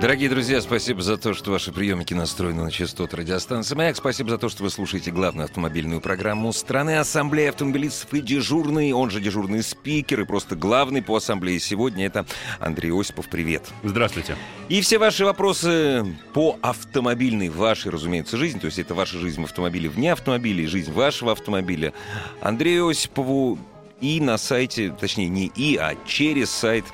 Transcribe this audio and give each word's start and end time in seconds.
Дорогие 0.00 0.28
друзья, 0.28 0.60
спасибо 0.60 1.02
за 1.02 1.16
то, 1.16 1.34
что 1.34 1.52
ваши 1.52 1.72
приемники 1.72 2.12
настроены 2.12 2.64
на 2.64 2.70
частоту 2.70 3.16
радиостанции 3.16 3.76
«Маяк». 3.76 3.96
Спасибо 3.96 4.28
за 4.30 4.38
то, 4.38 4.48
что 4.48 4.64
вы 4.64 4.70
слушаете 4.70 5.12
главную 5.12 5.44
автомобильную 5.44 6.00
программу 6.00 6.52
страны 6.52 6.98
Ассамблея 6.98 7.50
автомобилистов 7.50 8.12
и 8.12 8.20
дежурный, 8.20 8.92
он 8.92 9.10
же 9.10 9.20
дежурный 9.20 9.62
спикер 9.62 10.22
и 10.22 10.24
просто 10.24 10.56
главный 10.56 11.00
по 11.00 11.16
ассамблее 11.16 11.60
сегодня. 11.60 12.06
Это 12.06 12.26
Андрей 12.58 12.90
Осипов. 12.92 13.28
Привет. 13.30 13.62
Здравствуйте. 13.84 14.36
И 14.68 14.80
все 14.80 14.98
ваши 14.98 15.24
вопросы 15.24 16.04
по 16.34 16.58
автомобильной, 16.60 17.48
вашей, 17.48 17.92
разумеется, 17.92 18.36
жизни, 18.36 18.58
то 18.58 18.66
есть 18.66 18.80
это 18.80 18.94
ваша 18.94 19.18
жизнь 19.18 19.40
в 19.40 19.44
автомобиле, 19.44 19.88
вне 19.88 20.12
автомобиля 20.12 20.64
и 20.64 20.66
жизнь 20.66 20.92
вашего 20.92 21.32
автомобиля. 21.32 21.94
Андрею 22.42 22.88
Осипову 22.88 23.58
и 24.00 24.20
на 24.20 24.38
сайте, 24.38 24.90
точнее 24.90 25.28
не 25.28 25.46
и, 25.46 25.76
а 25.76 25.94
через 26.04 26.50
сайт 26.50 26.84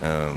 э, 0.00 0.32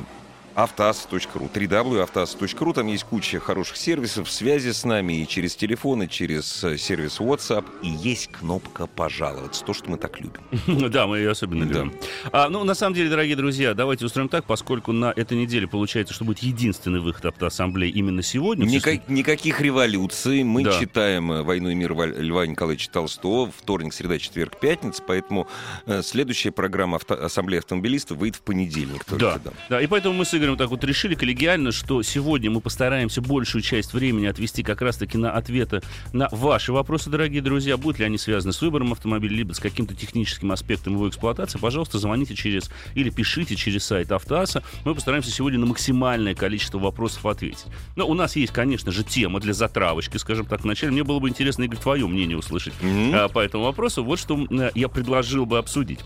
автоаз.ру. 0.57 1.49
www.автоаз.ру. 1.53 2.73
Там 2.73 2.87
есть 2.87 3.03
куча 3.03 3.39
хороших 3.39 3.77
сервисов, 3.77 4.29
связи 4.29 4.71
с 4.71 4.83
нами 4.83 5.21
и 5.21 5.27
через 5.27 5.55
телефон, 5.55 6.03
и 6.03 6.09
через 6.09 6.63
э, 6.63 6.77
сервис 6.77 7.19
WhatsApp. 7.19 7.63
И 7.83 7.89
есть 7.89 8.31
кнопка 8.31 8.87
«Пожаловаться». 8.87 9.63
То, 9.63 9.73
что 9.73 9.91
мы 9.91 9.97
так 9.97 10.19
любим. 10.19 10.41
Да, 10.97 11.05
мы 11.05 11.19
ее 11.19 11.31
особенно 11.31 11.63
любим. 11.63 11.93
А, 12.31 12.49
ну, 12.49 12.63
на 12.63 12.73
самом 12.73 12.95
деле, 12.95 13.09
дорогие 13.09 13.35
друзья, 13.35 13.75
давайте 13.75 14.05
устроим 14.05 14.29
так, 14.29 14.45
поскольку 14.45 14.93
на 14.93 15.13
этой 15.15 15.37
неделе 15.37 15.67
получается, 15.67 16.13
что 16.13 16.25
будет 16.25 16.39
единственный 16.39 17.01
выход 17.01 17.25
автоассамблеи 17.25 17.91
именно 17.91 18.23
сегодня. 18.23 18.65
Ника- 18.65 19.01
никаких 19.07 19.61
революций. 19.61 20.43
Мы 20.43 20.63
да. 20.63 20.79
читаем 20.79 21.31
э, 21.31 21.43
«Войну 21.43 21.69
и 21.69 21.75
мир» 21.75 21.93
Льва 21.93 22.47
Николаевича 22.47 22.89
Толстого. 22.89 23.51
Вторник, 23.55 23.93
среда, 23.93 24.17
четверг, 24.17 24.59
пятница. 24.59 25.03
Поэтому 25.05 25.47
э, 25.85 26.01
следующая 26.01 26.51
программа 26.51 26.97
авто- 26.97 27.13
Ассамблеи 27.23 27.59
автомобилистов 27.59 28.17
выйдет 28.17 28.37
в 28.37 28.41
понедельник. 28.41 29.05
Только, 29.05 29.23
да. 29.23 29.39
да. 29.43 29.51
да, 29.69 29.81
и 29.81 29.85
поэтому 29.85 30.15
мы 30.15 30.25
с 30.25 30.33
Игорем 30.33 30.46
скажем 30.47 30.57
так, 30.59 30.69
вот 30.69 30.83
решили 30.85 31.13
коллегиально, 31.13 31.73
что 31.73 32.01
сегодня 32.03 32.49
мы 32.49 32.61
постараемся 32.61 33.21
большую 33.21 33.61
часть 33.61 33.93
времени 33.93 34.27
отвести 34.27 34.63
как 34.63 34.81
раз-таки 34.81 35.17
на 35.17 35.31
ответы 35.31 35.81
на 36.13 36.29
ваши 36.31 36.71
вопросы, 36.71 37.09
дорогие 37.09 37.41
друзья. 37.41 37.75
Будут 37.75 37.99
ли 37.99 38.05
они 38.05 38.17
связаны 38.17 38.53
с 38.53 38.61
выбором 38.61 38.93
автомобиля, 38.93 39.35
либо 39.35 39.51
с 39.51 39.59
каким-то 39.59 39.93
техническим 39.93 40.53
аспектом 40.53 40.93
его 40.93 41.09
эксплуатации, 41.09 41.59
пожалуйста, 41.59 41.99
звоните 41.99 42.33
через 42.33 42.69
или 42.95 43.09
пишите 43.09 43.57
через 43.57 43.83
сайт 43.83 44.09
Автоаса. 44.09 44.63
Мы 44.85 44.95
постараемся 44.95 45.31
сегодня 45.31 45.59
на 45.59 45.65
максимальное 45.65 46.33
количество 46.33 46.79
вопросов 46.79 47.25
ответить. 47.25 47.65
Но 47.97 48.07
у 48.07 48.13
нас 48.13 48.37
есть, 48.37 48.53
конечно 48.53 48.93
же, 48.93 49.03
тема 49.03 49.41
для 49.41 49.53
затравочки, 49.53 50.15
скажем 50.15 50.45
так, 50.45 50.63
вначале. 50.63 50.93
Мне 50.93 51.03
было 51.03 51.19
бы 51.19 51.27
интересно, 51.27 51.63
Игорь, 51.63 51.79
твое 51.79 52.07
мнение 52.07 52.37
услышать 52.37 52.73
mm-hmm. 52.81 53.33
по 53.33 53.39
этому 53.39 53.65
вопросу. 53.65 54.01
Вот 54.01 54.17
что 54.17 54.47
я 54.75 54.87
предложил 54.87 55.45
бы 55.45 55.57
обсудить. 55.57 55.99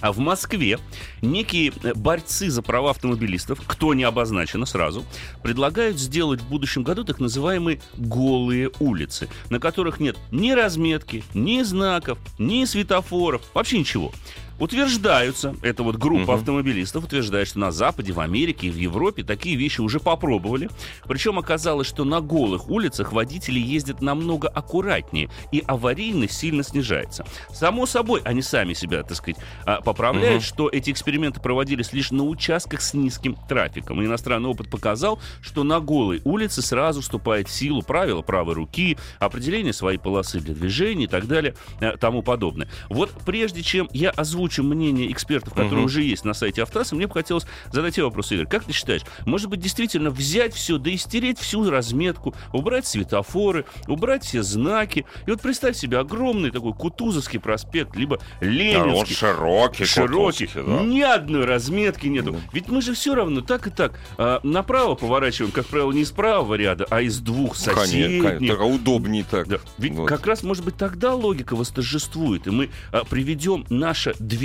А 0.00 0.12
в 0.12 0.18
Москве 0.18 0.78
некие 1.22 1.72
э, 1.82 1.94
борцы 1.94 2.50
за 2.50 2.62
права 2.62 2.90
автомобилистов, 2.90 3.60
кто 3.66 3.94
не 3.94 4.04
обозначено 4.04 4.66
сразу, 4.66 5.04
предлагают 5.42 5.98
сделать 5.98 6.40
в 6.40 6.48
будущем 6.48 6.82
году 6.82 7.04
так 7.04 7.20
называемые 7.20 7.80
голые 7.96 8.70
улицы, 8.78 9.28
на 9.50 9.60
которых 9.60 10.00
нет 10.00 10.16
ни 10.30 10.52
разметки, 10.52 11.24
ни 11.34 11.62
знаков, 11.62 12.18
ни 12.38 12.64
светофоров, 12.64 13.42
вообще 13.54 13.78
ничего 13.78 14.12
утверждаются, 14.58 15.54
это 15.62 15.82
вот 15.82 15.96
группа 15.96 16.30
угу. 16.30 16.38
автомобилистов 16.38 17.04
утверждает, 17.04 17.48
что 17.48 17.58
на 17.58 17.70
Западе, 17.70 18.12
в 18.12 18.20
Америке 18.20 18.68
и 18.68 18.70
в 18.70 18.76
Европе 18.76 19.22
такие 19.22 19.56
вещи 19.56 19.80
уже 19.80 20.00
попробовали. 20.00 20.68
Причем 21.04 21.38
оказалось, 21.38 21.86
что 21.86 22.04
на 22.04 22.20
голых 22.20 22.68
улицах 22.68 23.12
водители 23.12 23.58
ездят 23.58 24.00
намного 24.00 24.48
аккуратнее, 24.48 25.30
и 25.52 25.62
аварийность 25.66 26.34
сильно 26.34 26.62
снижается. 26.62 27.26
Само 27.52 27.86
собой, 27.86 28.20
они 28.24 28.42
сами 28.42 28.72
себя, 28.72 29.02
так 29.02 29.16
сказать, 29.16 29.36
а, 29.64 29.80
поправляют, 29.80 30.42
угу. 30.42 30.46
что 30.46 30.68
эти 30.68 30.90
эксперименты 30.90 31.40
проводились 31.40 31.92
лишь 31.92 32.10
на 32.10 32.24
участках 32.24 32.80
с 32.80 32.94
низким 32.94 33.36
трафиком. 33.48 34.02
И 34.02 34.06
иностранный 34.06 34.48
опыт 34.48 34.70
показал, 34.70 35.18
что 35.42 35.64
на 35.64 35.80
голой 35.80 36.20
улице 36.24 36.62
сразу 36.62 37.00
вступает 37.00 37.48
в 37.48 37.52
силу 37.52 37.82
правила 37.82 38.22
правой 38.22 38.54
руки, 38.54 38.96
определение 39.18 39.72
своей 39.72 39.98
полосы 39.98 40.40
для 40.40 40.54
движения 40.54 41.04
и 41.04 41.08
так 41.08 41.26
далее, 41.26 41.54
э, 41.80 41.96
тому 41.96 42.22
подобное. 42.22 42.68
Вот 42.88 43.10
прежде 43.24 43.62
чем 43.62 43.88
я 43.92 44.10
озвучу 44.10 44.45
озвучим 44.46 44.68
мнение 44.68 45.10
экспертов, 45.10 45.54
которые 45.54 45.80
угу. 45.80 45.86
уже 45.86 46.02
есть 46.02 46.24
на 46.24 46.34
сайте 46.34 46.62
Автоса, 46.62 46.94
мне 46.94 47.06
бы 47.06 47.12
хотелось 47.12 47.46
задать 47.72 47.94
тебе 47.94 48.04
вопрос, 48.04 48.30
Игорь. 48.32 48.46
Как 48.46 48.64
ты 48.64 48.72
считаешь, 48.72 49.02
может 49.24 49.50
быть, 49.50 49.60
действительно 49.60 50.10
взять 50.10 50.54
все, 50.54 50.78
да 50.78 50.90
и 50.90 50.96
стереть 50.96 51.38
всю 51.38 51.68
разметку, 51.68 52.34
убрать 52.52 52.86
светофоры, 52.86 53.64
убрать 53.88 54.24
все 54.24 54.42
знаки, 54.42 55.04
и 55.26 55.30
вот 55.30 55.42
представь 55.42 55.76
себе 55.76 55.98
огромный 55.98 56.50
такой 56.50 56.72
Кутузовский 56.72 57.40
проспект, 57.40 57.96
либо 57.96 58.20
Ленинский. 58.40 58.82
Да, 58.82 58.98
он 58.98 59.06
широкий. 59.06 59.84
Широкий. 59.84 60.50
Да. 60.54 60.82
Ни 60.82 61.00
одной 61.00 61.44
разметки 61.44 62.06
нету. 62.06 62.32
Да. 62.32 62.38
Ведь 62.52 62.68
мы 62.68 62.80
же 62.82 62.94
все 62.94 63.14
равно 63.14 63.40
так 63.40 63.66
и 63.66 63.70
так 63.70 63.98
а, 64.16 64.40
направо 64.42 64.94
поворачиваем, 64.94 65.52
как 65.52 65.66
правило, 65.66 65.92
не 65.92 66.02
из 66.02 66.12
правого 66.12 66.54
ряда, 66.54 66.86
а 66.90 67.00
из 67.00 67.18
двух 67.18 67.56
соседних. 67.56 68.22
Конечно, 68.22 68.56
так 68.56 68.66
удобнее 68.66 69.24
так. 69.28 69.48
Да. 69.48 69.58
Ведь 69.78 69.94
вот. 69.94 70.08
как 70.08 70.26
раз, 70.26 70.42
может 70.42 70.64
быть, 70.64 70.76
тогда 70.76 71.14
логика 71.14 71.56
восторжествует, 71.56 72.46
и 72.46 72.50
мы 72.50 72.70
а, 72.92 73.04
приведем 73.04 73.66
наше 73.70 74.14
движение, 74.18 74.35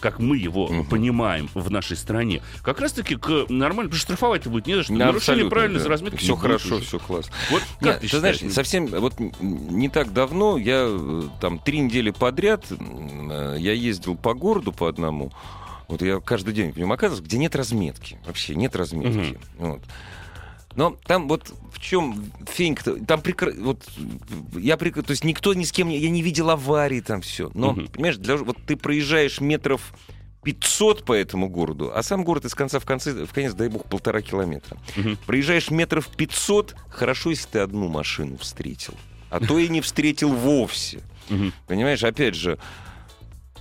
как 0.00 0.18
мы 0.18 0.36
его 0.36 0.66
угу. 0.66 0.84
понимаем 0.84 1.48
в 1.54 1.70
нашей 1.70 1.96
стране, 1.96 2.42
как 2.62 2.80
раз-таки 2.80 3.16
к 3.16 3.46
нормально, 3.48 3.92
штрафовать-то 3.92 4.50
будет 4.50 4.66
не 4.66 4.74
за 4.74 4.82
что. 4.84 4.96
Да, 4.96 5.06
Нарушение 5.06 5.48
правильной 5.48 5.80
да. 5.80 5.88
разметки. 5.88 6.18
Все 6.18 6.36
хорошо, 6.36 6.80
все 6.80 6.98
классно. 6.98 7.32
Вот 7.50 7.62
как 7.80 7.82
Нет, 7.82 8.00
ты, 8.00 8.08
ты 8.08 8.18
знаешь, 8.18 8.40
совсем 8.50 8.86
вот 8.86 9.14
не 9.40 9.88
так 9.88 10.12
давно, 10.12 10.56
я 10.58 10.88
там 11.40 11.58
три 11.58 11.80
недели 11.80 12.10
подряд, 12.10 12.64
я 12.70 13.72
ездил 13.72 14.16
по 14.16 14.34
городу 14.34 14.72
по 14.72 14.88
одному, 14.88 15.32
вот 15.88 16.00
я 16.00 16.20
каждый 16.20 16.54
день 16.54 16.72
в 16.72 16.78
нем 16.78 16.90
оказывался, 16.92 17.22
где 17.22 17.38
нет 17.38 17.54
разметки. 17.54 18.18
Вообще 18.26 18.54
нет 18.54 18.74
разметки. 18.76 19.38
Угу. 19.58 19.68
Вот. 19.68 19.80
Но 20.76 20.96
там 21.04 21.28
вот 21.28 21.52
в 21.72 21.80
чем 21.80 22.32
фенька 22.46 22.94
там 23.06 23.20
прикр... 23.20 23.52
вот 23.58 23.82
я 24.54 24.76
прикр... 24.76 25.02
то 25.02 25.10
есть 25.10 25.24
никто 25.24 25.54
ни 25.54 25.64
с 25.64 25.72
кем 25.72 25.88
я 25.88 26.10
не 26.10 26.22
видел 26.22 26.50
аварии 26.50 27.00
там 27.00 27.20
все. 27.20 27.50
Но 27.54 27.70
угу. 27.70 27.86
понимаешь, 27.86 28.16
для... 28.16 28.36
вот 28.36 28.56
ты 28.66 28.76
проезжаешь 28.76 29.40
метров 29.40 29.92
500 30.44 31.04
по 31.04 31.12
этому 31.12 31.48
городу, 31.48 31.92
а 31.94 32.02
сам 32.02 32.24
город 32.24 32.44
из 32.44 32.54
конца 32.54 32.80
в, 32.80 32.84
конце, 32.84 33.26
в 33.26 33.32
конец, 33.32 33.54
дай 33.54 33.68
бог, 33.68 33.84
полтора 33.84 34.22
километра. 34.22 34.76
Угу. 34.96 35.16
Проезжаешь 35.26 35.70
метров 35.70 36.08
500, 36.08 36.74
хорошо, 36.88 37.30
если 37.30 37.48
ты 37.48 37.58
одну 37.60 37.88
машину 37.88 38.36
встретил. 38.38 38.94
А 39.30 39.40
то 39.40 39.58
и 39.58 39.68
не 39.68 39.80
встретил 39.80 40.30
вовсе. 40.30 41.00
Угу. 41.30 41.52
Понимаешь, 41.66 42.02
опять 42.02 42.34
же, 42.34 42.58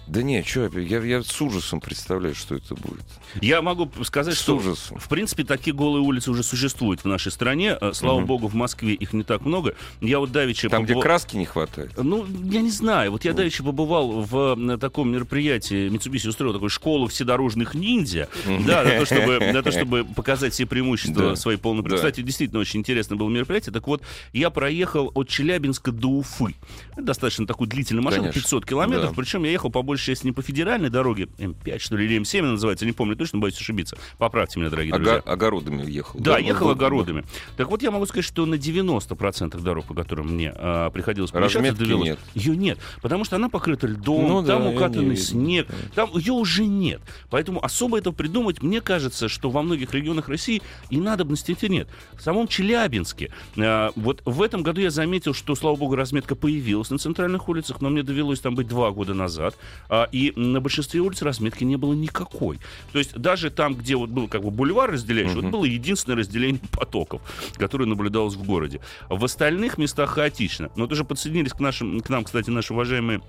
да 0.07 0.21
нет, 0.23 0.45
что, 0.45 0.67
я, 0.77 0.99
я 0.99 1.23
с 1.23 1.41
ужасом 1.41 1.79
представляю, 1.79 2.35
что 2.35 2.55
это 2.55 2.75
будет. 2.75 3.05
Я 3.41 3.61
могу 3.61 3.89
сказать, 4.03 4.35
с 4.35 4.41
что 4.41 4.57
ужасом. 4.57 4.99
в 4.99 5.07
принципе 5.07 5.43
такие 5.43 5.73
голые 5.73 6.01
улицы 6.01 6.31
уже 6.31 6.43
существуют 6.43 7.01
в 7.01 7.05
нашей 7.05 7.31
стране. 7.31 7.77
Э, 7.79 7.91
слава 7.93 8.17
угу. 8.17 8.25
богу, 8.25 8.47
в 8.47 8.55
Москве 8.55 8.93
их 8.93 9.13
не 9.13 9.23
так 9.23 9.41
много. 9.45 9.75
Я 10.01 10.19
вот 10.19 10.31
давеча 10.31 10.69
Там, 10.69 10.83
побыв... 10.83 10.97
где 10.97 11.01
краски 11.01 11.35
не 11.37 11.45
хватает? 11.45 11.91
Ну, 11.95 12.25
я 12.43 12.61
не 12.61 12.71
знаю. 12.71 13.11
Вот 13.11 13.23
я 13.25 13.33
давеча 13.33 13.63
побывал 13.63 14.21
в 14.21 14.77
таком 14.77 15.11
мероприятии. 15.11 15.89
Mitsubishi 15.89 16.29
устроил 16.29 16.53
такую 16.53 16.69
школу 16.69 17.07
вседорожных 17.07 17.73
ниндзя. 17.73 18.27
Да, 18.45 18.83
для 18.83 18.93
того, 18.93 19.05
чтобы, 19.05 19.39
для 19.39 19.61
того, 19.61 19.71
чтобы 19.71 20.03
показать 20.15 20.53
все 20.53 20.65
преимущества 20.65 21.29
да. 21.29 21.35
своей 21.35 21.57
полной... 21.57 21.83
Да. 21.83 21.95
Кстати, 21.95 22.21
действительно 22.21 22.59
очень 22.59 22.79
интересно 22.79 23.15
было 23.15 23.29
мероприятие. 23.29 23.71
Так 23.73 23.87
вот, 23.87 24.01
я 24.33 24.49
проехал 24.49 25.11
от 25.13 25.29
Челябинска 25.29 25.91
до 25.91 26.09
Уфы. 26.09 26.55
Достаточно 26.97 27.47
такой 27.47 27.67
длительный 27.67 28.01
маршрут, 28.01 28.33
500 28.33 28.65
километров. 28.65 29.09
Да. 29.09 29.15
Причем 29.15 29.43
я 29.43 29.51
ехал 29.51 29.69
по 29.69 29.81
большей 29.91 30.07
части 30.07 30.25
не 30.25 30.31
по 30.31 30.41
федеральной 30.41 30.89
дороге, 30.89 31.27
М5, 31.37 31.79
что 31.79 31.97
ли, 31.97 32.05
или 32.05 32.21
М7 32.21 32.41
называется, 32.41 32.85
не 32.85 32.91
помню 32.91 33.15
точно, 33.15 33.39
боюсь 33.39 33.57
ошибиться. 33.57 33.97
Поправьте 34.17 34.59
меня, 34.59 34.69
дорогие 34.69 34.93
друзья. 34.93 35.17
огородами 35.17 35.89
ехал. 35.89 36.19
Да, 36.19 36.33
да 36.33 36.37
ехал 36.39 36.67
да, 36.67 36.71
огородами. 36.73 37.21
Да. 37.21 37.27
Так 37.57 37.69
вот, 37.69 37.81
я 37.81 37.91
могу 37.91 38.05
сказать, 38.05 38.25
что 38.25 38.45
на 38.45 38.55
90% 38.55 39.59
дорог, 39.61 39.85
по 39.85 39.93
которым 39.93 40.33
мне 40.33 40.51
а, 40.55 40.89
приходилось 40.89 41.31
помещаться, 41.31 41.73
довелось, 41.73 42.09
нет. 42.09 42.19
ее 42.33 42.55
нет. 42.55 42.79
Потому 43.01 43.23
что 43.25 43.35
она 43.35 43.49
покрыта 43.49 43.87
льдом, 43.87 44.27
ну, 44.27 44.43
там 44.43 44.63
да, 44.63 44.69
укатанный 44.69 45.17
снег, 45.17 45.67
там 45.95 46.09
ее 46.15 46.33
уже 46.33 46.65
нет. 46.65 47.01
Поэтому 47.29 47.63
особо 47.63 47.97
это 47.97 48.11
придумать, 48.11 48.61
мне 48.61 48.81
кажется, 48.81 49.29
что 49.29 49.49
во 49.49 49.61
многих 49.61 49.93
регионах 49.93 50.29
России 50.29 50.61
и 50.89 50.97
надобности 50.97 51.55
нет. 51.67 51.87
В 52.13 52.21
самом 52.21 52.47
Челябинске, 52.47 53.31
а, 53.57 53.91
вот 53.95 54.21
в 54.25 54.41
этом 54.41 54.63
году 54.63 54.81
я 54.81 54.89
заметил, 54.89 55.33
что, 55.33 55.55
слава 55.55 55.75
богу, 55.75 55.95
разметка 55.95 56.35
появилась 56.35 56.89
на 56.89 56.97
центральных 56.97 57.47
улицах, 57.49 57.81
но 57.81 57.89
мне 57.89 58.03
довелось 58.03 58.39
там 58.39 58.55
быть 58.55 58.67
два 58.67 58.91
года 58.91 59.13
назад. 59.13 59.55
А, 59.89 60.07
и 60.11 60.33
на 60.35 60.61
большинстве 60.61 61.01
улиц 61.01 61.21
разметки 61.21 61.63
не 61.63 61.75
было 61.75 61.93
никакой. 61.93 62.59
То 62.91 62.99
есть 62.99 63.17
даже 63.17 63.49
там, 63.49 63.75
где 63.75 63.95
вот 63.95 64.09
был 64.09 64.27
как 64.27 64.43
бы 64.43 64.51
бульвар 64.51 64.91
разделяющий, 64.91 65.35
uh-huh. 65.35 65.41
вот 65.43 65.51
было 65.51 65.65
единственное 65.65 66.17
разделение 66.17 66.61
потоков, 66.71 67.21
которое 67.55 67.85
наблюдалось 67.85 68.35
в 68.35 68.43
городе. 68.43 68.81
В 69.09 69.23
остальных 69.23 69.77
местах 69.77 70.11
хаотично. 70.11 70.69
Но 70.75 70.87
тоже 70.87 71.03
подсоединились 71.03 71.51
к, 71.51 71.59
нашим, 71.59 72.01
к 72.01 72.09
нам, 72.09 72.23
кстати, 72.23 72.49
наши 72.49 72.73
уважаемые 72.73 73.21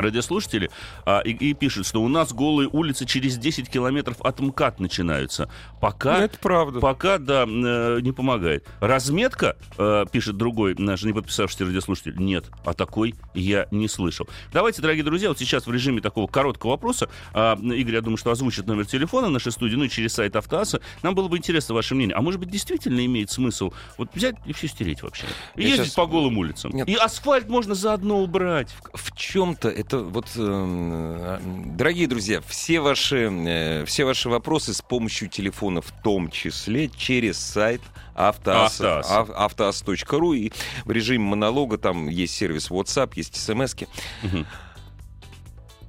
радиослушатели 0.00 0.70
а, 1.04 1.20
и, 1.20 1.30
и 1.30 1.54
пишут, 1.54 1.86
что 1.86 2.02
у 2.02 2.08
нас 2.08 2.32
голые 2.32 2.68
улицы 2.68 3.06
через 3.06 3.36
10 3.38 3.68
километров 3.68 4.20
от 4.20 4.40
МКАД 4.40 4.80
начинаются. 4.80 5.50
Пока, 5.80 6.18
ну, 6.18 6.24
это 6.24 6.38
правда. 6.38 6.80
Пока, 6.80 7.18
да, 7.18 7.44
э, 7.46 8.00
не 8.00 8.12
помогает. 8.12 8.66
Разметка, 8.80 9.56
э, 9.78 10.04
пишет 10.10 10.36
другой 10.36 10.74
наш 10.76 11.02
не 11.02 11.12
подписавшийся 11.12 11.64
радиослушатель, 11.64 12.14
нет, 12.16 12.46
а 12.64 12.74
такой 12.74 13.14
я 13.34 13.66
не 13.70 13.88
слышал. 13.88 14.28
Давайте, 14.52 14.82
дорогие 14.82 15.04
друзья, 15.04 15.28
вот 15.28 15.38
сейчас 15.38 15.66
в 15.66 15.72
режиме 15.72 16.00
такого 16.00 16.26
короткого 16.26 16.72
вопроса, 16.72 17.08
э, 17.34 17.56
Игорь, 17.60 17.94
я 17.94 18.00
думаю, 18.00 18.16
что 18.16 18.30
озвучит 18.30 18.66
номер 18.66 18.86
телефона 18.86 19.28
нашей 19.28 19.52
студии, 19.52 19.76
ну 19.76 19.84
и 19.84 19.88
через 19.88 20.14
сайт 20.14 20.36
Автоаса, 20.36 20.80
нам 21.02 21.14
было 21.14 21.28
бы 21.28 21.36
интересно 21.36 21.74
ваше 21.74 21.94
мнение. 21.94 22.16
А 22.16 22.22
может 22.22 22.40
быть, 22.40 22.50
действительно 22.50 23.04
имеет 23.04 23.30
смысл 23.30 23.72
вот 23.98 24.14
взять 24.14 24.36
и 24.46 24.52
все 24.52 24.68
стереть 24.68 25.02
вообще? 25.02 25.26
Ездить 25.56 25.86
сейчас... 25.86 25.94
по 25.94 26.06
голым 26.06 26.38
улицам. 26.38 26.72
Нет. 26.72 26.88
И 26.88 26.94
асфальт 26.94 27.48
можно 27.48 27.74
заодно 27.74 28.22
убрать. 28.22 28.74
В, 28.92 29.10
в 29.10 29.16
чем-то 29.16 29.68
это 29.68 29.89
вот, 29.92 30.26
э, 30.36 31.38
дорогие 31.76 32.06
друзьья, 32.06 32.40
все 32.46 32.80
ваши, 32.80 33.30
э, 33.30 33.84
все 33.84 34.04
ваши 34.04 34.28
вопросы 34.28 34.74
с 34.74 34.82
помощью 34.82 35.28
телефона 35.28 35.80
в 35.80 35.90
том 36.02 36.30
числе 36.30 36.88
через 36.88 37.38
сайт 37.38 37.80
автоас. 38.14 38.80
автоас.ру 38.80 40.32
и 40.34 40.52
в 40.84 40.90
режиме 40.90 41.24
монолога 41.24 41.78
там 41.78 42.08
есть 42.08 42.34
сервис 42.34 42.70
WhatsApp, 42.70 43.12
есть 43.16 43.36
смс 43.36 43.74
-ки. 43.74 43.88
Угу. 44.22 44.46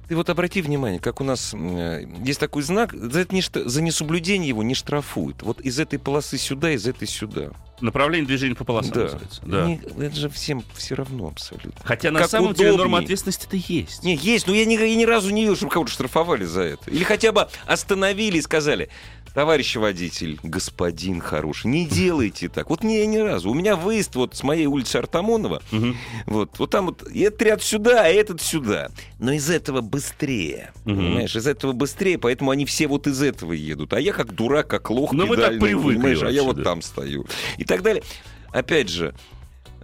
Ты 0.08 0.16
вот 0.16 0.28
обрати 0.28 0.60
внимание, 0.60 1.00
как 1.00 1.20
у 1.20 1.24
нас 1.24 1.54
э, 1.54 2.04
есть 2.24 2.40
такой 2.40 2.62
знак, 2.62 2.92
за, 2.92 3.20
это 3.20 3.34
не, 3.34 3.42
за 3.42 3.82
несоблюдение 3.82 4.48
его 4.48 4.62
не 4.62 4.74
штрафуют. 4.74 5.42
Вот 5.42 5.60
из 5.60 5.78
этой 5.78 5.98
полосы 5.98 6.38
сюда, 6.38 6.72
из 6.72 6.86
этой 6.86 7.08
сюда. 7.08 7.50
Направление 7.82 8.26
движения 8.26 8.54
по 8.54 8.64
полосам 8.64 8.92
да. 8.92 9.02
называется. 9.02 9.42
Да. 9.44 9.66
Не, 9.66 9.80
это 9.98 10.16
же 10.16 10.28
всем 10.28 10.62
все 10.74 10.94
равно 10.94 11.28
абсолютно. 11.28 11.74
Хотя 11.84 12.10
на 12.10 12.20
как 12.20 12.30
самом 12.30 12.50
удобнее. 12.50 12.70
деле 12.70 12.78
норма 12.78 12.98
ответственности-то 12.98 13.56
есть. 13.56 14.04
Не, 14.04 14.14
есть, 14.16 14.46
но 14.46 14.54
я 14.54 14.64
ни, 14.64 14.74
я 14.74 14.94
ни 14.94 15.04
разу 15.04 15.30
не 15.30 15.42
видел, 15.42 15.56
чтобы 15.56 15.72
кого-то 15.72 15.90
штрафовали 15.90 16.44
за 16.44 16.62
это. 16.62 16.90
Или 16.90 17.02
хотя 17.02 17.32
бы 17.32 17.48
остановили 17.66 18.38
и 18.38 18.42
сказали, 18.42 18.88
товарищ 19.34 19.76
водитель, 19.76 20.38
господин 20.42 21.20
хороший, 21.20 21.66
не 21.66 21.86
делайте 21.86 22.48
так. 22.48 22.70
Вот 22.70 22.82
не 22.82 23.06
ни 23.06 23.18
разу. 23.18 23.50
У 23.50 23.54
меня 23.54 23.76
выезд 23.76 24.14
вот 24.14 24.36
с 24.36 24.42
моей 24.42 24.66
улицы 24.66 24.96
Артамонова, 24.96 25.62
угу. 25.72 25.94
вот, 26.26 26.58
вот 26.58 26.70
там 26.70 26.86
вот 26.86 27.02
этот 27.02 27.42
ряд 27.42 27.62
сюда, 27.62 28.04
а 28.04 28.08
этот 28.08 28.40
сюда. 28.40 28.90
Но 29.18 29.32
из 29.32 29.50
этого 29.50 29.80
быстрее, 29.80 30.72
угу. 30.84 30.96
понимаешь, 30.96 31.34
из 31.34 31.46
этого 31.46 31.72
быстрее, 31.72 32.18
поэтому 32.18 32.50
они 32.50 32.64
все 32.64 32.86
вот 32.86 33.06
из 33.06 33.22
этого 33.22 33.52
едут. 33.52 33.92
А 33.92 34.00
я 34.00 34.12
как 34.12 34.34
дурак, 34.34 34.68
как 34.68 34.90
лох, 34.90 35.12
Но 35.12 35.26
мы 35.26 35.36
так 35.36 35.58
привыкли, 35.58 35.96
понимаешь, 35.96 36.22
а 36.22 36.30
я 36.30 36.42
вот 36.42 36.62
там 36.62 36.82
стою. 36.82 37.26
И 37.58 37.64
так 37.72 37.82
далее. 37.82 38.02
Опять 38.52 38.88
же, 38.88 39.14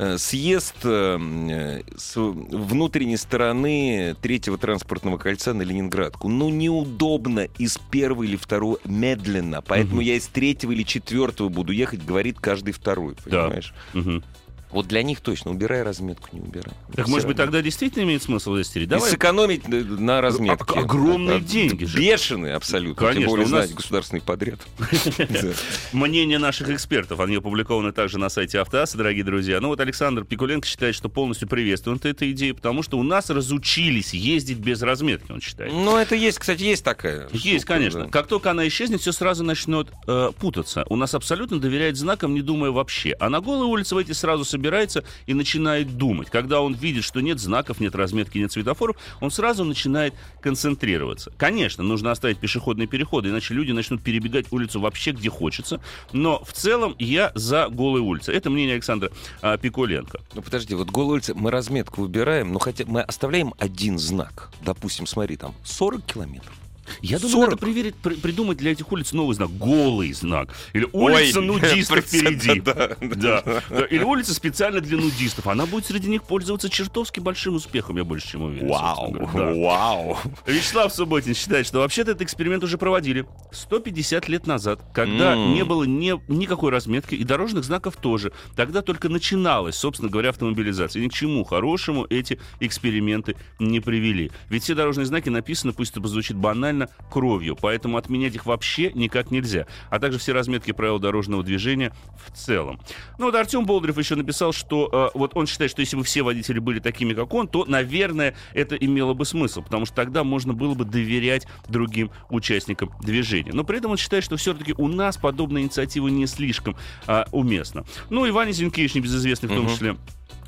Э, 0.00 0.16
съезд 0.16 0.76
э, 0.84 1.82
с 1.96 2.14
внутренней 2.14 3.16
стороны 3.16 4.14
третьего 4.22 4.56
транспортного 4.56 5.18
кольца 5.18 5.52
на 5.54 5.62
Ленинградку. 5.62 6.28
Ну, 6.28 6.50
неудобно 6.50 7.48
из 7.58 7.78
первого 7.90 8.22
или 8.22 8.36
второго 8.36 8.78
медленно. 8.84 9.60
Поэтому 9.60 9.96
угу. 9.96 10.02
я 10.02 10.14
из 10.14 10.28
третьего 10.28 10.70
или 10.70 10.84
четвертого 10.84 11.48
буду 11.48 11.72
ехать, 11.72 12.04
говорит 12.04 12.38
каждый 12.38 12.74
второй, 12.74 13.16
понимаешь? 13.16 13.74
Да. 13.92 14.00
Угу. 14.00 14.22
Вот 14.70 14.86
для 14.86 15.02
них 15.02 15.20
точно, 15.20 15.50
убирай 15.50 15.82
разметку, 15.82 16.28
не 16.32 16.40
убирай. 16.40 16.74
Так, 16.94 17.06
Все 17.06 17.12
может 17.12 17.26
быть, 17.26 17.36
тогда 17.36 17.62
действительно 17.62 18.02
имеет 18.02 18.22
смысл 18.22 18.54
застереть? 18.54 18.88
Давай. 18.88 19.08
И 19.08 19.12
сэкономить 19.12 19.66
на 19.68 20.20
разметке. 20.20 20.78
Огромные 20.78 21.36
а, 21.36 21.40
деньги 21.40 21.84
же. 21.84 21.98
Бешеные 21.98 22.54
абсолютно. 22.54 23.06
Конечно. 23.06 23.20
Тем 23.20 23.30
более, 23.30 23.44
нас... 23.44 23.50
знаете, 23.50 23.74
государственный 23.74 24.22
подряд. 24.22 24.60
Мнение 25.92 26.38
наших 26.38 26.70
экспертов, 26.70 27.20
они 27.20 27.36
опубликованы 27.36 27.92
также 27.92 28.18
на 28.18 28.28
сайте 28.28 28.60
Автоаса, 28.60 28.98
дорогие 28.98 29.24
друзья. 29.24 29.60
Ну 29.60 29.68
вот 29.68 29.80
Александр 29.80 30.24
Пикуленко 30.24 30.66
считает, 30.66 30.94
что 30.94 31.08
полностью 31.08 31.48
приветствует 31.48 32.04
эту 32.04 32.30
идею, 32.30 32.54
потому 32.54 32.82
что 32.82 32.98
у 32.98 33.02
нас 33.02 33.30
разучились 33.30 34.12
ездить 34.12 34.58
без 34.58 34.82
разметки, 34.82 35.32
он 35.32 35.40
считает. 35.40 35.72
Ну, 35.72 35.96
это 35.96 36.14
есть, 36.14 36.38
кстати, 36.38 36.62
есть 36.62 36.84
такая. 36.84 37.28
Есть, 37.32 37.64
конечно. 37.64 38.08
Как 38.08 38.26
только 38.26 38.50
она 38.50 38.66
исчезнет, 38.68 39.00
все 39.00 39.12
сразу 39.12 39.44
начнет 39.44 39.88
э, 40.06 40.30
путаться. 40.38 40.84
У 40.88 40.96
нас 40.96 41.14
абсолютно 41.14 41.58
доверяет 41.58 41.96
знакам, 41.96 42.34
не 42.34 42.42
думая 42.42 42.70
вообще. 42.70 43.14
А 43.18 43.30
на 43.30 43.40
голой 43.40 43.66
улице 43.66 43.94
в 43.94 43.98
эти 43.98 44.12
сразу 44.12 44.44
собирается 44.58 45.04
и 45.26 45.34
начинает 45.34 45.96
думать. 45.96 46.30
Когда 46.30 46.60
он 46.60 46.74
видит, 46.74 47.04
что 47.04 47.20
нет 47.20 47.38
знаков, 47.38 47.80
нет 47.80 47.94
разметки, 47.94 48.38
нет 48.38 48.52
светофоров, 48.52 48.96
он 49.20 49.30
сразу 49.30 49.64
начинает 49.64 50.14
концентрироваться. 50.40 51.32
Конечно, 51.36 51.84
нужно 51.84 52.10
оставить 52.10 52.38
пешеходные 52.38 52.88
переходы, 52.88 53.28
иначе 53.28 53.54
люди 53.54 53.72
начнут 53.72 54.02
перебегать 54.02 54.46
улицу 54.50 54.80
вообще 54.80 55.12
где 55.12 55.30
хочется. 55.30 55.80
Но 56.12 56.42
в 56.44 56.52
целом 56.52 56.96
я 56.98 57.30
за 57.34 57.68
голые 57.68 58.02
улицы. 58.02 58.32
Это 58.32 58.50
мнение 58.50 58.74
Александра 58.74 59.10
а, 59.40 59.56
Пикуленко. 59.56 60.20
Ну 60.34 60.42
подожди, 60.42 60.74
вот 60.74 60.90
голые 60.90 61.14
улицы 61.14 61.34
мы 61.34 61.50
разметку 61.50 62.02
выбираем, 62.02 62.52
но 62.52 62.58
хотя 62.58 62.84
мы 62.86 63.00
оставляем 63.02 63.54
один 63.58 63.98
знак. 63.98 64.50
Допустим, 64.62 65.06
смотри, 65.06 65.36
там 65.36 65.54
40 65.64 66.04
километров. 66.04 66.54
Я 67.00 67.18
думаю, 67.18 67.32
40. 67.32 67.50
надо 67.50 67.60
проверить, 67.60 67.94
при, 67.96 68.14
придумать 68.14 68.58
для 68.58 68.72
этих 68.72 68.90
улиц 68.92 69.12
новый 69.12 69.34
знак. 69.34 69.50
Голый 69.56 70.12
знак. 70.12 70.54
Или 70.72 70.86
улица 70.92 71.38
Ой, 71.40 71.46
нудистов 71.46 72.00
впереди. 72.00 72.62
Да, 72.68 72.96
да. 73.00 73.62
Да. 73.68 73.84
Или 73.86 74.02
улица 74.02 74.34
специально 74.34 74.80
для 74.80 74.96
нудистов. 74.96 75.46
Она 75.46 75.66
будет 75.66 75.86
среди 75.86 76.08
них 76.08 76.22
пользоваться 76.24 76.68
чертовски 76.68 77.20
большим 77.20 77.54
успехом, 77.56 77.96
я 77.96 78.04
больше 78.04 78.28
чем 78.28 78.42
уверен. 78.42 78.68
Вау, 78.68 79.12
да. 79.12 79.52
вау. 79.54 80.18
Вячеслав 80.46 80.92
Субботин 80.92 81.34
считает, 81.34 81.66
что 81.66 81.80
вообще-то 81.80 82.12
этот 82.12 82.22
эксперимент 82.22 82.64
уже 82.64 82.78
проводили 82.78 83.26
150 83.52 84.28
лет 84.28 84.46
назад, 84.46 84.80
когда 84.92 85.34
mm. 85.34 85.54
не 85.54 85.64
было 85.64 85.84
ни, 85.84 86.14
никакой 86.28 86.70
разметки 86.70 87.14
и 87.14 87.24
дорожных 87.24 87.64
знаков 87.64 87.96
тоже. 87.96 88.32
Тогда 88.56 88.82
только 88.82 89.08
начиналась, 89.08 89.76
собственно 89.76 90.10
говоря, 90.10 90.30
автомобилизация. 90.30 91.02
ни 91.02 91.08
к 91.08 91.12
чему 91.12 91.44
хорошему 91.44 92.06
эти 92.08 92.38
эксперименты 92.60 93.36
не 93.58 93.80
привели. 93.80 94.30
Ведь 94.48 94.64
все 94.64 94.74
дорожные 94.74 95.06
знаки 95.06 95.28
написаны, 95.28 95.72
пусть 95.72 95.96
это 95.96 96.06
звучит 96.06 96.36
банально, 96.36 96.77
реально 96.78 96.88
кровью, 97.10 97.56
поэтому 97.56 97.96
отменять 97.96 98.34
их 98.34 98.46
вообще 98.46 98.92
никак 98.92 99.30
нельзя. 99.30 99.66
А 99.90 99.98
также 99.98 100.18
все 100.18 100.32
разметки 100.32 100.72
правил 100.72 100.98
дорожного 100.98 101.42
движения 101.42 101.92
в 102.26 102.36
целом. 102.36 102.80
Ну 103.18 103.26
вот 103.26 103.34
Артем 103.34 103.66
Болдырев 103.66 103.98
еще 103.98 104.14
написал, 104.14 104.52
что 104.52 105.10
э, 105.14 105.18
вот 105.18 105.32
он 105.34 105.46
считает, 105.46 105.70
что 105.70 105.80
если 105.80 105.96
бы 105.96 106.04
все 106.04 106.22
водители 106.22 106.58
были 106.58 106.78
такими, 106.78 107.14
как 107.14 107.32
он, 107.34 107.48
то, 107.48 107.64
наверное, 107.64 108.34
это 108.54 108.76
имело 108.76 109.14
бы 109.14 109.24
смысл, 109.24 109.62
потому 109.62 109.86
что 109.86 109.94
тогда 109.94 110.24
можно 110.24 110.52
было 110.52 110.74
бы 110.74 110.84
доверять 110.84 111.46
другим 111.68 112.10
участникам 112.30 112.90
движения. 113.00 113.52
Но 113.52 113.64
при 113.64 113.78
этом 113.78 113.92
он 113.92 113.96
считает, 113.96 114.24
что 114.24 114.36
все-таки 114.36 114.74
у 114.76 114.88
нас 114.88 115.16
подобная 115.16 115.62
инициатива 115.62 116.08
не 116.08 116.26
слишком 116.26 116.76
э, 117.06 117.24
уместна. 117.32 117.84
Ну 118.10 118.26
и 118.26 118.30
Ваня 118.30 118.52
Зинкевич, 118.52 118.94
небезызвестный 118.94 119.48
в 119.48 119.54
том 119.54 119.68
числе, 119.68 119.96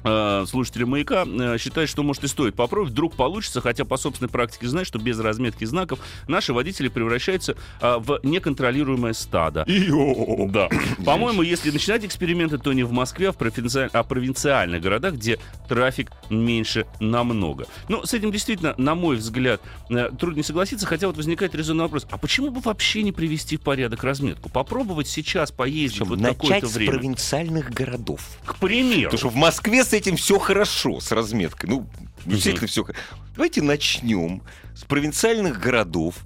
Э, 0.04 0.44
слушатели 0.48 0.84
«Маяка» 0.84 1.24
э, 1.26 1.58
считают, 1.58 1.90
что, 1.90 2.02
может, 2.02 2.24
и 2.24 2.28
стоит 2.28 2.54
попробовать. 2.54 2.92
Вдруг 2.92 3.14
получится, 3.14 3.60
хотя 3.60 3.84
по 3.84 3.96
собственной 3.96 4.30
практике 4.30 4.68
знают, 4.68 4.88
что 4.88 4.98
без 4.98 5.18
разметки 5.18 5.64
знаков 5.64 6.00
наши 6.28 6.52
водители 6.52 6.88
превращаются 6.88 7.56
а, 7.80 7.98
в 7.98 8.20
неконтролируемое 8.22 9.12
стадо. 9.12 9.64
Да. 9.66 10.68
По-моему, 11.04 11.42
если 11.42 11.70
начинать 11.70 12.04
эксперименты, 12.04 12.58
то 12.58 12.72
не 12.72 12.82
в 12.82 12.92
Москве, 12.92 13.28
а 13.28 13.32
в, 13.32 13.36
провинци... 13.36 13.90
а 13.92 14.02
провинциальных 14.02 14.82
городах, 14.82 15.14
где 15.14 15.38
трафик 15.68 16.10
меньше 16.30 16.86
намного. 17.00 17.66
Ну, 17.88 18.04
с 18.04 18.14
этим 18.14 18.32
действительно, 18.32 18.74
на 18.78 18.94
мой 18.94 19.16
взгляд, 19.16 19.60
трудно 19.88 20.38
не 20.38 20.42
согласиться, 20.42 20.86
хотя 20.86 21.06
вот 21.06 21.16
возникает 21.16 21.54
резонный 21.54 21.84
вопрос. 21.84 22.06
А 22.10 22.18
почему 22.18 22.50
бы 22.50 22.60
вообще 22.60 23.02
не 23.02 23.12
привести 23.12 23.56
в 23.56 23.60
порядок 23.60 24.02
разметку? 24.04 24.48
Попробовать 24.48 25.08
сейчас 25.08 25.50
поездить 25.50 25.96
Чтобы 25.96 26.16
вот 26.16 26.24
какое-то 26.24 26.66
время. 26.66 26.92
с 26.92 26.94
провинциальных 26.94 27.70
городов. 27.70 28.20
К 28.44 28.56
примеру. 28.56 29.10
Потому 29.10 29.18
что 29.18 29.28
в 29.28 29.36
Москве 29.36 29.84
с 29.90 29.92
этим 29.92 30.16
все 30.16 30.38
хорошо, 30.38 31.00
с 31.00 31.10
разметкой. 31.10 31.68
Ну, 31.68 31.86
действительно 32.24 32.68
все 32.68 32.86
Давайте 33.34 33.60
начнем 33.60 34.42
с 34.74 34.84
провинциальных 34.84 35.58
городов 35.58 36.16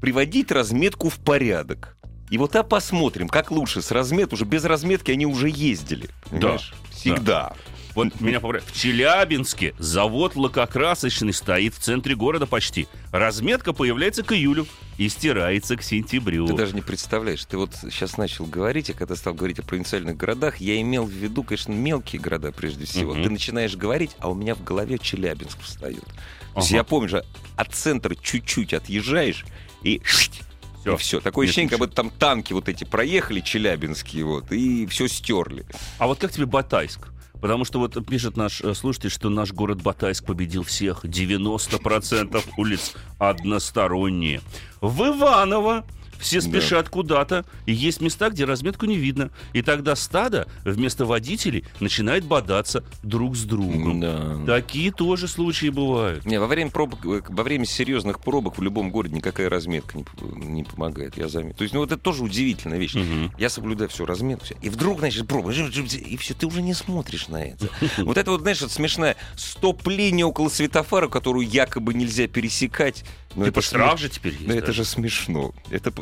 приводить 0.00 0.50
разметку 0.50 1.10
в 1.10 1.16
порядок. 1.16 1.96
И 2.30 2.38
вот 2.38 2.56
а 2.56 2.62
посмотрим, 2.62 3.28
как 3.28 3.50
лучше 3.50 3.82
с 3.82 3.90
разметкой. 3.90 4.36
Уже 4.36 4.44
без 4.46 4.64
разметки 4.64 5.10
они 5.10 5.26
уже 5.26 5.50
ездили. 5.50 6.08
Понимаешь? 6.30 6.72
Да. 6.72 6.96
Всегда. 6.96 7.22
Да. 7.22 7.54
Вот 8.04 8.20
меня 8.20 8.40
поправляют. 8.40 8.68
В 8.68 8.74
Челябинске 8.74 9.74
завод 9.78 10.36
лакокрасочный 10.36 11.32
стоит 11.32 11.74
в 11.74 11.78
центре 11.78 12.14
города 12.14 12.46
почти. 12.46 12.88
Разметка 13.12 13.72
появляется 13.72 14.22
к 14.22 14.32
июлю 14.32 14.66
и 14.96 15.08
стирается 15.08 15.76
к 15.76 15.82
сентябрю. 15.82 16.46
Ты 16.46 16.54
даже 16.54 16.74
не 16.74 16.82
представляешь, 16.82 17.44
ты 17.44 17.56
вот 17.56 17.74
сейчас 17.74 18.16
начал 18.16 18.46
говорить, 18.46 18.90
а 18.90 18.94
когда 18.94 19.16
стал 19.16 19.34
говорить 19.34 19.58
о 19.58 19.62
провинциальных 19.62 20.16
городах, 20.16 20.58
я 20.58 20.80
имел 20.80 21.04
в 21.04 21.10
виду, 21.10 21.42
конечно, 21.42 21.72
мелкие 21.72 22.20
города 22.20 22.52
прежде 22.52 22.86
всего. 22.86 23.12
Угу. 23.12 23.22
Ты 23.22 23.30
начинаешь 23.30 23.76
говорить, 23.76 24.12
а 24.18 24.30
у 24.30 24.34
меня 24.34 24.54
в 24.54 24.64
голове 24.64 24.98
Челябинск 24.98 25.60
встает. 25.60 26.04
Ага. 26.04 26.54
То 26.54 26.60
есть 26.60 26.70
я 26.70 26.84
помню 26.84 27.08
же, 27.08 27.24
от 27.56 27.74
центра 27.74 28.14
чуть-чуть 28.14 28.74
отъезжаешь 28.74 29.44
и 29.82 30.00
все. 30.04 30.94
И 30.94 30.96
все. 30.96 31.20
Такое 31.20 31.44
Нет, 31.44 31.50
ощущение, 31.50 31.66
ничего. 31.66 31.78
как 31.78 31.88
будто 31.88 31.96
там 31.96 32.10
танки 32.10 32.52
вот 32.54 32.68
эти 32.68 32.84
проехали, 32.84 33.40
челябинские, 33.40 34.24
вот, 34.24 34.50
и 34.50 34.86
все 34.86 35.08
стерли. 35.08 35.66
А 35.98 36.06
вот 36.06 36.18
как 36.18 36.32
тебе 36.32 36.46
Батайск? 36.46 37.08
Потому 37.40 37.64
что 37.64 37.78
вот 37.78 37.96
пишет 38.06 38.36
наш 38.36 38.60
э, 38.60 38.74
слушатель, 38.74 39.10
что 39.10 39.30
наш 39.30 39.52
город 39.52 39.82
Батайск 39.82 40.24
победил 40.24 40.62
всех. 40.62 41.04
90% 41.04 42.44
улиц 42.56 42.94
односторонние. 43.18 44.40
В 44.80 45.08
Иваново 45.08 45.84
все 46.20 46.40
спешат 46.40 46.86
да. 46.86 46.90
куда-то, 46.90 47.44
и 47.66 47.72
есть 47.72 48.00
места, 48.00 48.30
где 48.30 48.44
разметку 48.44 48.86
не 48.86 48.96
видно. 48.96 49.30
И 49.52 49.62
тогда 49.62 49.96
стадо 49.96 50.46
вместо 50.64 51.06
водителей 51.06 51.64
начинает 51.80 52.24
бодаться 52.24 52.84
друг 53.02 53.36
с 53.36 53.44
другом. 53.44 54.00
Да. 54.00 54.38
Такие 54.46 54.92
тоже 54.92 55.28
случаи 55.28 55.70
бывают. 55.70 56.24
Не, 56.26 56.38
во 56.38 56.46
время 56.46 56.70
пробок, 56.70 57.04
э, 57.04 57.22
во 57.28 57.42
время 57.42 57.64
серьезных 57.64 58.20
пробок 58.20 58.58
в 58.58 58.62
любом 58.62 58.90
городе 58.90 59.16
никакая 59.16 59.48
разметка 59.48 59.98
не, 59.98 60.04
не 60.46 60.64
помогает, 60.64 61.16
я 61.16 61.28
заметил. 61.28 61.56
То 61.56 61.62
есть, 61.62 61.74
ну, 61.74 61.80
вот 61.80 61.92
это 61.92 62.00
тоже 62.00 62.22
удивительная 62.22 62.78
вещь. 62.78 62.94
Угу. 62.94 63.34
Я 63.38 63.48
соблюдаю 63.48 63.88
всю 63.88 64.04
разметку, 64.04 64.46
и 64.60 64.68
вдруг, 64.68 65.00
значит, 65.00 65.26
пробуешь, 65.26 65.58
и 65.58 66.16
все, 66.16 66.34
ты 66.34 66.46
уже 66.46 66.62
не 66.62 66.74
смотришь 66.74 67.28
на 67.28 67.42
это. 67.42 67.68
Вот 68.10 68.16
это 68.16 68.30
вот, 68.32 68.40
знаешь, 68.40 68.58
смешная 68.58 69.16
стоп-линия 69.36 70.24
около 70.24 70.48
светофора, 70.48 71.08
которую 71.08 71.46
якобы 71.46 71.94
нельзя 71.94 72.26
пересекать. 72.26 73.04
Но 73.34 73.46
это 73.46 73.60
штраф 73.60 73.98
же 74.00 74.08
теперь 74.08 74.32
есть. 74.32 74.46
Но 74.46 74.54
это 74.54 74.72
же 74.72 74.84
смешно. 74.84 75.52
Это 75.70 75.92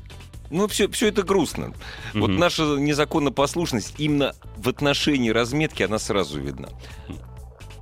ну, 0.50 0.66
все, 0.66 0.88
все 0.88 1.08
это 1.08 1.22
грустно. 1.22 1.68
Угу. 2.14 2.20
Вот 2.20 2.30
наша 2.30 2.62
незаконнопослушность 2.62 3.94
именно 3.98 4.34
в 4.56 4.68
отношении 4.68 5.30
разметки, 5.30 5.82
она 5.82 5.98
сразу 5.98 6.40
видна. 6.40 6.68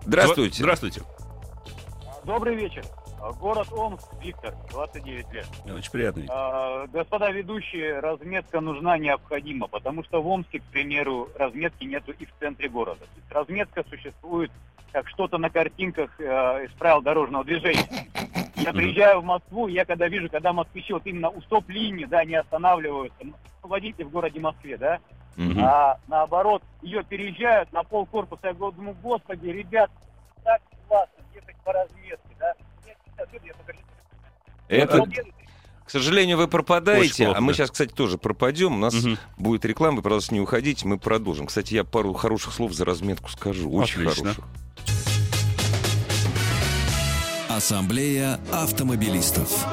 Здравствуйте. 0.05 0.59
Здравствуйте. 0.59 1.03
Добрый 2.25 2.57
вечер. 2.57 2.85
Город 3.41 3.67
Омск, 3.73 4.07
Виктор, 4.23 4.55
29 4.71 5.33
лет. 5.33 5.47
Очень 5.65 5.91
приятный. 5.91 6.27
А, 6.29 6.87
господа 6.87 7.31
ведущие, 7.31 7.99
разметка 7.99 8.61
нужна, 8.61 8.99
необходима, 8.99 9.67
потому 9.67 10.05
что 10.05 10.23
в 10.23 10.29
Омске, 10.29 10.61
к 10.61 10.65
примеру, 10.65 11.29
разметки 11.37 11.85
нету 11.85 12.13
и 12.13 12.25
в 12.25 12.29
центре 12.39 12.69
города. 12.69 13.05
Разметка 13.31 13.85
существует 13.91 14.53
как 14.93 15.09
что-то 15.09 15.39
на 15.39 15.51
картинках 15.51 16.11
э, 16.19 16.67
из 16.67 16.71
правил 16.79 17.03
дорожного 17.03 17.45
движения. 17.45 17.87
Я 18.57 18.73
приезжаю 18.73 19.21
в 19.21 19.25
Москву, 19.25 19.69
я 19.69 19.85
когда 19.85 20.09
вижу, 20.09 20.29
когда 20.31 20.53
москвичи 20.53 20.93
вот 20.93 21.07
именно 21.07 21.29
у 21.29 21.41
стоп-линии, 21.43 22.07
да, 22.07 22.25
не 22.25 22.37
останавливаются, 22.37 23.19
ну, 23.23 23.35
водители 23.63 24.05
в 24.05 24.11
городе 24.11 24.41
Москве, 24.41 24.79
да, 24.79 24.99
угу. 25.37 25.61
а 25.61 25.99
наоборот, 26.09 26.63
ее 26.81 27.05
переезжают 27.05 27.73
на 27.73 27.83
пол 27.83 28.07
корпуса, 28.07 28.49
я 28.49 28.55
думаю, 28.55 28.97
господи, 29.03 29.49
ребят, 29.49 29.91
так 30.43 30.63
классно 30.89 31.23
ехать 31.35 31.57
по 31.65 31.73
разметке, 31.73 32.37
да. 32.39 32.55
Это, 34.69 35.05
к 35.85 35.91
сожалению, 35.91 36.37
вы 36.37 36.49
пропадаете, 36.49 37.29
а 37.29 37.41
мы 37.41 37.55
сейчас, 37.55 37.71
кстати, 37.71 37.93
тоже 37.93 38.19
пропадем. 38.19 38.75
У 38.75 38.79
нас 38.79 38.95
угу. 38.95 39.17
будет 39.39 39.65
реклама, 39.65 39.99
вы, 39.99 40.03
пожалуйста, 40.03 40.35
не 40.35 40.41
уходите, 40.41 40.87
мы 40.87 40.99
продолжим. 40.99 41.47
Кстати, 41.47 41.75
я 41.75 41.85
пару 41.85 42.13
хороших 42.15 42.53
слов 42.53 42.73
за 42.73 42.85
разметку 42.85 43.29
скажу, 43.29 43.71
очень 43.71 44.01
Отлично. 44.01 44.35
хороших. 44.35 44.45
Ассамблея 47.57 48.39
автомобилистов. 48.53 49.67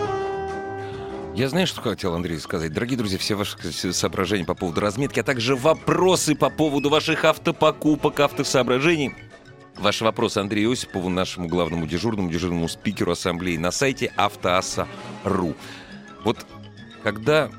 Я 1.35 1.49
знаю, 1.49 1.67
что 1.67 1.81
хотел 1.81 2.15
Андрей 2.15 2.39
сказать. 2.39 2.71
Дорогие 2.71 2.97
друзья, 2.97 3.19
все 3.19 3.35
ваши 3.35 3.57
соображения 3.91 4.45
по 4.45 4.55
поводу 4.55 4.79
разметки, 4.79 5.19
а 5.19 5.23
также 5.23 5.57
вопросы 5.57 6.33
по 6.33 6.49
поводу 6.49 6.89
ваших 6.89 7.25
автопокупок, 7.25 8.21
автосоображений. 8.21 9.13
Ваши 9.75 10.05
вопросы 10.05 10.37
Андрею 10.37 10.71
Осипову, 10.71 11.09
нашему 11.09 11.49
главному 11.49 11.85
дежурному, 11.85 12.31
дежурному 12.31 12.69
спикеру 12.69 13.11
ассамблеи 13.11 13.57
на 13.57 13.71
сайте 13.71 14.13
автоаса.ру. 14.15 15.53
Вот 16.23 16.45
когда 17.03 17.51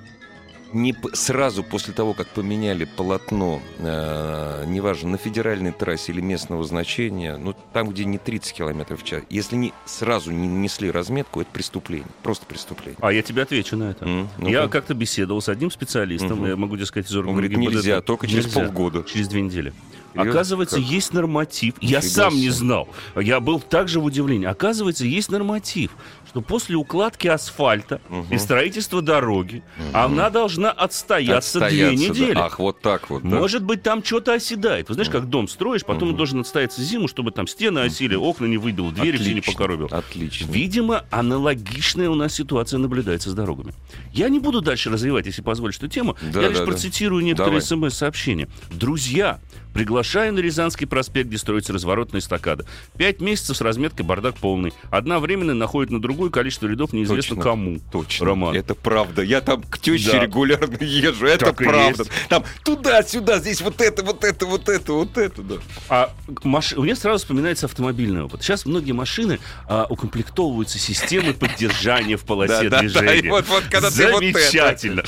не 0.74 0.94
сразу 1.12 1.62
после 1.62 1.94
того, 1.94 2.14
как 2.14 2.28
поменяли 2.28 2.84
полотно, 2.84 3.62
э, 3.78 4.64
неважно, 4.66 5.10
на 5.10 5.18
федеральной 5.18 5.72
трассе 5.72 6.12
или 6.12 6.20
местного 6.20 6.64
значения, 6.64 7.36
ну, 7.36 7.54
там, 7.72 7.90
где 7.90 8.04
не 8.04 8.18
30 8.18 8.52
км 8.52 8.96
в 8.96 9.04
час, 9.04 9.22
если 9.30 9.56
не 9.56 9.72
сразу 9.84 10.32
не 10.32 10.48
нанесли 10.48 10.90
разметку, 10.90 11.40
это 11.40 11.50
преступление, 11.50 12.08
просто 12.22 12.46
преступление. 12.46 12.98
А 13.00 13.12
я 13.12 13.22
тебе 13.22 13.42
отвечу 13.42 13.76
на 13.76 13.90
это. 13.90 14.04
Mm, 14.04 14.28
ну 14.38 14.48
я 14.48 14.68
как-то 14.68 14.94
беседовал 14.94 15.40
с 15.40 15.48
одним 15.48 15.70
специалистом, 15.70 16.44
mm-hmm. 16.44 16.48
я 16.48 16.56
могу 16.56 16.76
тебе 16.76 16.86
сказать, 16.86 17.10
из 17.10 17.16
Он 17.16 17.26
говорит, 17.26 17.56
нельзя, 17.56 18.00
только 18.00 18.26
через 18.26 18.46
нельзя, 18.46 18.60
полгода. 18.60 19.04
Через 19.04 19.28
две 19.28 19.42
недели. 19.42 19.72
Оказывается, 20.16 20.76
как? 20.76 20.84
есть 20.84 21.12
норматив. 21.12 21.74
Нифига 21.82 21.98
я 21.98 22.02
сам 22.02 22.34
не 22.34 22.50
знал. 22.50 22.88
Я 23.16 23.40
был 23.40 23.60
также 23.60 24.00
в 24.00 24.04
удивлении. 24.04 24.46
Оказывается, 24.46 25.04
есть 25.04 25.30
норматив, 25.30 25.90
что 26.28 26.40
после 26.40 26.76
укладки 26.76 27.26
асфальта 27.26 28.00
угу. 28.08 28.26
и 28.30 28.38
строительства 28.38 29.02
дороги 29.02 29.62
угу. 29.78 29.86
она 29.92 30.30
должна 30.30 30.63
отстояться, 30.70 31.58
отстояться 31.58 31.96
две 31.96 32.08
недели. 32.08 32.34
Да. 32.34 32.46
Ах, 32.46 32.58
вот 32.58 32.80
так 32.80 33.10
вот. 33.10 33.22
Да? 33.22 33.28
Может 33.28 33.64
быть, 33.64 33.82
там 33.82 34.04
что-то 34.04 34.34
оседает. 34.34 34.88
Вы 34.88 34.94
знаешь, 34.94 35.10
как 35.10 35.28
дом 35.28 35.48
строишь, 35.48 35.84
потом 35.84 36.04
угу. 36.04 36.10
он 36.10 36.16
должен 36.16 36.40
отстояться 36.40 36.82
зиму, 36.82 37.08
чтобы 37.08 37.30
там 37.30 37.46
стены 37.46 37.80
осили, 37.80 38.14
окна 38.14 38.46
не 38.46 38.58
выбило, 38.58 38.90
двери 38.92 39.16
все 39.16 39.34
не 39.34 39.40
покоробил. 39.40 39.88
Отлично. 39.90 40.50
Видимо, 40.50 41.04
аналогичная 41.10 42.10
у 42.10 42.14
нас 42.14 42.34
ситуация 42.34 42.78
наблюдается 42.78 43.30
с 43.30 43.34
дорогами. 43.34 43.72
Я 44.12 44.28
не 44.28 44.38
буду 44.38 44.60
дальше 44.60 44.90
развивать, 44.90 45.26
если 45.26 45.42
позволишь, 45.42 45.76
эту 45.76 45.88
тему. 45.88 46.16
Да, 46.20 46.40
Я 46.40 46.46
да, 46.46 46.48
лишь 46.48 46.58
да. 46.58 46.64
процитирую 46.64 47.24
некоторые 47.24 47.60
смс-сообщения. 47.60 48.48
Друзья, 48.70 49.40
Приглашаю 49.74 50.32
на 50.32 50.38
Рязанский 50.38 50.86
проспект, 50.86 51.28
где 51.28 51.36
строится 51.36 51.72
разворотная 51.72 52.20
эстакада. 52.20 52.64
Пять 52.96 53.20
месяцев 53.20 53.56
с 53.56 53.60
разметкой 53.60 54.06
бардак 54.06 54.36
полный. 54.36 54.72
Одновременно 54.90 55.52
находит 55.52 55.90
на 55.90 56.00
другое 56.00 56.30
количество 56.30 56.68
рядов 56.68 56.92
неизвестно 56.92 57.36
точно, 57.36 57.50
кому. 57.50 57.80
Точно. 57.90 58.26
Роман. 58.26 58.54
Это 58.54 58.76
правда. 58.76 59.22
Я 59.22 59.40
там 59.40 59.62
к 59.62 59.78
теще 59.78 60.12
да. 60.12 60.20
регулярно 60.20 60.76
езжу. 60.80 61.26
Это 61.26 61.46
так 61.46 61.56
правда. 61.56 62.04
Там 62.28 62.44
туда-сюда, 62.64 63.40
здесь 63.40 63.60
вот 63.62 63.80
это, 63.80 64.04
вот 64.04 64.22
это, 64.22 64.46
вот 64.46 64.68
это, 64.68 64.92
вот 64.92 65.18
это, 65.18 65.42
да. 65.42 65.54
А 65.88 66.14
маш... 66.44 66.72
у 66.74 66.84
меня 66.84 66.94
сразу 66.94 67.18
вспоминается 67.18 67.66
автомобильный 67.66 68.22
опыт. 68.22 68.42
Сейчас 68.42 68.66
многие 68.66 68.92
машины 68.92 69.40
а, 69.68 69.86
укомплектовываются 69.90 70.78
системой 70.78 71.34
поддержания 71.34 72.16
в 72.16 72.24
полосе 72.24 72.70
движения. 72.70 73.28
Вот, 73.28 73.48
вот, 73.48 73.64
когда 73.64 73.90
Замечательно. 73.90 75.02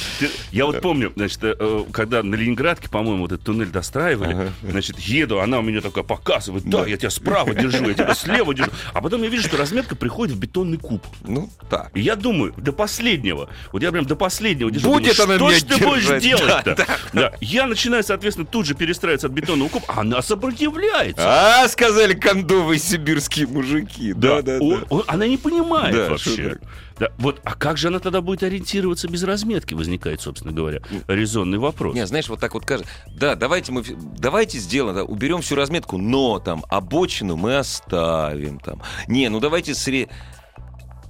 Я 0.50 0.66
вот 0.66 0.80
помню, 0.80 1.12
значит, 1.14 1.38
э, 1.42 1.84
когда 1.92 2.24
на 2.24 2.34
Ленинградке, 2.34 2.88
по-моему, 2.88 3.22
вот 3.22 3.32
этот 3.32 3.44
туннель 3.44 3.68
достраивали, 3.68 4.50
Значит, 4.62 4.98
еду, 4.98 5.40
она 5.40 5.58
у 5.58 5.62
меня 5.62 5.80
такая 5.80 6.04
показывает, 6.04 6.64
да, 6.64 6.82
да. 6.82 6.86
я 6.86 6.96
тебя 6.96 7.10
справа 7.10 7.54
держу, 7.54 7.88
я 7.88 7.94
тебя 7.94 8.14
слева 8.14 8.54
держу. 8.54 8.70
А 8.92 9.00
потом 9.00 9.22
я 9.22 9.28
вижу, 9.28 9.48
что 9.48 9.56
разметка 9.56 9.96
приходит 9.96 10.36
в 10.36 10.38
бетонный 10.38 10.78
куб. 10.78 11.04
Ну, 11.22 11.50
так. 11.68 11.90
И 11.94 12.00
я 12.00 12.16
думаю, 12.16 12.54
до 12.56 12.72
последнего, 12.72 13.48
вот 13.72 13.82
я 13.82 13.92
прям 13.92 14.06
до 14.06 14.16
последнего 14.16 14.70
держу. 14.70 14.92
Будет 14.92 15.16
думаю, 15.16 15.38
она 15.38 15.50
что 15.50 15.58
ж 15.58 15.62
ты 15.62 15.86
будешь 15.86 16.22
делать-то? 16.22 16.74
Да, 16.74 16.74
да. 16.74 16.86
да. 17.12 17.32
Я 17.40 17.66
начинаю, 17.66 18.02
соответственно, 18.02 18.46
тут 18.46 18.66
же 18.66 18.74
перестраиваться 18.74 19.26
от 19.26 19.32
бетонного 19.32 19.68
куба, 19.68 19.84
а 19.88 20.00
она 20.00 20.22
сопротивляется. 20.22 21.22
А, 21.62 21.68
сказали 21.68 22.14
кондовые 22.14 22.78
сибирские 22.78 23.46
мужики. 23.46 24.12
Да, 24.12 24.42
да, 24.42 24.58
да. 24.58 24.64
Он, 24.64 24.86
он, 24.88 25.04
она 25.06 25.26
не 25.26 25.36
понимает 25.36 25.94
да, 25.94 26.10
вообще. 26.10 26.58
Да, 26.98 27.10
вот, 27.18 27.40
а 27.44 27.54
как 27.54 27.76
же 27.76 27.88
она 27.88 27.98
тогда 27.98 28.22
будет 28.22 28.42
ориентироваться 28.42 29.08
без 29.08 29.22
разметки, 29.22 29.74
возникает, 29.74 30.20
собственно 30.20 30.52
говоря, 30.52 30.80
резонный 31.08 31.58
вопрос. 31.58 31.94
Не, 31.94 32.06
знаешь, 32.06 32.28
вот 32.28 32.40
так 32.40 32.54
вот 32.54 32.64
кажется, 32.64 32.90
да, 33.06 33.34
давайте 33.34 33.72
мы, 33.72 33.84
давайте 34.18 34.58
сделаем, 34.58 34.96
да, 34.96 35.04
уберем 35.04 35.42
всю 35.42 35.56
разметку, 35.56 35.98
но 35.98 36.38
там 36.38 36.64
обочину 36.68 37.36
мы 37.36 37.58
оставим 37.58 38.58
там. 38.60 38.80
Не, 39.08 39.28
ну 39.28 39.40
давайте 39.40 39.74
сре... 39.74 40.08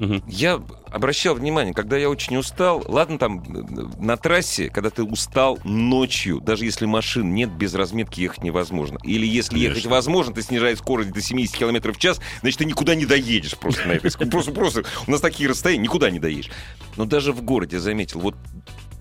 Угу. 0.01 0.23
Я 0.27 0.63
обращал 0.91 1.35
внимание, 1.35 1.75
когда 1.75 1.97
я 1.97 2.11
очень 2.11 2.37
устал, 2.37 2.85
ладно, 2.87 3.19
там 3.19 3.43
на 3.99 4.17
трассе, 4.17 4.69
когда 4.69 4.91
ты 4.91 5.03
устал 5.03 5.59
ночью, 5.65 6.41
даже 6.41 6.65
если 6.65 6.87
машин 6.87 7.35
нет, 7.35 7.51
без 7.51 7.75
разметки 7.75 8.21
ехать 8.21 8.43
невозможно. 8.43 8.99
Или 9.03 9.27
если 9.27 9.55
Конечно. 9.55 9.75
ехать 9.75 9.87
возможно, 9.87 10.35
ты 10.35 10.43
снижаешь 10.43 10.79
скорость 10.79 11.13
до 11.13 11.21
70 11.21 11.57
км 11.57 11.93
в 11.93 11.99
час, 11.99 12.21
значит, 12.41 12.59
ты 12.59 12.65
никуда 12.65 12.95
не 12.95 13.07
доедешь 13.07 13.57
просто 13.57 13.89
на 13.89 13.93
этой 13.93 14.11
Просто, 14.31 14.53
просто 14.53 14.85
у 15.07 15.11
нас 15.11 15.21
такие 15.21 15.49
расстояния, 15.49 15.83
никуда 15.83 16.11
не 16.11 16.19
доедешь. 16.19 16.51
Но 16.97 17.05
даже 17.05 17.33
в 17.33 17.43
городе, 17.43 17.79
заметил, 17.79 18.21
вот 18.21 18.35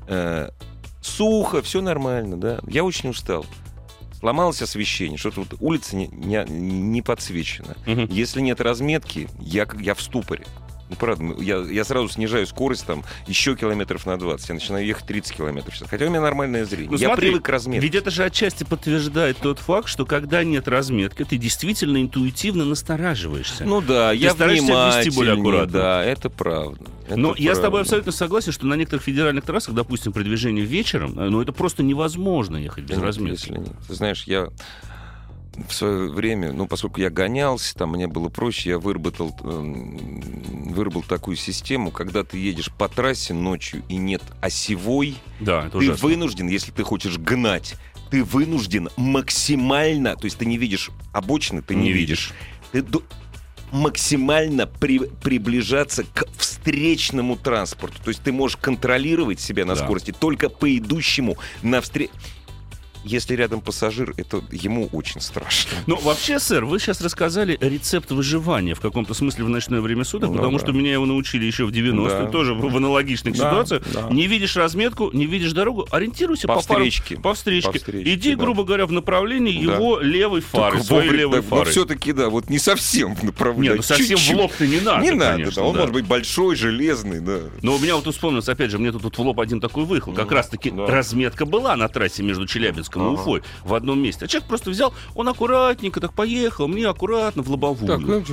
э, 0.07 0.49
сухо, 1.01 1.61
все 1.61 1.81
нормально, 1.81 2.37
да. 2.37 2.59
Я 2.67 2.83
очень 2.83 3.09
устал 3.09 3.45
сломалось 4.19 4.59
освещение, 4.61 5.19
что-то 5.19 5.41
вот 5.41 5.53
улица 5.59 5.95
не, 5.95 6.07
не, 6.07 6.43
не 6.47 7.01
подсвечена. 7.03 7.75
Угу. 7.85 8.07
Если 8.09 8.41
нет 8.41 8.59
разметки, 8.59 9.29
я, 9.39 9.67
я 9.79 9.93
в 9.93 10.01
ступоре. 10.01 10.45
Ну, 10.89 10.95
правда, 10.97 11.23
ну, 11.23 11.41
я, 11.41 11.57
я 11.57 11.83
сразу 11.83 12.09
снижаю 12.09 12.45
скорость 12.45 12.85
там 12.85 13.03
еще 13.27 13.55
километров 13.55 14.05
на 14.05 14.19
20. 14.19 14.49
Я 14.49 14.55
начинаю 14.55 14.85
ехать 14.85 15.05
30 15.05 15.35
километров 15.35 15.73
в 15.73 15.77
час. 15.77 15.87
Хотя 15.89 16.05
у 16.05 16.09
меня 16.09 16.21
нормальное 16.21 16.65
зрение. 16.65 16.91
Ну, 16.91 16.97
я 16.97 17.07
смотри, 17.07 17.29
привык 17.29 17.45
к 17.45 17.49
разметке. 17.49 17.81
Ведь 17.81 17.95
это 17.95 18.11
же 18.11 18.23
отчасти 18.23 18.63
подтверждает 18.63 19.37
тот 19.37 19.59
факт, 19.59 19.87
что 19.87 20.05
когда 20.05 20.43
нет 20.43 20.67
разметки, 20.67 21.23
ты 21.23 21.37
действительно 21.37 22.01
интуитивно 22.01 22.65
настораживаешься. 22.65 23.65
Ну 23.65 23.81
да, 23.81 24.11
ты 24.11 24.17
я 24.17 24.33
внимательнее. 24.33 25.15
более 25.15 25.33
аккуратно. 25.33 25.71
Да, 25.71 26.03
это 26.03 26.29
правда. 26.29 26.85
Это 27.07 27.17
Но 27.17 27.29
правда. 27.29 27.43
я 27.43 27.55
с 27.55 27.59
тобой 27.59 27.81
абсолютно 27.81 28.11
согласен, 28.11 28.51
что 28.51 28.65
на 28.67 28.75
некоторых 28.75 29.03
федеральных 29.03 29.43
трассах, 29.43 29.73
допустим, 29.73 30.13
при 30.13 30.23
движении 30.23 30.61
вечером, 30.61 31.19
э, 31.19 31.29
ну 31.29 31.41
это 31.41 31.51
просто 31.51 31.83
невозможно 31.83 32.57
ехать 32.57 32.83
без 32.83 32.97
нет, 32.97 33.05
разметки. 33.05 33.41
Если 33.41 33.57
нет. 33.57 33.75
Ты 33.87 33.93
знаешь, 33.93 34.23
я 34.25 34.49
в 35.67 35.73
свое 35.73 36.09
время, 36.09 36.51
ну, 36.51 36.67
поскольку 36.67 37.01
я 37.01 37.09
гонялся, 37.09 37.75
там 37.75 37.91
мне 37.91 38.07
было 38.07 38.29
проще, 38.29 38.71
я 38.71 38.79
выработал, 38.79 39.35
эм, 39.43 40.21
выработал 40.71 41.03
такую 41.03 41.37
систему, 41.37 41.91
когда 41.91 42.23
ты 42.23 42.37
едешь 42.37 42.71
по 42.71 42.87
трассе 42.89 43.33
ночью 43.33 43.83
и 43.89 43.95
нет 43.95 44.21
осевой, 44.41 45.15
да, 45.39 45.69
ты 45.69 45.77
ужасно. 45.77 46.07
вынужден, 46.07 46.47
если 46.47 46.71
ты 46.71 46.83
хочешь 46.83 47.17
гнать, 47.17 47.75
ты 48.09 48.23
вынужден 48.23 48.89
максимально, 48.97 50.15
то 50.15 50.25
есть 50.25 50.37
ты 50.37 50.45
не 50.45 50.57
видишь 50.57 50.91
обочины, 51.11 51.61
ты 51.61 51.75
не, 51.75 51.83
не 51.83 51.91
видишь. 51.93 52.33
видишь. 52.71 52.89
Ты 52.91 52.99
максимально 53.71 54.67
при, 54.67 54.99
приближаться 54.99 56.03
к 56.03 56.27
встречному 56.37 57.35
транспорту. 57.35 57.97
То 58.03 58.09
есть 58.09 58.21
ты 58.21 58.31
можешь 58.31 58.57
контролировать 58.57 59.39
себя 59.39 59.65
на 59.65 59.75
да. 59.75 59.83
скорости 59.83 60.11
только 60.11 60.49
по 60.49 60.77
идущему 60.77 61.37
навстречу 61.61 62.13
если 63.05 63.35
рядом 63.35 63.61
пассажир, 63.61 64.13
это 64.17 64.41
ему 64.51 64.89
очень 64.91 65.21
страшно. 65.21 65.71
Ну, 65.85 65.97
вообще, 65.97 66.39
сэр, 66.39 66.65
вы 66.65 66.79
сейчас 66.79 67.01
рассказали 67.01 67.57
рецепт 67.61 68.11
выживания 68.11 68.75
в 68.75 68.79
каком-то 68.81 69.13
смысле 69.13 69.45
в 69.45 69.49
ночное 69.49 69.79
время 69.81 70.03
суток, 70.03 70.31
ну, 70.31 70.37
потому 70.37 70.57
да. 70.57 70.63
что 70.65 70.73
меня 70.73 70.93
его 70.93 71.05
научили 71.05 71.45
еще 71.45 71.65
в 71.65 71.69
90-е, 71.69 72.25
да. 72.25 72.27
тоже 72.27 72.53
в 72.53 72.75
аналогичных 72.75 73.37
да, 73.37 73.49
ситуациях. 73.49 73.83
Да. 73.93 74.09
Не 74.09 74.27
видишь 74.27 74.55
разметку, 74.57 75.11
не 75.13 75.25
видишь 75.25 75.53
дорогу, 75.53 75.87
ориентируйся 75.91 76.47
по, 76.47 76.55
по 76.55 76.61
встречке. 76.61 77.17
По 77.17 77.33
встречке. 77.33 77.71
По 77.71 77.77
встречке 77.77 78.13
Иди, 78.13 78.35
да. 78.35 78.41
грубо 78.41 78.63
говоря, 78.63 78.85
в 78.87 78.91
направлении 78.91 79.65
да. 79.65 79.75
его 79.75 79.99
левой 79.99 80.41
фары, 80.41 80.77
Только 80.77 80.87
своей 80.87 81.11
левой 81.11 81.41
да, 81.41 81.47
фары. 81.47 81.65
Но 81.65 81.71
все-таки, 81.71 82.11
да, 82.11 82.29
вот 82.29 82.49
не 82.49 82.57
совсем 82.57 83.15
в 83.15 83.23
направлении. 83.23 83.69
Нет, 83.69 83.77
ну 83.77 83.83
совсем 83.83 84.17
Чуть-чуть. 84.17 84.35
в 84.35 84.39
лоб-то 84.39 84.67
не 84.67 84.79
надо, 84.79 85.01
Не 85.01 85.09
конечно, 85.09 85.37
надо, 85.37 85.55
да. 85.55 85.63
Он 85.63 85.73
да. 85.73 85.79
может 85.79 85.93
быть 85.93 86.05
большой, 86.05 86.55
железный, 86.55 87.19
да. 87.19 87.39
Но 87.61 87.75
у 87.75 87.79
меня 87.79 87.95
вот 87.95 88.07
вспомнилось, 88.11 88.49
опять 88.49 88.71
же, 88.71 88.79
мне 88.79 88.91
тут, 88.91 89.03
тут 89.03 89.17
в 89.17 89.21
лоб 89.21 89.39
один 89.39 89.61
такой 89.61 89.85
выехал. 89.85 90.13
Как 90.13 90.31
раз-таки 90.31 90.71
да. 90.71 90.87
разметка 90.87 91.45
была 91.45 91.75
на 91.75 91.87
трассе 91.87 92.23
между 92.23 92.47
Челябинском 92.47 92.94
ага. 93.01 93.11
и 93.11 93.13
Уфой. 93.13 93.43
В 93.63 93.73
одном 93.73 93.99
месте. 93.99 94.25
А 94.25 94.27
человек 94.27 94.47
просто 94.47 94.69
взял, 94.69 94.93
он 95.15 95.27
аккуратненько 95.27 95.99
так 95.99 96.13
поехал, 96.13 96.67
мне 96.67 96.87
аккуратно 96.87 97.41
в 97.41 97.49
лобовую. 97.49 97.87
Так, 97.87 97.99
ну, 97.99 98.23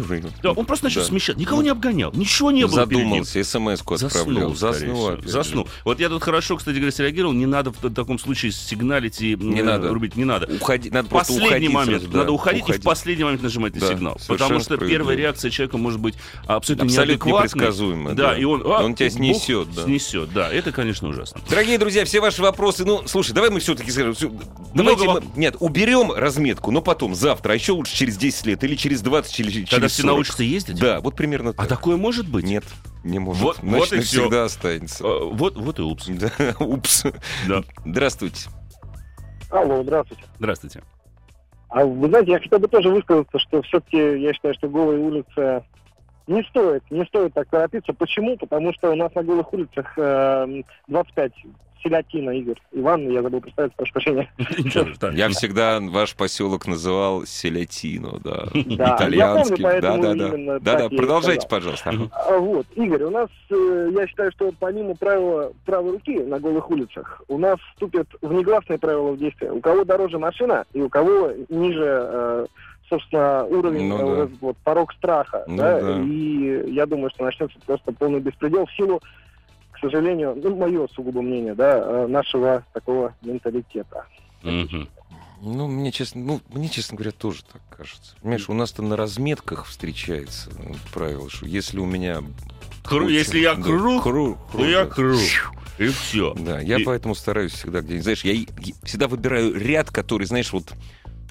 да, 0.43 0.53
он 0.53 0.67
просто 0.67 0.87
начал 0.87 1.03
да. 1.03 1.07
смещать. 1.07 1.37
Никого 1.37 1.59
ну, 1.59 1.63
не 1.63 1.69
обгонял, 1.71 2.13
ничего 2.15 2.51
не 2.51 2.65
было 2.67 2.77
Задумался, 2.77 3.43
смс-ку 3.43 3.95
отправлял. 3.95 4.55
Заснул. 4.55 5.13
Заснул. 5.25 5.69
Вот 5.85 6.01
я 6.01 6.09
тут 6.09 6.23
хорошо, 6.23 6.57
кстати 6.57 6.77
говоря, 6.77 6.93
среагировал. 6.93 7.33
Не 7.33 7.47
надо 7.47 7.73
в 7.73 7.95
таком 7.95 8.19
случае 8.19 8.53
сигналить 8.53 9.21
и 9.21 9.37
не 9.37 9.61
э, 9.61 9.65
надо. 9.65 9.89
рубить. 9.89 10.17
Не 10.17 10.25
надо. 10.25 10.49
Уходи, 10.53 10.91
надо 10.91 11.09
последний 11.09 11.69
момент. 11.69 12.11
Да, 12.11 12.19
надо 12.19 12.33
уходить 12.33 12.63
уходить. 12.63 12.81
и 12.81 12.83
в 12.83 12.85
последний 12.85 13.25
момент 13.25 13.43
нажимать 13.43 13.75
на 13.75 13.87
сигнал. 13.87 14.19
Потому 14.27 14.61
что 14.61 14.77
первая 14.77 15.17
реакция 15.17 15.51
человека 15.51 15.79
может 15.79 16.01
быть 16.01 16.15
абсолютно, 16.47 16.87
абсолютно 16.87 17.29
непредсказуемая. 17.29 18.15
Да, 18.15 18.31
да, 18.31 18.39
и 18.39 18.45
он, 18.45 18.63
а, 18.65 18.85
он 18.85 18.95
тебя 18.95 19.11
снесет. 19.11 19.69
Да. 19.75 19.85
Снесет, 19.85 20.33
да. 20.33 20.53
Это, 20.53 20.73
конечно, 20.73 21.09
ужасно. 21.09 21.41
Дорогие 21.49 21.79
друзья, 21.79 22.05
все 22.05 22.21
ваши 22.21 22.43
вопросы. 22.43 22.85
Ну, 22.85 23.03
слушай, 23.07 23.33
давай 23.33 23.51
мы 23.51 23.61
все-таки 23.61 23.91
скажем. 23.91 24.15
Давайте 24.75 25.09
мы, 25.09 25.23
нет, 25.37 25.57
уберем 25.61 26.13
разметку, 26.13 26.71
но 26.71 26.81
потом, 26.81 27.15
завтра, 27.15 27.53
а 27.53 27.55
еще 27.55 27.73
лучше 27.73 27.95
через 27.95 28.17
10 28.17 28.47
лет 28.47 28.65
или 28.65 28.75
через 28.75 29.03
20, 29.03 29.41
или 29.41 29.51
через 29.51 29.71
Когда 29.71 29.89
все 29.89 30.07
научатся 30.07 30.43
ездить? 30.43 30.79
Да, 30.79 31.01
вот 31.01 31.15
примерно 31.15 31.51
а 31.51 31.53
так. 31.53 31.67
А 31.67 31.69
такое 31.69 31.97
может 31.97 32.29
быть? 32.29 32.45
Нет. 32.45 32.65
Не 33.05 33.19
может. 33.19 33.43
Вот, 33.43 33.57
Значит, 33.57 33.91
вот 33.91 33.99
и 33.99 34.03
все. 34.03 34.21
всегда 34.23 34.45
останется. 34.45 35.05
А, 35.05 35.25
вот, 35.25 35.57
вот 35.57 35.79
и 35.79 35.83
упс. 35.83 36.07
Да, 36.07 36.31
упс. 36.61 37.05
Да. 37.49 37.63
Здравствуйте. 37.85 38.49
Алло, 39.51 39.83
здравствуйте. 39.83 40.25
Здравствуйте. 40.39 40.83
А 41.69 41.85
вы 41.85 42.09
знаете, 42.09 42.33
я 42.33 42.39
хотел 42.39 42.59
бы 42.59 42.69
тоже 42.69 42.91
высказаться, 42.91 43.39
что 43.39 43.63
все-таки 43.63 43.97
я 43.97 44.33
считаю, 44.33 44.55
что 44.55 44.69
голые 44.69 45.01
улицы 45.01 45.65
не 46.27 46.43
стоит, 46.45 46.83
не 46.91 47.05
стоит 47.07 47.35
так 47.35 47.49
торопиться. 47.49 47.93
Почему? 47.93 48.37
Потому 48.37 48.73
что 48.73 48.93
у 48.93 48.95
нас 48.95 49.15
на 49.15 49.23
голых 49.23 49.53
улицах 49.53 49.93
э, 49.97 50.63
25 50.89 51.33
Селятина, 51.83 52.31
Игорь. 52.31 52.61
Иван, 52.73 53.09
я 53.11 53.23
забыл 53.23 53.41
представить, 53.41 53.75
прошу 53.75 53.93
прощения. 53.93 54.33
Я 55.13 55.29
всегда 55.31 55.81
ваш 55.81 56.15
поселок 56.15 56.67
называл 56.67 57.25
Селятино, 57.27 58.21
да. 58.23 58.47
Да, 58.83 58.97
Итальянский. 58.97 59.63
Да, 59.63 59.97
да, 59.97 60.15
да. 60.15 60.59
Да, 60.61 60.79
да, 60.79 60.89
продолжайте, 60.89 61.47
пожалуйста. 61.49 61.93
А, 62.13 62.39
вот, 62.39 62.67
Игорь, 62.75 63.05
у 63.05 63.11
нас, 63.11 63.29
э, 63.51 63.91
я 63.95 64.07
считаю, 64.07 64.33
что 64.33 64.53
помимо 64.59 64.95
правила 64.95 65.53
правой 65.65 65.93
руки 65.93 66.19
на 66.19 66.39
голых 66.39 66.71
улицах, 66.71 67.23
у 67.29 67.39
нас 67.39 67.59
вступят 67.73 68.09
внегласные 68.23 68.79
правила 68.79 69.13
в 69.13 69.19
действие. 69.19 69.53
У 69.53 69.61
кого 69.61 69.85
дороже 69.85 70.19
машина 70.19 70.65
и 70.73 70.81
у 70.81 70.89
кого 70.89 71.33
ниже 71.49 71.85
э, 71.85 72.47
собственно, 72.89 73.45
уровень, 73.45 73.89
ну, 73.89 73.97
э, 73.97 74.27
да. 74.27 74.33
вот, 74.41 74.57
порог 74.59 74.93
страха. 74.93 75.45
Ну, 75.47 75.57
да? 75.57 75.81
Да. 75.81 76.01
И 76.03 76.73
я 76.73 76.85
думаю, 76.85 77.11
что 77.11 77.25
начнется 77.25 77.59
просто 77.65 77.93
полный 77.93 78.21
беспредел 78.21 78.67
в 78.67 78.73
силу 78.73 79.01
сожалению, 79.83 80.35
ну, 80.43 80.57
мое 80.57 80.89
сугубо 80.89 81.23
мнение, 81.23 81.55
да, 81.55 81.79
э, 81.79 82.07
нашего 82.07 82.65
такого 82.73 83.15
менталитета. 83.23 84.07
Ну, 85.45 85.67
мне 85.67 85.91
честно, 85.91 86.21
ну, 86.21 86.41
мне, 86.51 86.69
честно 86.69 86.97
говоря, 86.97 87.11
тоже 87.11 87.43
так 87.45 87.61
кажется. 87.77 88.15
Понимаешь, 88.21 88.49
у 88.49 88.55
нас-то 88.55 88.81
на 88.83 88.97
разметках 88.97 89.67
встречается 89.67 90.51
ну, 90.57 90.77
правило, 90.95 91.29
что 91.29 91.47
если 91.47 91.81
у 91.81 91.85
меня... 91.85 92.23
Кру, 92.85 93.07
очень, 93.07 93.15
если 93.15 93.41
я 93.41 93.55
да, 93.55 93.63
кру, 93.63 94.01
кру, 94.01 94.39
то 94.53 94.59
да. 94.59 94.65
я 94.65 94.87
кру. 94.87 95.19
И 95.79 95.87
все. 95.89 96.33
Да, 96.35 96.61
я 96.61 96.79
и... 96.79 96.85
поэтому 96.85 97.17
стараюсь 97.17 97.53
всегда 97.53 97.81
где-нибудь, 97.81 98.05
знаешь, 98.05 98.25
я, 98.25 98.33
я 98.35 98.47
всегда 98.85 99.09
выбираю 99.09 99.53
ряд, 99.59 99.91
который, 99.91 100.29
знаешь, 100.29 100.53
вот 100.53 100.73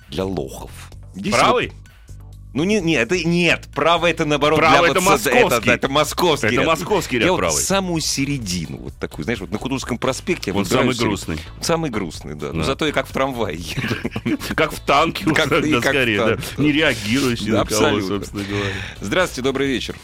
для 0.09 0.25
лохов. 0.25 0.91
Здесь 1.15 1.33
Правый? 1.33 1.67
Вот, 1.69 1.90
ну, 2.53 2.65
не, 2.65 2.81
не, 2.81 2.95
это 2.95 3.17
нет. 3.23 3.69
Право 3.73 4.07
это 4.07 4.25
наоборот. 4.25 4.59
Право 4.59 4.85
это 4.85 4.99
вот, 4.99 5.11
московский. 5.11 5.39
Это, 5.39 5.61
да, 5.61 5.73
это 5.73 5.89
московский 5.89 6.47
Это 6.47 6.55
ряд. 6.55 6.65
московский 6.65 7.19
ряд 7.19 7.29
Я 7.29 7.35
правый. 7.35 7.55
вот 7.55 7.63
самую 7.63 8.01
середину, 8.01 8.77
вот 8.77 8.93
такую, 8.95 9.23
знаешь, 9.23 9.39
вот 9.39 9.51
на 9.51 9.57
Кутузовском 9.57 9.97
проспекте. 9.97 10.51
Он 10.51 10.65
самый 10.65 10.95
грустный. 10.95 11.37
Самый 11.61 11.89
грустный, 11.89 12.35
да. 12.35 12.47
да. 12.47 12.53
Но 12.53 12.63
зато 12.63 12.85
я 12.85 12.91
как 12.91 13.07
в 13.07 13.13
трамвае 13.13 13.57
еду. 13.57 14.37
Как 14.55 14.73
в 14.73 14.79
танке, 14.81 15.25
как, 15.33 15.45
скорее, 15.47 16.17
да. 16.17 16.37
Не 16.57 16.71
реагируешь 16.71 17.41
ни 17.41 17.51
на 17.51 17.65
кого, 17.65 18.01
собственно 18.01 18.43
говоря. 18.43 18.73
Здравствуйте, 18.99 19.41
добрый 19.41 19.67
вечер. 19.67 19.95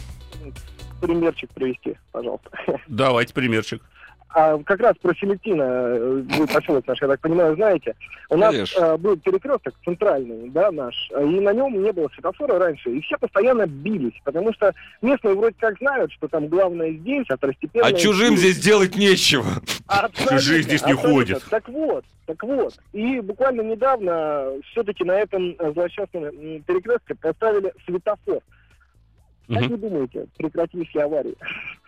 Примерчик 1.02 1.50
привести, 1.54 1.96
пожалуйста. 2.12 2.50
Давайте 2.88 3.34
примерчик. 3.34 3.84
А 4.40 4.56
как 4.60 4.80
раз 4.82 4.96
про 5.02 5.16
Селетина, 5.16 5.64
э, 5.64 6.24
вы 6.38 6.46
поселок 6.46 6.86
наш, 6.86 7.02
я 7.02 7.08
так 7.08 7.20
понимаю, 7.22 7.56
знаете. 7.56 7.96
У 8.30 8.38
нас 8.38 8.56
а, 8.78 8.96
был 8.96 9.18
перекресток 9.18 9.74
центральный, 9.84 10.52
да, 10.52 10.72
наш, 10.72 10.94
и 11.10 11.40
на 11.40 11.52
нем 11.54 11.82
не 11.82 11.92
было 11.92 12.08
светофора 12.14 12.60
раньше, 12.60 12.92
и 12.92 13.02
все 13.02 13.18
постоянно 13.18 13.66
бились, 13.66 14.14
потому 14.24 14.54
что 14.54 14.76
местные 15.02 15.34
вроде 15.34 15.56
как 15.60 15.80
знают, 15.80 16.12
что 16.12 16.28
там 16.28 16.50
главное 16.50 16.92
здесь, 16.92 17.26
а 17.30 17.38
второстепенное... 17.38 17.90
А 17.90 17.94
чужим 17.94 18.38
здесь, 18.38 18.52
здесь 18.52 18.64
делать 18.64 18.96
нечего. 18.96 19.50
Чужие 20.30 20.62
здесь 20.62 20.86
не 20.86 20.94
ходят. 20.94 21.44
Так 21.50 21.68
вот, 21.70 22.06
так 22.28 22.44
вот. 22.44 22.76
И 22.94 23.20
буквально 23.22 23.62
недавно 23.62 24.52
все-таки 24.70 25.04
на 25.04 25.14
этом 25.14 25.56
злосчастном 25.74 26.30
перекрестке 26.62 27.16
поставили 27.16 27.74
светофор. 27.88 28.42
Как 29.52 29.64
вы 29.64 29.78
думаете, 29.78 30.28
прекратились 30.38 30.94
ли 30.94 31.02
аварии? 31.02 31.36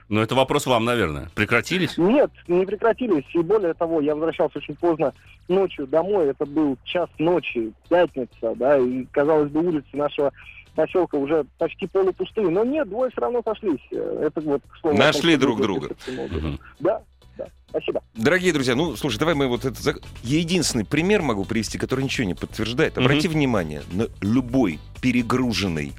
Ну, 0.10 0.22
это 0.22 0.34
вопрос 0.34 0.66
вам, 0.66 0.86
наверное. 0.86 1.30
Прекратились? 1.36 1.98
Нет, 1.98 2.32
не 2.48 2.66
прекратились. 2.66 3.26
И 3.34 3.40
более 3.40 3.76
того, 3.76 4.02
я 4.02 4.16
возвращался 4.16 4.58
очень 4.58 4.76
поздно 4.76 5.14
ночью 5.48 5.86
домой. 5.86 6.30
Это 6.30 6.48
был 6.48 6.78
час 6.84 7.08
ночи, 7.20 7.72
пятница, 7.90 8.56
да, 8.56 8.80
и, 8.80 9.06
казалось 9.12 9.52
бы, 9.52 9.60
улицы 9.60 9.88
нашего 9.94 10.34
поселка 10.76 11.16
уже 11.16 11.46
почти 11.60 11.86
полупустые. 11.86 12.50
Но 12.50 12.66
нет, 12.66 12.90
двое 12.90 13.12
все 13.12 13.22
равно 13.22 13.44
сошлись. 13.46 13.82
Это 13.92 14.42
вот, 14.42 14.64
к 14.68 14.78
слову, 14.80 14.98
Нашли 14.98 15.38
друг 15.38 15.62
друга. 15.62 15.92
Угу. 16.08 16.58
Да, 16.80 17.04
да. 17.38 17.46
Спасибо. 17.70 18.02
Дорогие 18.16 18.52
друзья, 18.52 18.74
ну, 18.74 18.96
слушай, 18.96 19.20
давай 19.20 19.36
мы 19.36 19.48
вот 19.48 19.64
это... 19.64 19.78
Я 20.24 20.40
единственный 20.40 20.86
пример 20.86 21.22
могу 21.22 21.46
привести, 21.46 21.78
который 21.78 22.04
ничего 22.04 22.26
не 22.26 22.34
подтверждает. 22.34 22.98
Обрати 22.98 23.28
угу. 23.28 23.36
внимание, 23.36 23.84
на 23.92 24.08
любой 24.22 24.80
перегруженный 25.02 25.94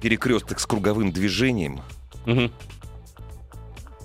перекресток 0.00 0.60
с 0.60 0.66
круговым 0.66 1.12
движением 1.12 1.80
угу 2.24 2.50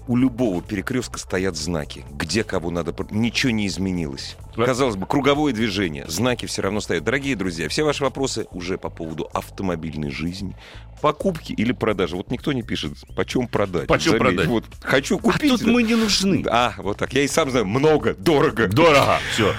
у 0.07 0.17
любого 0.17 0.61
перекрестка 0.61 1.17
стоят 1.17 1.55
знаки, 1.55 2.05
где 2.11 2.43
кого 2.43 2.71
надо... 2.71 2.93
Ничего 3.11 3.51
не 3.51 3.67
изменилось. 3.67 4.35
Казалось 4.55 4.95
бы, 4.95 5.05
круговое 5.05 5.53
движение, 5.53 6.05
знаки 6.07 6.45
все 6.45 6.61
равно 6.61 6.81
стоят. 6.81 7.03
Дорогие 7.03 7.35
друзья, 7.35 7.69
все 7.69 7.83
ваши 7.83 8.03
вопросы 8.03 8.45
уже 8.51 8.77
по 8.77 8.89
поводу 8.89 9.29
автомобильной 9.33 10.11
жизни, 10.11 10.55
покупки 11.01 11.53
или 11.53 11.71
продажи. 11.71 12.15
Вот 12.15 12.29
никто 12.29 12.51
не 12.53 12.63
пишет, 12.63 12.93
почем 13.15 13.47
продать. 13.47 13.87
Почем 13.87 14.17
продать? 14.17 14.47
Вот, 14.47 14.65
хочу 14.81 15.17
купить. 15.17 15.53
А 15.53 15.57
тут 15.57 15.67
мы 15.67 15.83
не 15.83 15.95
нужны. 15.95 16.43
А, 16.49 16.73
вот 16.77 16.97
так. 16.97 17.13
Я 17.13 17.21
и 17.21 17.27
сам 17.27 17.49
знаю, 17.49 17.65
много, 17.65 18.13
дорого. 18.13 18.67
Дорого, 18.67 19.19
все. 19.33 19.53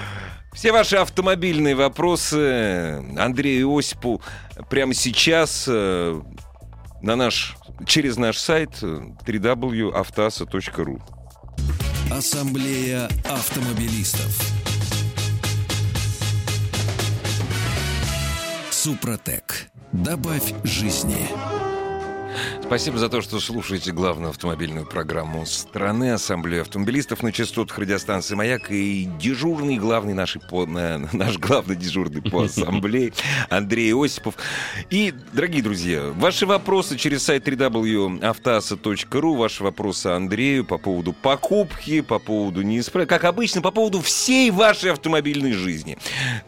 Все 0.52 0.70
ваши 0.70 0.96
автомобильные 0.96 1.74
вопросы 1.74 3.02
Андрею 3.18 3.76
Осипу 3.76 4.22
прямо 4.70 4.94
сейчас 4.94 5.64
э, 5.66 6.22
на 7.02 7.16
наш 7.16 7.57
через 7.87 8.17
наш 8.17 8.39
сайт 8.39 8.83
www.автоаса.ру. 8.83 11.03
Ассамблея 12.11 13.09
автомобилистов. 13.25 14.41
Супротек. 18.71 19.69
Добавь 19.93 20.53
жизни. 20.65 21.29
Спасибо 22.62 22.99
за 22.99 23.09
то, 23.09 23.20
что 23.20 23.40
слушаете 23.40 23.92
главную 23.92 24.31
автомобильную 24.31 24.87
программу 24.87 25.47
страны 25.47 26.12
Ассамблею 26.12 26.62
автомобилистов 26.62 27.23
на 27.23 27.31
частотах 27.31 27.79
радиостанции 27.79 28.35
«Маяк» 28.35 28.70
и 28.70 29.09
дежурный 29.20 29.77
главный 29.77 30.14
наш, 30.14 30.37
по, 30.51 30.66
наш 30.66 31.38
главный 31.38 31.77
дежурный 31.77 32.23
по 32.23 32.42
ассамблее 32.44 33.12
Андрей 33.51 33.94
Осипов. 33.94 34.37
И, 34.90 35.12
дорогие 35.33 35.62
друзья, 35.62 36.11
ваши 36.16 36.47
вопросы 36.47 36.97
через 36.97 37.23
сайт 37.25 37.47
www.автоаса.ру, 37.47 39.35
ваши 39.35 39.62
вопросы 39.62 40.09
Андрею 40.09 40.64
по 40.64 40.79
поводу 40.79 41.12
покупки, 41.12 42.01
по 42.01 42.18
поводу 42.18 42.62
неисправ... 42.62 43.07
как 43.07 43.25
обычно, 43.25 43.61
по 43.61 43.70
поводу 43.70 44.01
всей 44.01 44.51
вашей 44.51 44.90
автомобильной 44.92 45.53
жизни. 45.53 45.99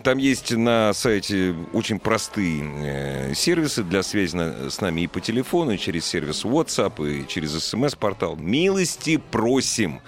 Там 0.02 0.18
есть 0.18 0.50
на 0.50 0.92
сайте 0.94 1.54
очень 1.72 1.98
простые 1.98 2.64
э, 2.64 3.34
сервисы 3.34 3.82
для 3.82 4.02
связи 4.02 4.36
с 4.70 4.80
нами 4.80 5.02
и 5.02 5.06
по 5.06 5.20
телефону, 5.20 5.75
через 5.76 6.06
сервис 6.06 6.44
WhatsApp, 6.44 7.08
и 7.08 7.26
через 7.26 7.52
смс-портал. 7.64 8.36
Милости 8.36 9.16
просим. 9.16 10.00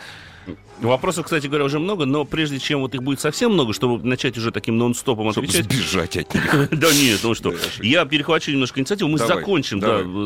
Вопросов, 0.81 1.25
кстати 1.25 1.47
говоря, 1.47 1.65
уже 1.65 1.79
много, 1.79 2.05
но 2.05 2.25
прежде 2.25 2.59
чем 2.59 2.81
вот 2.81 2.95
их 2.95 3.03
будет 3.03 3.21
совсем 3.21 3.53
много, 3.53 3.73
чтобы 3.73 4.07
начать 4.07 4.37
уже 4.39 4.51
таким 4.51 4.79
нон-стопом 4.79 5.29
отвечать... 5.29 5.65
сбежать 5.65 6.17
от 6.17 6.35
них. 6.35 6.69
Да 6.79 6.93
нет, 6.93 7.21
ну 7.23 7.35
что, 7.35 7.55
я 7.81 8.05
перехвачу 8.05 8.53
немножко 8.53 8.81
инициативу, 8.81 9.11
мы 9.11 9.19
закончим 9.19 9.81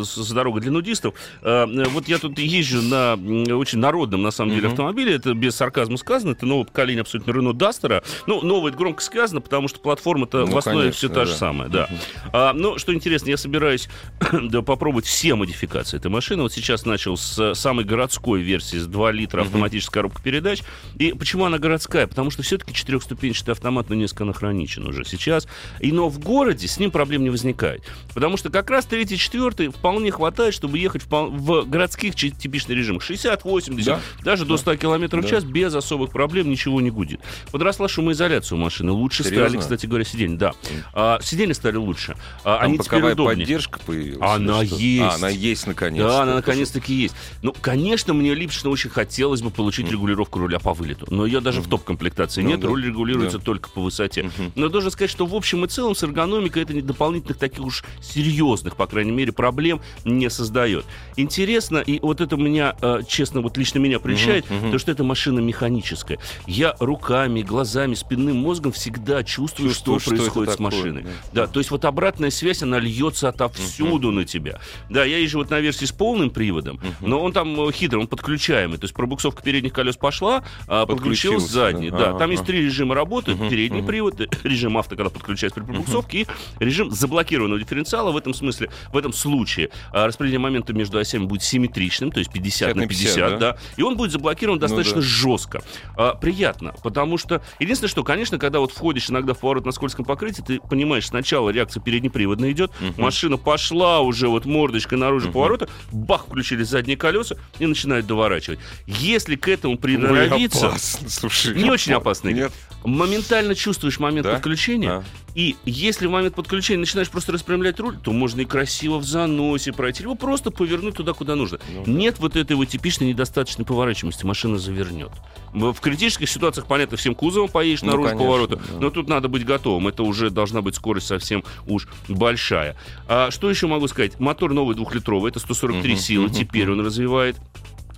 с 0.04 0.30
дорогой 0.32 0.60
для 0.60 0.70
нудистов. 0.70 1.14
А, 1.42 1.66
вот 1.66 2.08
я 2.08 2.18
тут 2.18 2.38
езжу 2.38 2.82
на 2.82 3.14
очень 3.56 3.78
народном, 3.78 4.22
на 4.22 4.30
самом 4.30 4.54
деле, 4.54 4.68
автомобиле, 4.68 5.14
это 5.14 5.34
без 5.34 5.56
сарказма 5.56 5.96
сказано, 5.96 6.32
это 6.32 6.46
новое 6.46 6.64
поколение 6.64 7.02
абсолютно 7.02 7.30
Renault 7.30 7.54
Duster. 7.54 8.04
Ну, 8.26 8.42
новое 8.42 8.70
это 8.70 8.78
громко 8.78 9.02
сказано, 9.02 9.40
потому 9.40 9.68
что 9.68 9.80
платформа-то 9.80 10.46
ну, 10.46 10.52
в 10.52 10.58
основе 10.58 10.90
все 10.92 11.08
та 11.08 11.24
же 11.24 11.34
самая, 11.34 11.68
да. 11.68 11.88
А, 12.32 12.52
но, 12.52 12.78
что 12.78 12.94
интересно, 12.94 13.30
я 13.30 13.36
собираюсь 13.36 13.88
попробовать 14.66 15.06
все 15.06 15.34
модификации 15.34 15.96
этой 15.96 16.10
машины. 16.10 16.42
Вот 16.42 16.52
сейчас 16.52 16.86
начал 16.86 17.16
с 17.16 17.54
самой 17.54 17.84
городской 17.84 18.42
версии, 18.42 18.76
с 18.76 18.86
2 18.86 19.12
литра 19.12 19.42
автоматическая 19.42 20.02
коробка 20.02 20.22
передач, 20.22 20.41
передач. 20.42 20.62
И 20.98 21.12
почему 21.12 21.44
она 21.44 21.58
городская? 21.58 22.06
Потому 22.06 22.30
что 22.30 22.42
все-таки 22.42 22.74
четырехступенчатый 22.74 23.52
автомат, 23.52 23.88
ну, 23.88 23.94
несколько 23.94 24.24
анахроничен 24.24 24.86
уже 24.86 25.04
сейчас. 25.04 25.46
И, 25.80 25.92
но 25.92 26.08
в 26.08 26.18
городе 26.18 26.66
с 26.66 26.78
ним 26.78 26.90
проблем 26.90 27.22
не 27.22 27.30
возникает. 27.30 27.82
Потому 28.14 28.36
что 28.36 28.50
как 28.50 28.70
раз 28.70 28.84
третий, 28.86 29.16
четвертый 29.16 29.68
вполне 29.68 30.10
хватает, 30.10 30.54
чтобы 30.54 30.78
ехать 30.78 31.02
в, 31.04 31.08
в 31.08 31.64
городских 31.68 32.14
типичных 32.14 32.76
режимах. 32.76 33.08
60-80, 33.08 33.84
да? 33.84 34.00
даже 34.22 34.44
да. 34.44 34.50
до 34.50 34.56
100 34.56 34.76
км 34.76 35.20
в 35.20 35.28
час 35.28 35.44
без 35.44 35.74
особых 35.74 36.10
проблем 36.10 36.50
ничего 36.50 36.80
не 36.80 36.90
будет. 36.90 37.20
Подросла 37.50 37.88
шумоизоляция 37.88 38.56
у 38.56 38.60
машины. 38.60 38.92
Лучше 38.92 39.22
Серьезно? 39.24 39.48
стали, 39.48 39.60
кстати 39.60 39.86
говоря, 39.86 40.04
сиденья. 40.04 40.36
Да. 40.36 40.52
А, 40.92 41.18
сиденья 41.22 41.54
стали 41.54 41.76
лучше. 41.76 42.16
А, 42.44 42.58
Там 42.58 42.66
они 42.66 42.78
теперь 42.78 43.02
удобнее. 43.02 43.46
поддержка 43.46 43.78
появилась? 43.80 44.30
Она 44.30 44.62
есть. 44.62 45.02
А, 45.02 45.14
она 45.14 45.28
есть, 45.28 45.66
наконец-то. 45.66 46.08
Да, 46.08 46.22
она 46.22 46.34
наконец-таки 46.34 46.94
есть. 46.94 47.14
Ну, 47.42 47.54
конечно, 47.60 48.14
мне 48.14 48.34
лично 48.34 48.70
очень 48.70 48.90
хотелось 48.90 49.42
бы 49.42 49.50
получить 49.50 49.90
регулировку 49.90 50.31
регулировку 50.32 50.38
руля 50.38 50.58
по 50.58 50.72
вылету. 50.72 51.06
Но 51.10 51.26
ее 51.26 51.40
даже 51.40 51.60
в 51.60 51.68
топ-комплектации 51.68 52.42
ну, 52.42 52.50
нет. 52.50 52.60
Да. 52.60 52.68
Руль 52.68 52.86
регулируется 52.86 53.38
да. 53.38 53.44
только 53.44 53.70
по 53.70 53.80
высоте. 53.80 54.30
Но 54.54 54.68
должен 54.68 54.90
сказать, 54.90 55.10
что 55.10 55.26
в 55.26 55.34
общем 55.34 55.64
и 55.64 55.68
целом 55.68 55.94
с 55.94 56.02
эргономикой 56.02 56.62
это 56.62 56.80
дополнительных 56.82 57.38
таких 57.38 57.64
уж 57.64 57.84
серьезных, 58.00 58.76
по 58.76 58.86
крайней 58.86 59.12
мере, 59.12 59.32
проблем 59.32 59.80
не 60.04 60.30
создает. 60.30 60.84
Интересно, 61.16 61.78
и 61.78 62.00
вот 62.00 62.20
это 62.20 62.36
меня, 62.36 62.74
э, 62.80 63.00
честно, 63.06 63.40
вот 63.40 63.56
лично 63.56 63.78
меня 63.78 63.98
прельщает, 63.98 64.46
то, 64.70 64.78
что 64.78 64.92
эта 64.92 65.04
машина 65.04 65.40
механическая. 65.40 66.18
Я 66.46 66.74
руками, 66.78 67.42
глазами, 67.42 67.94
спинным 67.94 68.36
мозгом 68.36 68.72
всегда 68.72 69.22
чувствую, 69.22 69.70
что, 69.70 69.98
что 69.98 70.10
происходит 70.10 70.54
с 70.54 70.58
машиной. 70.58 71.02
Да. 71.32 71.42
да, 71.42 71.46
то 71.46 71.60
есть 71.60 71.70
вот 71.70 71.84
обратная 71.84 72.30
связь, 72.30 72.62
она 72.62 72.78
льется 72.78 73.28
отовсюду 73.28 74.10
на 74.10 74.24
тебя. 74.24 74.60
Да, 74.88 75.04
я 75.04 75.18
езжу 75.18 75.38
вот 75.38 75.50
на 75.50 75.60
версии 75.60 75.84
с 75.84 75.92
полным 75.92 76.30
приводом, 76.30 76.80
но 77.00 77.20
он 77.20 77.32
там 77.32 77.60
э, 77.68 77.72
хитрый, 77.72 78.00
он 78.00 78.06
подключаемый. 78.06 78.78
То 78.78 78.84
есть 78.84 78.94
пробуксовка 78.94 79.42
передних 79.42 79.72
колес 79.72 79.96
пошла, 79.96 80.21
пошла, 80.22 80.44
а, 80.66 80.86
подключил 80.86 81.38
задний. 81.38 81.90
Да, 81.90 82.14
там 82.14 82.30
есть 82.30 82.44
три 82.44 82.62
режима 82.62 82.94
работы. 82.94 83.32
Угу, 83.32 83.48
передний 83.48 83.80
угу. 83.80 83.88
привод, 83.88 84.20
режим 84.44 84.78
авто, 84.78 84.96
когда 84.96 85.10
подключается 85.10 85.60
при 85.60 85.66
пропульсовке, 85.66 86.22
угу. 86.22 86.30
и 86.60 86.64
режим 86.64 86.90
заблокированного 86.90 87.60
дифференциала. 87.60 88.10
В 88.12 88.16
этом 88.16 88.34
смысле, 88.34 88.70
в 88.92 88.96
этом 88.96 89.12
случае 89.12 89.70
а, 89.92 90.06
распределение 90.06 90.40
момента 90.40 90.72
между 90.72 90.98
осями 90.98 91.24
будет 91.24 91.42
симметричным, 91.42 92.10
то 92.10 92.18
есть 92.18 92.32
50, 92.32 92.74
50 92.74 92.76
на 92.76 92.88
50, 92.88 93.14
50 93.14 93.30
да? 93.30 93.52
да, 93.52 93.58
и 93.76 93.82
он 93.82 93.96
будет 93.96 94.12
заблокирован 94.12 94.58
ну 94.58 94.60
достаточно 94.60 94.96
ну, 94.96 95.02
да. 95.02 95.08
жестко. 95.08 95.62
А, 95.96 96.14
приятно, 96.14 96.74
потому 96.82 97.18
что 97.18 97.42
единственное, 97.58 97.90
что, 97.90 98.04
конечно, 98.04 98.38
когда 98.38 98.60
вот 98.60 98.72
входишь 98.72 99.10
иногда 99.10 99.34
в 99.34 99.40
поворот 99.40 99.66
на 99.66 99.72
скользком 99.72 100.04
покрытии, 100.04 100.42
ты 100.42 100.60
понимаешь, 100.60 101.06
сначала 101.06 101.50
реакция 101.50 101.82
переднеприводная 101.82 102.52
идет, 102.52 102.70
угу. 102.80 103.00
машина 103.00 103.36
пошла 103.36 104.00
уже 104.00 104.28
вот 104.28 104.44
мордочкой 104.44 104.98
наружу 104.98 105.26
угу. 105.28 105.34
поворота, 105.34 105.68
бах, 105.90 106.26
включили 106.26 106.62
задние 106.62 106.96
колеса 106.96 107.36
и 107.58 107.66
начинает 107.66 108.06
доворачивать. 108.06 108.58
Если 108.86 109.36
к 109.36 109.48
этому 109.48 109.78
приравнивать 109.78 110.11
становиться... 110.14 110.68
Опасно, 110.68 111.08
слушай. 111.08 111.54
Не 111.54 111.70
очень 111.70 111.92
опасно. 111.92 112.28
Нет. 112.30 112.52
Моментально 112.84 113.54
чувствуешь 113.54 113.98
момент 113.98 114.26
да? 114.26 114.34
подключения. 114.34 114.88
Да. 114.88 115.04
И 115.34 115.56
если 115.64 116.06
в 116.06 116.10
момент 116.10 116.34
подключения 116.34 116.80
начинаешь 116.80 117.08
просто 117.08 117.32
распрямлять 117.32 117.80
руль, 117.80 117.96
то 117.96 118.12
можно 118.12 118.42
и 118.42 118.44
красиво 118.44 118.98
в 118.98 119.04
заносе 119.04 119.72
пройти, 119.72 120.02
либо 120.02 120.14
просто 120.14 120.50
повернуть 120.50 120.96
туда, 120.96 121.14
куда 121.14 121.36
нужно. 121.36 121.58
Ну, 121.70 121.84
Нет 121.86 122.18
вот 122.18 122.36
этой 122.36 122.54
вот 122.54 122.68
типичной 122.68 123.08
недостаточной 123.08 123.64
поворачиваемости. 123.64 124.26
Машина 124.26 124.58
завернет. 124.58 125.10
В 125.52 125.74
критических 125.80 126.28
ситуациях, 126.28 126.66
понятно, 126.66 126.96
всем 126.96 127.14
кузовом 127.14 127.48
поедешь 127.48 127.82
ну, 127.82 127.92
наружу 127.92 128.16
поворота, 128.16 128.56
да. 128.56 128.62
но 128.80 128.90
тут 128.90 129.08
надо 129.08 129.28
быть 129.28 129.44
готовым. 129.44 129.88
Это 129.88 130.02
уже 130.02 130.30
должна 130.30 130.60
быть 130.60 130.74
скорость 130.74 131.06
совсем 131.06 131.44
уж 131.66 131.88
большая. 132.08 132.76
А 133.06 133.30
что 133.30 133.48
еще 133.48 133.66
могу 133.66 133.88
сказать? 133.88 134.18
Мотор 134.20 134.52
новый 134.52 134.76
двухлитровый, 134.76 135.30
это 135.30 135.40
143 135.40 135.92
угу, 135.92 136.00
силы, 136.00 136.26
угу, 136.26 136.34
теперь 136.34 136.64
угу. 136.64 136.72
он 136.72 136.86
развивает. 136.86 137.36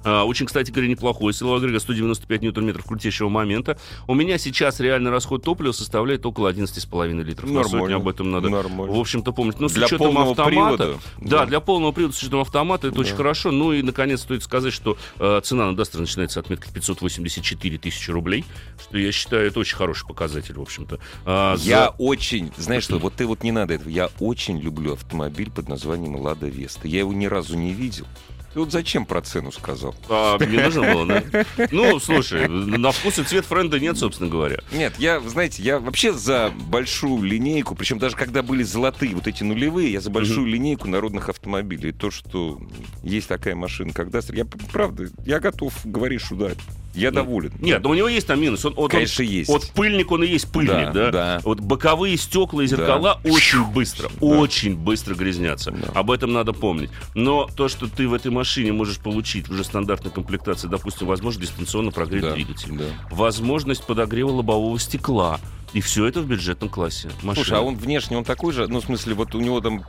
А, 0.04 0.24
очень, 0.24 0.46
кстати 0.46 0.70
говоря, 0.70 0.88
неплохой 0.88 1.32
силовой 1.32 1.58
агрегат, 1.58 1.82
195 1.82 2.42
ньютон-метров 2.42 2.84
крутящего 2.84 3.28
момента. 3.28 3.78
У 4.06 4.14
меня 4.14 4.38
сейчас 4.38 4.80
реальный 4.80 5.10
расход 5.10 5.42
топлива 5.42 5.72
составляет 5.72 6.24
около 6.26 6.52
11,5 6.52 7.22
литров 7.22 7.50
Нормально. 7.50 7.76
на 7.76 7.80
сотню. 7.80 7.96
Об 7.96 8.08
этом 8.08 8.30
надо, 8.30 8.48
Нормально. 8.48 8.94
в 8.94 8.98
общем-то, 8.98 9.32
помнить. 9.32 9.60
Ну, 9.60 9.68
с 9.68 9.72
для 9.72 9.86
учетом 9.86 10.16
автомата, 10.18 10.44
привода. 10.44 10.98
Да, 11.18 11.38
да, 11.38 11.46
для 11.46 11.60
полного 11.60 11.92
привода 11.92 12.14
с 12.14 12.18
учетом 12.18 12.40
автомата 12.40 12.88
это 12.88 12.96
да. 12.96 13.00
очень 13.02 13.16
хорошо. 13.16 13.50
Ну 13.50 13.72
и, 13.72 13.82
наконец, 13.82 14.22
стоит 14.22 14.42
сказать, 14.42 14.72
что 14.72 14.96
э, 15.18 15.40
цена 15.42 15.66
на 15.66 15.76
Дастер 15.76 16.00
начинается 16.00 16.40
от 16.40 16.46
отметки 16.46 16.70
584 16.72 17.78
тысячи 17.78 18.10
рублей, 18.10 18.44
что 18.80 18.98
я 18.98 19.12
считаю, 19.12 19.46
это 19.46 19.60
очень 19.60 19.76
хороший 19.76 20.06
показатель, 20.06 20.54
в 20.54 20.60
общем-то. 20.60 20.98
А, 21.24 21.56
я 21.58 21.86
за... 21.86 21.94
очень, 21.98 22.52
знаешь 22.56 22.84
что, 22.84 22.98
вот 22.98 23.14
ты 23.14 23.26
вот 23.26 23.42
не 23.42 23.52
надо 23.52 23.74
этого, 23.74 23.88
я 23.88 24.10
очень 24.20 24.60
люблю 24.60 24.92
автомобиль 24.92 25.50
под 25.50 25.68
названием 25.68 26.16
Лада 26.16 26.46
Веста. 26.46 26.86
Я 26.86 27.00
его 27.00 27.12
ни 27.12 27.26
разу 27.26 27.56
не 27.56 27.72
видел. 27.72 28.06
Ты 28.54 28.60
вот 28.60 28.70
зачем 28.70 29.04
про 29.04 29.20
цену 29.20 29.50
сказал? 29.50 29.96
А, 30.08 30.38
мне 30.38 30.62
нужно 30.62 30.82
было, 30.82 31.06
да? 31.06 31.44
Ну, 31.72 31.98
слушай, 31.98 32.46
на 32.46 32.92
вкус 32.92 33.18
и 33.18 33.24
цвет 33.24 33.44
френда 33.44 33.80
нет, 33.80 33.98
собственно 33.98 34.30
говоря. 34.30 34.58
Нет, 34.72 34.94
я, 34.98 35.18
знаете, 35.18 35.60
я 35.60 35.80
вообще 35.80 36.12
за 36.12 36.52
большую 36.68 37.24
линейку, 37.24 37.74
причем 37.74 37.98
даже 37.98 38.14
когда 38.14 38.44
были 38.44 38.62
золотые 38.62 39.12
вот 39.16 39.26
эти 39.26 39.42
нулевые, 39.42 39.92
я 39.92 40.00
за 40.00 40.10
большую 40.10 40.46
линейку 40.46 40.86
народных 40.86 41.28
автомобилей. 41.28 41.90
То, 41.90 42.12
что 42.12 42.60
есть 43.02 43.26
такая 43.26 43.56
машина, 43.56 43.92
когда... 43.92 44.20
Я, 44.28 44.46
правда, 44.72 45.08
я 45.26 45.40
готов 45.40 45.74
говорить, 45.84 46.20
что 46.20 46.36
да, 46.36 46.50
я 46.94 47.10
доволен. 47.10 47.52
Нет, 47.60 47.82
но 47.82 47.90
у 47.90 47.94
него 47.94 48.08
есть 48.08 48.26
там 48.26 48.40
минус. 48.40 48.64
Он, 48.64 48.74
вот 48.74 48.90
Конечно, 48.90 49.24
он, 49.24 49.30
есть. 49.30 49.48
Вот 49.48 49.70
пыльник, 49.74 50.10
он 50.10 50.24
и 50.24 50.26
есть 50.26 50.50
пыльник, 50.50 50.92
да? 50.92 50.92
да? 50.92 51.10
да. 51.10 51.40
Вот 51.44 51.60
боковые 51.60 52.16
стекла 52.16 52.62
и 52.62 52.66
зеркала 52.66 53.20
да. 53.22 53.30
очень 53.30 53.64
быстро, 53.64 54.08
да. 54.08 54.26
очень 54.26 54.76
быстро 54.76 55.14
грязнятся. 55.14 55.70
Да. 55.70 55.88
Об 55.94 56.10
этом 56.10 56.32
надо 56.32 56.52
помнить. 56.52 56.90
Но 57.14 57.48
то, 57.54 57.68
что 57.68 57.88
ты 57.88 58.08
в 58.08 58.14
этой 58.14 58.30
машине 58.30 58.72
можешь 58.72 58.98
получить 58.98 59.48
уже 59.48 59.64
стандартной 59.64 60.10
комплектации, 60.10 60.68
допустим, 60.68 61.06
возможность 61.06 61.50
дистанционно 61.50 61.90
прогреть 61.90 62.22
да. 62.22 62.32
двигатель, 62.32 62.76
да. 62.76 62.84
возможность 63.10 63.84
подогрева 63.86 64.30
лобового 64.30 64.78
стекла, 64.78 65.40
и 65.74 65.80
все 65.80 66.06
это 66.06 66.22
в 66.22 66.26
бюджетном 66.26 66.70
классе 66.70 67.10
машины. 67.22 67.44
Слушай, 67.44 67.58
а 67.58 67.60
он 67.60 67.76
внешне, 67.76 68.16
он 68.16 68.24
такой 68.24 68.52
же, 68.52 68.66
ну, 68.68 68.80
в 68.80 68.84
смысле, 68.84 69.14
вот 69.14 69.34
у 69.34 69.40
него 69.40 69.60
там 69.60 69.84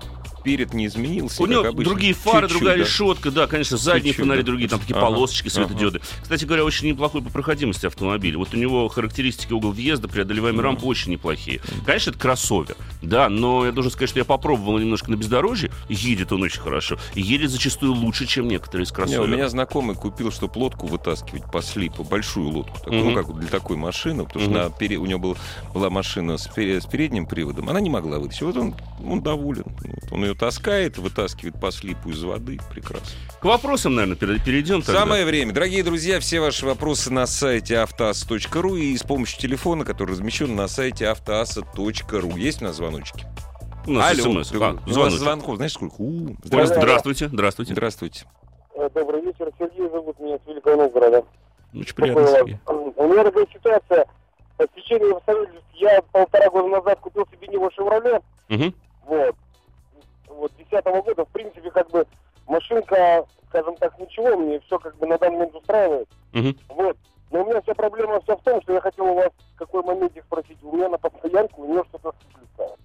перед 0.45 0.73
не 0.73 0.85
изменился. 0.85 1.41
У 1.41 1.47
него 1.47 1.61
обычно. 1.61 1.91
другие 1.91 2.13
фары, 2.13 2.41
Чуть-чуть, 2.41 2.59
другая 2.59 2.77
да. 2.77 2.83
решетка, 2.83 3.31
да, 3.31 3.47
конечно, 3.47 3.77
задние 3.77 4.13
Чуть-чуть, 4.13 4.25
фонари 4.25 4.41
да. 4.41 4.45
другие, 4.45 4.69
там 4.69 4.79
такие 4.79 4.95
ага. 4.95 5.07
полосочки 5.07 5.49
светодиоды. 5.49 5.97
Ага. 5.97 6.07
Кстати 6.21 6.45
говоря, 6.45 6.63
очень 6.63 6.87
неплохой 6.87 7.23
по 7.23 7.31
проходимости 7.31 7.87
автомобиля. 7.87 8.37
Вот 8.37 8.53
у 8.53 8.57
него 8.57 8.87
характеристики 8.87 9.53
угол 9.53 9.71
въезда, 9.71 10.07
преодолеваемые 10.07 10.59
ага. 10.59 10.69
рампы 10.69 10.85
очень 10.85 11.11
неплохие. 11.11 11.61
Конечно, 11.85 12.11
это 12.11 12.19
кроссовер, 12.19 12.77
да, 13.01 13.27
но 13.27 13.65
я 13.65 13.71
должен 13.71 13.91
сказать, 13.91 14.09
что 14.09 14.19
я 14.19 14.25
попробовал 14.25 14.77
немножко 14.77 15.09
на 15.09 15.15
бездорожье, 15.15 15.71
едет 15.89 16.31
он 16.31 16.43
очень 16.43 16.61
хорошо, 16.61 16.99
и 17.15 17.21
едет 17.21 17.49
зачастую 17.49 17.93
лучше, 17.93 18.27
чем 18.27 18.47
некоторые 18.47 18.85
из 18.85 18.91
кроссоверов. 18.91 19.27
Не, 19.27 19.33
у 19.33 19.37
меня 19.37 19.49
знакомый 19.49 19.95
купил, 19.95 20.31
что 20.31 20.49
лодку 20.53 20.87
вытаскивать 20.87 21.43
по 21.51 21.61
слипу, 21.61 22.03
большую 22.03 22.49
лодку, 22.49 22.77
такую, 22.79 23.01
угу. 23.01 23.09
ну 23.09 23.15
как 23.15 23.39
для 23.39 23.49
такой 23.49 23.77
машины, 23.77 24.25
потому 24.25 24.45
угу. 24.45 24.53
что 24.53 24.63
на 24.63 24.69
пере... 24.69 24.97
у 24.97 25.05
него 25.05 25.19
был, 25.19 25.37
была 25.75 25.89
машина 25.89 26.37
с, 26.37 26.47
пере... 26.47 26.79
с 26.79 26.85
передним 26.85 27.25
приводом, 27.25 27.69
она 27.69 27.81
не 27.81 27.89
могла 27.89 28.17
вытащить. 28.17 28.43
Вот 28.43 28.55
он, 28.55 28.75
он 29.05 29.21
доволен. 29.21 29.65
Вот 29.65 30.11
он 30.13 30.23
ее 30.23 30.33
таскает, 30.33 30.97
вытаскивает 30.97 31.59
по 31.59 31.69
слипу 31.69 32.09
из 32.11 32.23
воды. 32.23 32.59
Прекрасно. 32.71 33.09
К 33.41 33.43
вопросам, 33.43 33.95
наверное, 33.95 34.15
перейдем. 34.15 34.81
Тогда. 34.81 35.01
Самое 35.01 35.25
время. 35.25 35.51
Дорогие 35.51 35.83
друзья, 35.83 36.21
все 36.21 36.39
ваши 36.39 36.65
вопросы 36.65 37.11
на 37.11 37.27
сайте 37.27 37.77
автоаса.ру 37.79 38.77
и 38.77 38.95
с 38.95 39.03
помощью 39.03 39.37
телефона, 39.37 39.83
который 39.83 40.11
размещен 40.11 40.55
на 40.55 40.69
сайте 40.69 41.07
автоаса.ру. 41.07 42.37
Есть 42.37 42.61
у 42.61 42.65
нас 42.65 42.77
звоночки? 42.77 43.25
У 43.85 43.91
нас 43.91 44.17
Алло, 44.17 44.43
смс. 44.43 44.53
А, 44.53 44.77
у 44.87 44.93
вас 44.93 45.13
звонков, 45.13 45.57
знаешь, 45.57 45.73
сколько? 45.73 45.95
У, 45.97 46.37
здравствуйте. 46.41 46.81
Здравствуйте. 46.81 47.27
Здравствуйте. 47.27 47.73
Здравствуйте. 47.73 48.25
Э, 48.75 48.89
добрый 48.95 49.21
вечер. 49.21 49.51
Сергей 49.59 49.89
зовут 49.89 50.17
меня 50.21 50.37
с 50.37 50.47
Великого 50.47 50.77
Новгорода. 50.77 51.25
Очень 51.73 51.95
приятно, 51.95 52.27
Сергей. 52.27 52.59
У 52.65 53.07
меня 53.07 53.25
такая 53.25 53.45
ситуация. 53.53 54.05
По 54.57 54.67
течению 54.67 55.17
обстоятельств 55.17 55.67
я 55.73 56.01
полтора 56.11 56.49
года 56.49 56.67
назад 56.67 56.99
купил 56.99 57.27
себе 57.27 57.47
Ниву 57.47 57.69
Шевроле. 57.71 58.21
Угу. 58.49 58.73
Вот. 59.05 59.35
Вот, 60.29 60.51
десятого 60.57 61.01
года, 61.01 61.25
в 61.25 61.29
принципе, 61.29 61.71
как 61.71 61.89
бы 61.89 62.05
машинка, 62.47 63.25
скажем 63.49 63.75
так, 63.77 63.97
ничего, 63.99 64.35
мне 64.37 64.59
все 64.61 64.79
как 64.79 64.97
бы 64.97 65.07
на 65.07 65.17
данный 65.17 65.37
момент 65.37 65.55
устраивает. 65.55 66.07
Угу. 66.33 66.53
Вот. 66.69 66.97
Но 67.31 67.43
у 67.43 67.45
меня 67.47 67.61
вся 67.61 67.73
проблема 67.73 68.21
вся 68.21 68.35
в 68.35 68.43
том, 68.43 68.61
что 68.61 68.73
я 68.73 68.81
хотел 68.81 69.05
у 69.05 69.15
вас 69.15 69.29
в 69.55 69.57
какой 69.57 69.83
момент 69.83 70.13
спросить. 70.25 70.57
У 70.63 70.75
меня 70.75 70.89
на 70.89 70.97
постоянку 70.97 71.63
у 71.63 71.67
нее 71.67 71.83
что-то 71.89 72.13
сыплется. 72.21 72.77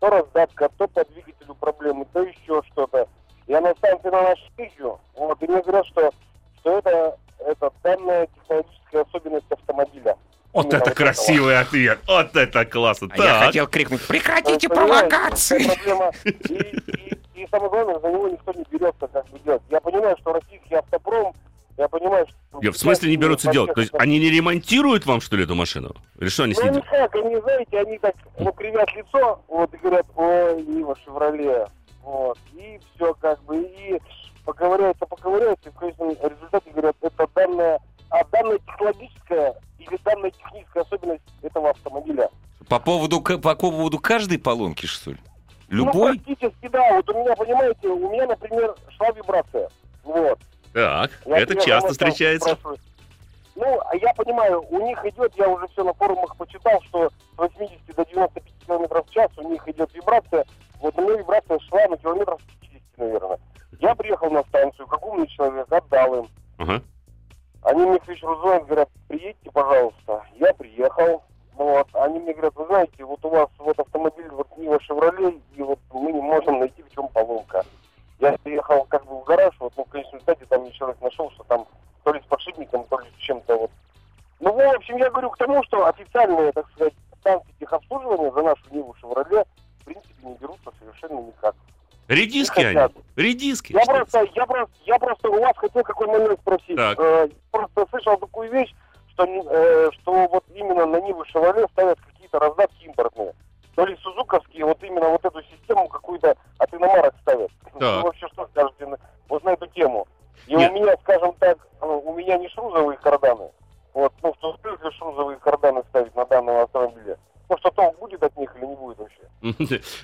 То 0.00 0.10
раздатка, 0.10 0.70
то 0.78 0.88
по 0.88 1.04
двигателю 1.04 1.54
проблемы, 1.54 2.06
то 2.12 2.22
еще 2.22 2.62
что-то. 2.70 3.08
Я 3.46 3.60
на 3.60 3.74
станции 3.74 4.08
на 4.08 4.22
наш 4.22 4.38
езжу, 4.58 4.98
вот, 5.14 5.40
и 5.42 5.46
мне 5.46 5.62
говорят, 5.62 5.86
что, 5.86 6.10
что 6.58 6.78
это, 6.78 7.16
это 7.38 7.72
данная 7.82 8.26
технологическая 8.26 9.02
особенность 9.02 9.52
автомобиля. 9.52 10.16
Вот 10.56 10.72
это 10.72 10.90
красивый 10.90 11.54
этого. 11.54 11.68
ответ. 11.68 11.98
Вот 12.06 12.34
это 12.34 12.64
классно. 12.64 13.08
А 13.12 13.16
так. 13.16 13.26
я 13.26 13.46
хотел 13.46 13.66
крикнуть, 13.66 14.06
прекратите 14.06 14.68
провокации. 14.68 15.70
И, 16.24 16.30
и, 16.52 17.42
и 17.42 17.46
самое 17.50 17.70
главное, 17.70 17.98
за 18.00 18.08
него 18.08 18.28
никто 18.28 18.52
не 18.54 18.64
берется 18.70 19.06
как 19.06 19.28
бы 19.28 19.38
делать. 19.40 19.62
Я 19.70 19.80
понимаю, 19.80 20.16
что 20.18 20.32
российский 20.32 20.74
автопром, 20.74 21.34
я 21.76 21.88
понимаю, 21.88 22.26
что... 22.26 22.60
Я, 22.62 22.72
в 22.72 22.78
смысле 22.78 23.10
не 23.10 23.16
берутся 23.16 23.52
делать? 23.52 23.74
То 23.74 23.82
есть 23.82 23.92
они 23.94 24.18
не 24.18 24.30
ремонтируют 24.30 25.04
вам, 25.04 25.20
что 25.20 25.36
ли, 25.36 25.44
эту 25.44 25.54
машину? 25.54 25.94
Или 26.18 26.30
что 26.30 26.44
они 26.44 26.54
ну, 26.54 26.62
сидят? 26.62 26.74
Ну, 26.76 26.82
как, 26.90 27.14
они, 27.16 27.36
знаете, 27.36 27.78
они 27.78 27.98
так, 27.98 28.14
ну, 28.38 28.50
кривят 28.52 28.90
лицо, 28.94 29.42
вот, 29.48 29.74
и 29.74 29.76
говорят, 29.76 30.06
ой, 30.16 30.62
Нива, 30.62 30.96
Шевроле, 31.04 31.66
вот, 32.02 32.38
и 32.54 32.80
все, 32.94 33.12
как 33.20 33.42
бы, 33.44 33.58
и 33.58 34.00
поковыряются, 34.46 35.04
поковыряются, 35.04 35.68
и 35.68 35.72
в 35.72 35.76
конечном 35.76 36.10
результате 36.10 36.70
говорят, 36.70 36.96
это 37.02 37.28
данная, 37.34 37.78
а 38.10 38.24
данная 38.24 38.58
технологическая 38.58 39.54
или 39.78 39.98
данная 40.04 40.30
техническая 40.30 40.82
особенность 40.82 41.22
этого 41.42 41.70
автомобиля. 41.70 42.28
По 42.68 42.80
поводу, 42.80 43.20
по 43.20 43.54
поводу 43.54 43.98
каждой 43.98 44.38
поломки, 44.38 44.86
что 44.86 45.12
ли? 45.12 45.18
Любой? 45.68 46.12
Ну, 46.12 46.24
практически, 46.24 46.68
да. 46.68 46.94
Вот 46.94 47.08
у 47.10 47.18
меня, 47.20 47.34
понимаете, 47.36 47.88
у 47.88 48.10
меня, 48.10 48.26
например, 48.26 48.74
шла 48.96 49.10
вибрация. 49.10 49.68
Вот. 50.04 50.38
Так, 50.72 51.10
я 51.26 51.38
это 51.38 51.56
часто 51.56 51.92
встречается. 51.92 52.58
Ну, 53.56 53.80
а 53.86 53.96
я 53.96 54.12
понимаю, 54.14 54.62
у 54.68 54.86
них 54.86 55.02
идет, 55.06 55.32
я 55.36 55.48
уже 55.48 55.66
все 55.68 55.82
на 55.82 55.94
форумах 55.94 56.36
почитал, 56.36 56.80
что 56.82 57.08
с 57.08 57.38
80 57.38 57.96
до 57.96 58.04
95 58.04 58.44
км 58.66 59.02
в 59.02 59.10
час 59.10 59.30
у 59.38 59.50
них 59.50 59.66
идет 59.66 59.90
вибрация. 59.94 60.44
Вот 60.78 60.96
у 60.98 61.00
меня 61.00 61.16
вибрация 61.16 61.58
шла 61.60 61.86
на 61.88 61.96
километров 61.96 62.40
50, 62.60 62.82
наверное. 62.98 63.38
Я 63.80 63.94
приехал 63.94 64.30
на 64.30 64.42
станцию, 64.44 64.86
как 64.86 65.04
умный 65.06 65.26
человек, 65.28 65.66
отдал 65.72 66.16
им. 66.16 66.28
Uh-huh. 66.58 66.82
Они 67.66 67.84
мне 67.84 67.98
к 67.98 68.06
вечеру 68.06 68.36
звонят, 68.36 68.64
говорят, 68.66 68.88
приедьте, 69.08 69.50
пожалуйста. 69.50 70.22
Я 70.36 70.54
приехал. 70.54 71.24
Вот. 71.54 71.88
Они 71.94 72.20
мне 72.20 72.32
говорят, 72.32 72.54
вы 72.54 72.64
знаете, 72.66 73.04
вот 73.04 73.24
у 73.24 73.28
вас 73.28 73.48
вот 73.58 73.76
автомобиль, 73.80 74.28
вот 74.28 74.46
Нива 74.56 74.78
Шевроле, 74.80 75.40
и 75.56 75.62
вот 75.62 75.80
мы 75.92 76.12
не 76.12 76.20
можем 76.20 76.60
найти, 76.60 76.84
в 76.84 76.94
чем 76.94 77.08
поломка. 77.08 77.64
Я 78.20 78.38
приехал 78.44 78.84
как 78.84 79.04
бы 79.06 79.20
в 79.20 79.24
гараж, 79.24 79.52
вот, 79.58 79.72
ну, 79.76 79.84
в 79.84 79.88
конечном 79.88 80.20
итоге 80.20 80.46
там 80.46 80.62
мне 80.62 80.70
человек 80.70 81.00
нашел, 81.00 81.28
что 81.32 81.42
там 81.44 81.66
то 82.04 82.12
ли 82.12 82.20
с 82.20 82.26
подшипником, 82.26 82.84
то 82.84 83.00
ли 83.00 83.06
с 83.18 83.20
чем-то 83.20 83.58
вот. 83.58 83.70
Ну, 84.38 84.52
в 84.52 84.76
общем, 84.76 84.98
я 84.98 85.10
говорю 85.10 85.30
к 85.30 85.38
тому, 85.38 85.64
что 85.64 85.86
официальные, 85.86 86.52
так 86.52 86.70
сказать, 86.70 86.94
станции 87.18 87.52
техобслуживания 87.58 88.30
за 88.30 88.42
нашу 88.42 88.62
Ниву 88.70 88.94
Шевроле, 89.00 89.44
в 89.80 89.84
принципе, 89.84 90.14
не 90.22 90.34
берутся 90.34 90.70
совершенно 90.78 91.18
никак. 91.18 91.56
Редиски 92.08 92.60
они. 92.60 92.94
Редиски. 93.16 93.72
Я 93.72 93.84
просто, 93.84 94.26
я 94.34 94.46
просто, 94.46 94.74
я 94.84 94.98
просто 94.98 95.28
у 95.28 95.40
вас 95.40 95.56
хотел 95.56 95.82
какой 95.82 96.06
момент 96.06 96.38
спросить. 96.40 96.76
Так. 96.76 96.98
Э, 97.00 97.28
просто 97.50 97.86
слышал 97.90 98.16
такую 98.16 98.50
вещь, 98.52 98.72
что, 99.12 99.24
э, 99.24 99.90
что 99.92 100.28
вот 100.28 100.44
именно 100.54 100.86
на 100.86 101.00
Нивы 101.00 101.24
Шевроле 101.26 101.66
ставят 101.72 101.98
какие-то 102.00 102.38
раздатки 102.38 102.84
импортные. 102.84 103.32
То 103.74 103.84
ли 103.84 103.96
сузуковские, 104.02 104.64
вот 104.64 104.82
именно 104.82 105.08
вот 105.08 105.24
эту 105.24 105.42
систему 105.42 105.88
какую-то 105.88 106.36
от 106.58 106.74
иномарок 106.74 107.14
ставят. 107.22 107.50
Так. 107.78 107.96
Вы 107.96 108.02
вообще 108.02 108.28
что 108.32 108.46
скажете 108.52 108.86
на, 108.86 108.98
вот 109.28 109.44
на 109.44 109.50
эту 109.50 109.66
тему? 109.66 110.06
И 110.46 110.54
Нет. 110.54 110.70
у 110.70 110.74
меня, 110.74 110.95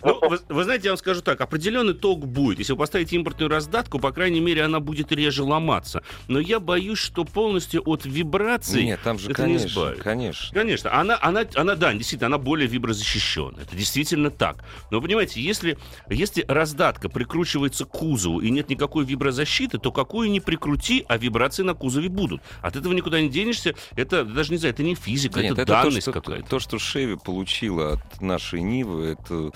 Ну, 0.03 0.19
вы, 0.29 0.39
вы 0.49 0.65
знаете, 0.65 0.85
я 0.87 0.91
вам 0.93 0.99
скажу 0.99 1.23
так, 1.23 1.41
определенный 1.41 1.95
толк 1.95 2.27
будет. 2.27 2.59
Если 2.59 2.73
вы 2.73 2.79
поставите 2.79 3.17
импортную 3.17 3.51
раздатку, 3.51 3.99
по 3.99 4.13
крайней 4.13 4.41
мере, 4.41 4.65
она 4.65 4.81
будет 4.81 5.13
реже 5.13 5.43
ломаться. 5.43 6.03
Но 6.29 6.39
я 6.41 6.61
боюсь, 6.61 6.99
что 6.99 7.25
полностью 7.25 7.83
от 7.85 8.05
вибраций 8.05 8.85
Нет, 8.85 9.01
там 9.03 9.19
же, 9.19 9.27
это 9.27 9.35
конечно, 9.35 9.67
не 9.67 9.73
избавит. 9.73 10.03
конечно. 10.03 10.55
Конечно, 10.55 10.93
она, 10.93 11.19
она, 11.21 11.45
она, 11.55 11.75
да, 11.75 11.93
действительно, 11.93 12.27
она 12.27 12.39
более 12.39 12.69
виброзащищенная. 12.69 13.63
Это 13.63 13.77
действительно 13.77 14.31
так. 14.31 14.65
Но 14.91 15.01
понимаете, 15.01 15.41
если, 15.41 15.79
если 16.09 16.45
раздатка 16.49 17.09
прикручивается 17.09 17.85
к 17.85 17.91
кузову 17.91 18.41
и 18.41 18.51
нет 18.51 18.69
никакой 18.69 19.05
виброзащиты, 19.05 19.79
то 19.79 19.93
какую 19.93 20.31
ни 20.31 20.39
прикрути, 20.39 21.05
а 21.09 21.17
вибрации 21.17 21.63
на 21.63 21.75
кузове 21.75 22.09
будут. 22.09 22.43
От 22.61 22.77
этого 22.77 22.93
никуда 22.93 23.21
не 23.21 23.29
денешься. 23.29 23.75
Это 23.97 24.25
даже 24.25 24.51
не 24.51 24.59
знаю, 24.59 24.75
это 24.75 24.83
не 24.83 24.95
физика, 24.95 25.35
да 25.35 25.47
это, 25.47 25.55
нет, 25.57 25.67
данность 25.67 26.11
какая-то. 26.11 26.49
То, 26.49 26.59
что 26.59 26.79
Шеви 26.79 27.17
получила 27.17 27.93
от 27.93 28.21
нашей 28.21 28.61
Нивы, 28.61 29.17
это... 29.19 29.52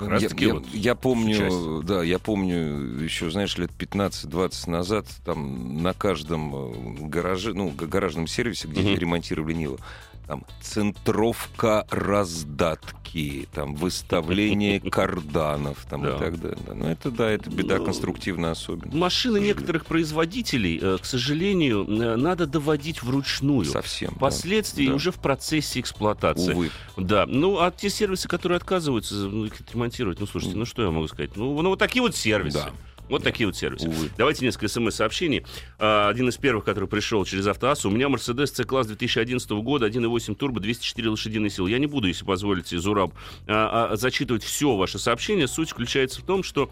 Я, 0.00 0.28
я, 0.36 0.54
вот 0.54 0.66
я 0.72 0.94
помню, 0.94 1.36
часть. 1.36 1.86
да, 1.86 2.02
я 2.02 2.18
помню 2.18 3.02
еще, 3.02 3.30
знаешь, 3.30 3.56
лет 3.58 3.70
15-20 3.78 4.70
назад 4.70 5.06
там 5.24 5.82
на 5.82 5.92
каждом 5.92 6.54
э, 6.54 7.08
гараже, 7.08 7.52
ну, 7.52 7.68
гаражном 7.68 8.26
сервисе, 8.26 8.68
где 8.68 8.80
mm-hmm. 8.80 8.98
ремонтировали 8.98 9.52
Ниву, 9.52 9.78
там 10.26 10.44
центровка 10.60 11.86
раздатки, 11.90 13.48
там 13.52 13.74
выставление 13.74 14.80
карданов, 14.90 15.84
там 15.88 16.02
да. 16.02 16.16
и 16.16 16.18
так 16.18 16.40
далее. 16.40 16.58
Ну 16.74 16.86
это 16.86 17.10
да, 17.10 17.30
это 17.30 17.50
беда 17.50 17.78
ну, 17.78 17.84
конструктивная 17.84 18.52
особенность. 18.52 18.94
Машины 18.94 19.38
некоторых 19.38 19.86
производителей, 19.86 20.78
э, 20.80 20.98
к 21.00 21.04
сожалению, 21.04 21.84
надо 21.88 22.46
доводить 22.46 23.02
вручную. 23.02 23.66
Совсем. 23.66 24.14
Впоследствии 24.14 24.88
да. 24.88 24.94
уже 24.94 25.10
в 25.12 25.16
процессе 25.16 25.80
эксплуатации. 25.80 26.52
Увы. 26.52 26.70
Да. 26.96 27.26
Ну 27.26 27.58
а 27.58 27.70
те 27.70 27.90
сервисы, 27.90 28.28
которые 28.28 28.56
отказываются 28.56 29.14
ну, 29.14 29.48
ремонтировать, 29.72 30.20
ну 30.20 30.26
слушайте, 30.26 30.56
ну 30.56 30.64
что 30.64 30.82
я 30.82 30.90
могу 30.90 31.08
сказать? 31.08 31.36
Ну, 31.36 31.60
ну 31.60 31.70
вот 31.70 31.78
такие 31.78 32.02
вот 32.02 32.14
сервисы. 32.14 32.58
Да. 32.58 32.70
Вот 33.08 33.22
такие 33.22 33.46
вот 33.46 33.56
сервисы. 33.56 33.88
Увы. 33.88 34.10
Давайте 34.16 34.44
несколько 34.44 34.68
смс-сообщений. 34.68 35.44
А, 35.78 36.08
один 36.08 36.28
из 36.28 36.36
первых, 36.36 36.64
который 36.64 36.88
пришел 36.88 37.24
через 37.24 37.46
Автоассу. 37.46 37.88
У 37.88 37.92
меня 37.92 38.06
Mercedes 38.06 38.46
C-класс 38.46 38.86
2011 38.86 39.50
года, 39.50 39.86
1.8 39.86 40.34
турбо, 40.34 40.60
204 40.60 41.08
лошадиные 41.10 41.50
силы. 41.50 41.70
Я 41.70 41.78
не 41.78 41.86
буду, 41.86 42.08
если 42.08 42.24
позволите, 42.24 42.78
Зураб, 42.78 43.12
а, 43.46 43.90
а, 43.92 43.96
зачитывать 43.96 44.42
все 44.42 44.76
ваше 44.76 44.98
сообщение. 44.98 45.46
Суть 45.46 45.70
заключается 45.70 46.20
в 46.20 46.24
том, 46.24 46.42
что 46.42 46.70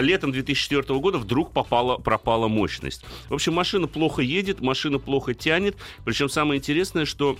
летом 0.00 0.32
2004 0.32 0.98
года 0.98 1.18
вдруг 1.18 1.52
попала, 1.52 1.98
пропала 1.98 2.48
мощность. 2.48 3.04
В 3.28 3.34
общем, 3.34 3.52
машина 3.54 3.86
плохо 3.86 4.22
едет, 4.22 4.60
машина 4.60 4.98
плохо 4.98 5.34
тянет. 5.34 5.76
Причем 6.04 6.28
самое 6.28 6.58
интересное, 6.58 7.04
что 7.04 7.36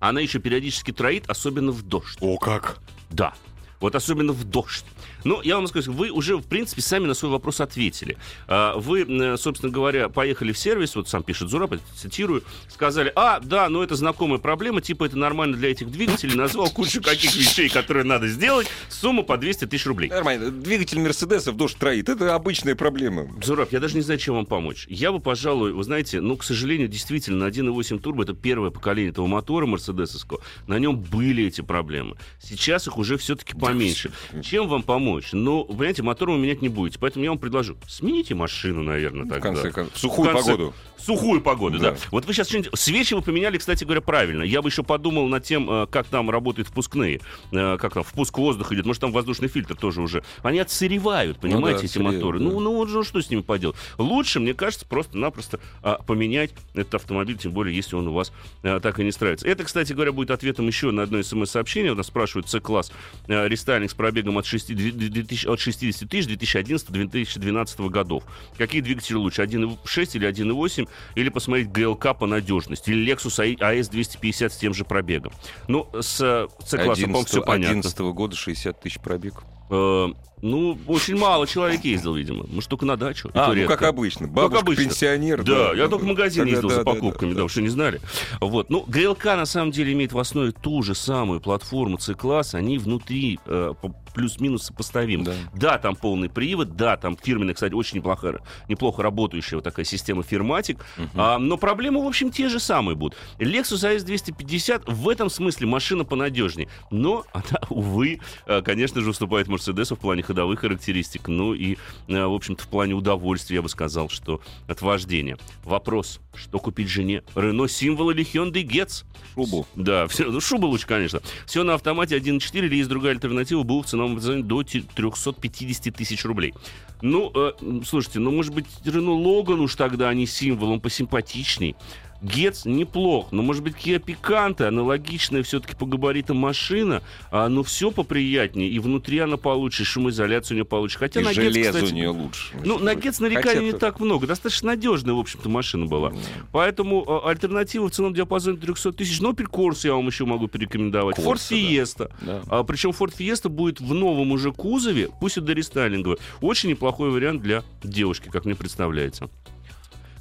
она 0.00 0.20
еще 0.20 0.38
периодически 0.38 0.92
троит, 0.92 1.28
особенно 1.28 1.72
в 1.72 1.82
дождь. 1.82 2.18
О, 2.20 2.38
как? 2.38 2.78
Да. 3.10 3.34
Вот 3.80 3.94
особенно 3.94 4.32
в 4.32 4.44
дождь. 4.44 4.84
Ну, 5.24 5.40
я 5.42 5.56
вам 5.56 5.66
скажу, 5.66 5.92
вы 5.92 6.10
уже, 6.10 6.36
в 6.36 6.46
принципе, 6.46 6.82
сами 6.82 7.06
на 7.06 7.14
свой 7.14 7.30
вопрос 7.32 7.60
ответили. 7.60 8.16
А, 8.46 8.76
вы, 8.76 9.02
э, 9.02 9.36
собственно 9.36 9.72
говоря, 9.72 10.08
поехали 10.08 10.52
в 10.52 10.58
сервис, 10.58 10.94
вот 10.94 11.08
сам 11.08 11.22
пишет 11.22 11.48
Зураб, 11.48 11.74
цитирую, 11.96 12.42
сказали, 12.68 13.12
а, 13.14 13.40
да, 13.40 13.68
ну 13.68 13.82
это 13.82 13.94
знакомая 13.94 14.38
проблема, 14.38 14.80
типа 14.80 15.04
это 15.04 15.18
нормально 15.18 15.56
для 15.56 15.70
этих 15.70 15.90
двигателей, 15.90 16.34
назвал 16.34 16.70
кучу 16.70 17.02
каких 17.02 17.34
вещей, 17.36 17.68
которые 17.68 18.04
надо 18.04 18.28
сделать, 18.28 18.68
сумма 18.88 19.22
по 19.22 19.36
200 19.36 19.66
тысяч 19.66 19.86
рублей. 19.86 20.10
Нормально. 20.10 20.50
Двигатель 20.50 20.98
Мерседеса 20.98 21.52
в 21.52 21.56
дождь 21.56 21.76
троит, 21.76 22.08
это 22.08 22.34
обычная 22.34 22.74
проблема. 22.74 23.28
Зураб, 23.42 23.72
я 23.72 23.80
даже 23.80 23.94
не 23.94 24.02
знаю, 24.02 24.18
чем 24.18 24.34
вам 24.34 24.46
помочь. 24.46 24.86
Я 24.88 25.12
бы, 25.12 25.20
пожалуй, 25.20 25.72
вы 25.72 25.82
знаете, 25.84 26.20
ну, 26.20 26.36
к 26.36 26.44
сожалению, 26.44 26.88
действительно, 26.88 27.46
на 27.46 27.50
1.8 27.50 28.00
турбо, 28.00 28.24
это 28.24 28.34
первое 28.34 28.70
поколение 28.70 29.10
этого 29.10 29.26
мотора 29.26 29.66
мерседесовского, 29.66 30.40
на 30.66 30.78
нем 30.78 30.98
были 30.98 31.44
эти 31.44 31.60
проблемы. 31.60 32.16
Сейчас 32.42 32.86
их 32.86 32.98
уже 32.98 33.16
все-таки 33.16 33.54
поменьше. 33.54 34.10
Чем 34.42 34.68
вам 34.68 34.82
помочь? 34.82 35.09
Помочь. 35.10 35.30
Но, 35.32 35.64
понимаете, 35.64 36.02
мотор 36.02 36.30
вы 36.30 36.38
менять 36.38 36.62
не 36.62 36.68
будете. 36.68 36.98
Поэтому 36.98 37.24
я 37.24 37.30
вам 37.30 37.38
предложу, 37.38 37.76
смените 37.88 38.34
машину, 38.34 38.82
наверное, 38.82 39.22
тогда. 39.26 39.38
В 39.38 39.42
конце 39.42 39.70
концов. 39.70 39.94
В 39.94 39.98
сухую 39.98 40.30
В 40.30 40.32
конце- 40.32 40.50
погоду. 40.52 40.74
Сухую 41.04 41.40
погоду, 41.40 41.78
да. 41.78 41.92
Да. 41.92 41.96
Вот 42.10 42.24
вы 42.26 42.32
сейчас 42.34 42.48
что-нибудь... 42.48 42.70
Свечи 42.78 43.14
вы 43.14 43.22
поменяли, 43.22 43.58
кстати 43.58 43.84
говоря, 43.84 44.00
правильно. 44.00 44.42
Я 44.42 44.62
бы 44.62 44.68
еще 44.68 44.82
подумал 44.82 45.26
над 45.28 45.44
тем, 45.44 45.68
э, 45.70 45.86
как 45.90 46.06
там 46.06 46.30
работают 46.30 46.68
впускные. 46.68 47.20
Э, 47.52 47.76
Как 47.78 47.94
там, 47.94 48.02
впуск 48.04 48.36
воздуха 48.38 48.74
идет. 48.74 48.86
Может, 48.86 49.00
там 49.00 49.12
воздушный 49.12 49.48
фильтр 49.48 49.74
тоже 49.76 50.02
уже. 50.02 50.22
Они 50.42 50.58
отсыревают, 50.58 51.38
понимаете, 51.40 51.78
да, 51.80 51.84
эти 51.84 51.86
отсыревают, 51.86 52.16
моторы. 52.22 52.38
да. 52.38 52.44
Ну, 52.44 52.60
ну, 52.60 52.74
вот 52.74 52.88
же 52.88 53.02
что 53.04 53.20
с 53.20 53.30
ними 53.30 53.40
поделать? 53.40 53.76
Лучше, 53.98 54.40
мне 54.40 54.54
кажется, 54.54 54.86
просто-напросто 54.86 55.58
а, 55.82 56.00
поменять 56.02 56.50
этот 56.74 56.96
автомобиль, 56.96 57.36
тем 57.38 57.52
более, 57.52 57.74
если 57.74 57.96
он 57.96 58.08
у 58.08 58.12
вас 58.12 58.32
а, 58.62 58.80
так 58.80 58.98
и 59.00 59.04
не 59.04 59.10
нравится. 59.20 59.46
Это, 59.46 59.64
кстати 59.64 59.92
говоря, 59.92 60.12
будет 60.12 60.30
ответом 60.30 60.66
еще 60.66 60.90
на 60.90 61.02
одно 61.04 61.22
смс-сообщение. 61.22 61.92
У 61.92 61.94
нас 61.94 62.06
спрашивают 62.06 62.48
С-класс 62.48 62.92
э, 63.28 63.48
рестайлинг 63.48 63.90
с 63.90 63.94
пробегом 63.94 64.38
от 64.38 64.46
6 64.46 64.74
две- 64.74 64.92
две- 64.92 65.08
две 65.08 65.22
тысячи- 65.22 65.46
от 65.46 65.58
60 65.60 66.08
тысяч 66.08 66.28
2011-2012 66.28 67.88
годов. 67.88 68.24
Какие 68.58 68.80
двигатели 68.80 69.16
лучше, 69.16 69.42
1.6 69.42 70.16
или 70.16 70.26
1.8? 70.26 70.88
Или 71.14 71.28
посмотреть 71.28 71.70
ГЛК 71.70 72.16
по 72.18 72.26
надежности? 72.26 72.90
Или 72.90 73.12
Lexus 73.12 73.56
AS250 73.56 74.48
с 74.50 74.56
тем 74.56 74.74
же 74.74 74.84
пробегом? 74.84 75.32
Ну, 75.68 75.88
с 75.92 76.20
э, 76.20 76.48
С-классом, 76.64 77.04
по-моему, 77.04 77.24
все 77.24 77.42
11 77.42 77.44
понятно. 77.44 77.70
11 77.70 77.98
года 77.98 78.36
60 78.36 78.80
тысяч 78.80 79.00
пробег. 79.00 79.42
Э, 79.70 80.08
ну, 80.42 80.78
очень 80.86 81.16
мало 81.16 81.46
человек 81.46 81.84
ездил, 81.84 82.14
видимо. 82.14 82.46
Может, 82.48 82.70
только 82.70 82.86
на 82.86 82.96
дачу. 82.96 83.28
и 83.28 83.32
А, 83.34 83.48
ну 83.48 83.54
редко. 83.54 83.76
как 83.76 83.88
обычно. 83.88 84.26
Бабушка, 84.26 84.60
обычно. 84.60 84.84
пенсионер. 84.84 85.42
Да, 85.42 85.72
я 85.74 85.88
только 85.88 86.04
в 86.04 86.06
магазин 86.06 86.44
Тогда 86.44 86.52
ездил 86.52 86.68
да, 86.70 86.74
за 86.76 86.84
да, 86.84 86.90
покупками, 86.92 87.30
да, 87.30 87.38
да. 87.38 87.42
вы 87.44 87.48
что, 87.48 87.60
не 87.60 87.68
знали? 87.68 88.00
Вот. 88.40 88.70
Ну, 88.70 88.84
ГЛК 88.86 89.24
на 89.24 89.46
самом 89.46 89.70
деле 89.70 89.92
имеет 89.92 90.12
в 90.12 90.18
основе 90.18 90.52
ту 90.52 90.82
же 90.82 90.94
самую 90.94 91.40
платформу 91.40 91.98
C-класс, 91.98 92.54
они 92.54 92.78
внутри 92.78 93.38
э, 93.44 93.74
плюс-минус 94.14 94.64
сопоставимы. 94.64 95.24
Да. 95.24 95.34
Да, 95.54 95.78
там 95.78 95.96
полный 95.96 96.28
привод, 96.28 96.76
да, 96.76 96.96
там 96.96 97.16
фирменная, 97.16 97.54
кстати, 97.54 97.74
очень 97.74 97.98
неплохо, 97.98 98.40
неплохо 98.68 99.02
работающая 99.02 99.56
вот 99.56 99.64
такая 99.64 99.84
система 99.84 100.22
Firmatic, 100.22 100.78
а, 101.14 101.38
но 101.38 101.56
проблемы, 101.56 102.02
в 102.02 102.06
общем, 102.06 102.30
те 102.30 102.48
же 102.48 102.60
самые 102.60 102.96
будут. 102.96 103.16
Lexus 103.38 103.96
AS250 103.96 104.90
в 104.90 105.08
этом 105.08 105.30
смысле 105.30 105.66
машина 105.66 106.04
понадежнее, 106.04 106.68
но 106.90 107.24
она, 107.32 107.60
увы, 107.68 108.20
э, 108.46 108.62
конечно 108.62 109.00
же, 109.00 109.10
уступает 109.10 109.48
Мерседесу 109.60 109.94
в 109.94 109.98
плане 109.98 110.22
ходовых 110.22 110.60
характеристик, 110.60 111.28
ну 111.28 111.52
и, 111.52 111.76
э, 112.08 112.24
в 112.24 112.32
общем-то, 112.32 112.64
в 112.64 112.68
плане 112.68 112.94
удовольствия, 112.94 113.56
я 113.56 113.62
бы 113.62 113.68
сказал, 113.68 114.08
что 114.08 114.40
от 114.66 114.80
вождения. 114.80 115.36
Вопрос, 115.64 116.18
что 116.34 116.58
купить 116.58 116.88
жене? 116.88 117.22
Renault 117.34 117.68
Символ 117.68 118.08
или 118.10 118.24
Hyundai 118.24 118.66
Getz? 118.66 119.04
Шубу. 119.34 119.66
Да, 119.76 120.08
все, 120.08 120.30
ну, 120.30 120.40
шуба 120.40 120.64
лучше, 120.64 120.86
конечно. 120.86 121.20
Все 121.44 121.62
на 121.62 121.74
автомате 121.74 122.16
1.4 122.16 122.64
или 122.66 122.76
есть 122.76 122.88
другая 122.88 123.12
альтернатива, 123.12 123.62
был 123.62 123.82
в 123.82 123.86
ценовом 123.86 124.12
диапазоне 124.12 124.44
до 124.44 124.62
те- 124.62 124.80
350 124.80 125.94
тысяч 125.94 126.24
рублей. 126.24 126.54
Ну, 127.02 127.30
э, 127.34 127.52
слушайте, 127.84 128.18
ну, 128.18 128.30
может 128.30 128.54
быть, 128.54 128.66
Рено 128.86 129.12
Логан 129.12 129.60
уж 129.60 129.74
тогда, 129.74 130.08
а 130.08 130.14
не 130.14 130.26
символ, 130.26 130.70
он 130.70 130.80
посимпатичней. 130.80 131.76
Гетц 132.22 132.64
неплох, 132.66 133.32
но, 133.32 133.42
может 133.42 133.62
быть, 133.62 133.74
Kia 133.74 133.98
Picanto, 133.98 134.64
аналогичная 134.64 135.42
все-таки 135.42 135.74
по 135.74 135.86
габаритам 135.86 136.36
машина, 136.36 137.02
а, 137.30 137.48
но 137.48 137.62
все 137.62 137.90
поприятнее, 137.90 138.68
и 138.68 138.78
внутри 138.78 139.18
она 139.18 139.36
получше, 139.38 139.82
и 139.82 139.86
шумоизоляция 139.86 140.54
у 140.54 140.56
нее 140.56 140.64
получше. 140.64 140.98
Хотя 140.98 141.20
И 141.20 141.24
на 141.24 141.32
железо 141.32 141.72
кстати, 141.72 141.92
у 141.92 141.94
нее 141.94 142.08
лучше. 142.08 142.54
ну, 142.64 142.78
на 142.78 142.94
Гетц 142.94 143.20
нареканий 143.20 143.66
не 143.66 143.72
так 143.72 144.00
много. 144.00 144.26
Достаточно 144.26 144.68
надежная, 144.68 145.14
в 145.14 145.18
общем-то, 145.18 145.48
машина 145.48 145.86
была. 145.86 146.12
Поэтому 146.52 147.04
э, 147.24 147.28
альтернатива 147.28 147.88
в 147.88 147.92
ценовом 147.92 148.14
диапазоне 148.14 148.58
300 148.58 148.92
тысяч. 148.92 149.20
Но 149.20 149.30
Opel 149.30 149.48
Corsa 149.50 149.86
я 149.86 149.94
вам 149.94 150.06
еще 150.06 150.26
могу 150.26 150.46
порекомендовать. 150.48 151.16
Ford 151.16 151.36
Corsa, 151.36 151.50
да. 151.50 151.56
Fiesta. 151.56 152.12
Да. 152.20 152.42
А, 152.48 152.64
причем 152.64 152.90
Ford 152.90 153.14
Fiesta 153.16 153.48
будет 153.48 153.80
в 153.80 153.94
новом 153.94 154.32
уже 154.32 154.52
кузове, 154.52 155.08
пусть 155.20 155.38
и 155.38 155.40
дорестайлинговый. 155.40 156.18
Очень 156.40 156.70
неплохой 156.70 157.10
вариант 157.10 157.42
для 157.42 157.62
девушки, 157.82 158.28
как 158.30 158.44
мне 158.44 158.54
представляется. 158.54 159.30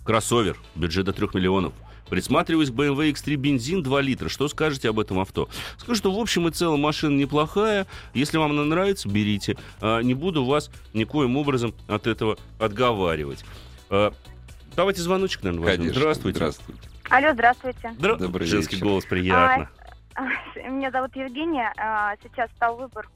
Кроссовер. 0.06 0.58
Бюджет 0.76 1.06
до 1.06 1.14
3 1.14 1.28
миллионов. 1.34 1.74
Присматриваюсь 2.10 2.70
к 2.70 2.74
BMW 2.74 3.12
X3 3.14 3.36
бензин 3.36 3.84
2 3.84 4.02
литра. 4.02 4.30
Что 4.30 4.48
скажете 4.48 4.90
об 4.90 5.00
этом 5.00 5.20
авто? 5.20 5.48
Скажу, 5.78 5.96
что 5.96 6.12
в 6.12 6.20
общем 6.20 6.48
и 6.48 6.52
целом 6.52 6.82
машина 6.82 7.16
неплохая. 7.18 7.86
Если 8.14 8.38
вам 8.38 8.52
она 8.52 8.64
нравится, 8.64 9.08
берите. 9.10 9.58
А, 9.82 10.00
не 10.02 10.14
буду 10.14 10.44
вас 10.46 10.70
никоим 10.94 11.38
образом 11.38 11.74
от 11.88 12.08
этого 12.08 12.38
отговаривать. 12.60 13.46
А, 13.90 14.14
давайте 14.76 15.02
звоночек, 15.02 15.44
наверное, 15.44 15.66
возьмем. 15.66 15.80
Конечно. 15.84 16.00
Здравствуйте. 16.02 16.38
Здравствуйте. 16.38 16.82
Алло, 17.10 17.34
здравствуйте. 17.34 17.92
Здра- 18.00 18.18
Добрый 18.18 18.48
Женский 18.48 18.76
вечер. 18.76 18.88
голос, 18.88 19.06
приятно. 19.06 19.70
Меня 20.56 20.92
зовут 20.92 21.16
Евгения. 21.16 21.74
А, 21.78 22.16
Сейчас 22.24 22.50
стал 22.56 22.76
выбор 22.78 23.08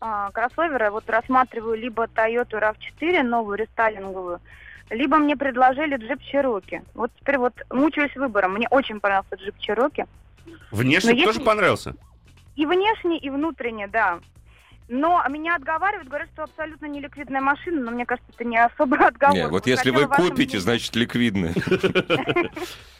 а, 0.00 0.30
кроссовера. 0.30 0.90
Вот 0.90 1.08
рассматриваю 1.08 1.76
либо 1.78 2.04
Toyota 2.04 2.74
RAV4, 3.00 3.22
новую 3.22 3.58
рестайлинговую, 3.58 4.40
либо 4.90 5.16
мне 5.16 5.36
предложили 5.36 5.96
джип 5.96 6.20
Cherokee. 6.32 6.82
Вот 6.94 7.10
теперь 7.18 7.38
вот 7.38 7.54
мучаюсь 7.70 8.14
выбором. 8.16 8.54
Мне 8.54 8.66
очень 8.70 9.00
понравился 9.00 9.36
джип 9.36 9.54
Cherokee. 9.66 10.06
Внешне 10.70 11.12
если- 11.12 11.24
тоже 11.24 11.40
понравился? 11.40 11.94
И 12.56 12.66
внешне, 12.66 13.18
и 13.18 13.30
внутренне, 13.30 13.86
да. 13.88 14.18
Но 14.92 15.22
меня 15.28 15.54
отговаривают, 15.54 16.08
говорят, 16.08 16.28
что 16.34 16.42
абсолютно 16.42 16.86
не 16.86 17.00
ликвидная 17.00 17.40
машина, 17.40 17.80
но 17.82 17.90
мне 17.92 18.04
кажется, 18.04 18.28
это 18.34 18.44
не 18.44 18.58
особо 18.58 18.96
отговор. 19.06 19.36
Не, 19.36 19.46
вот 19.48 19.66
если 19.68 19.90
Хотела 19.92 20.08
вы 20.08 20.14
купите, 20.16 20.34
мнение. 20.58 20.60
значит 20.60 20.96
ликвидно. 20.96 21.52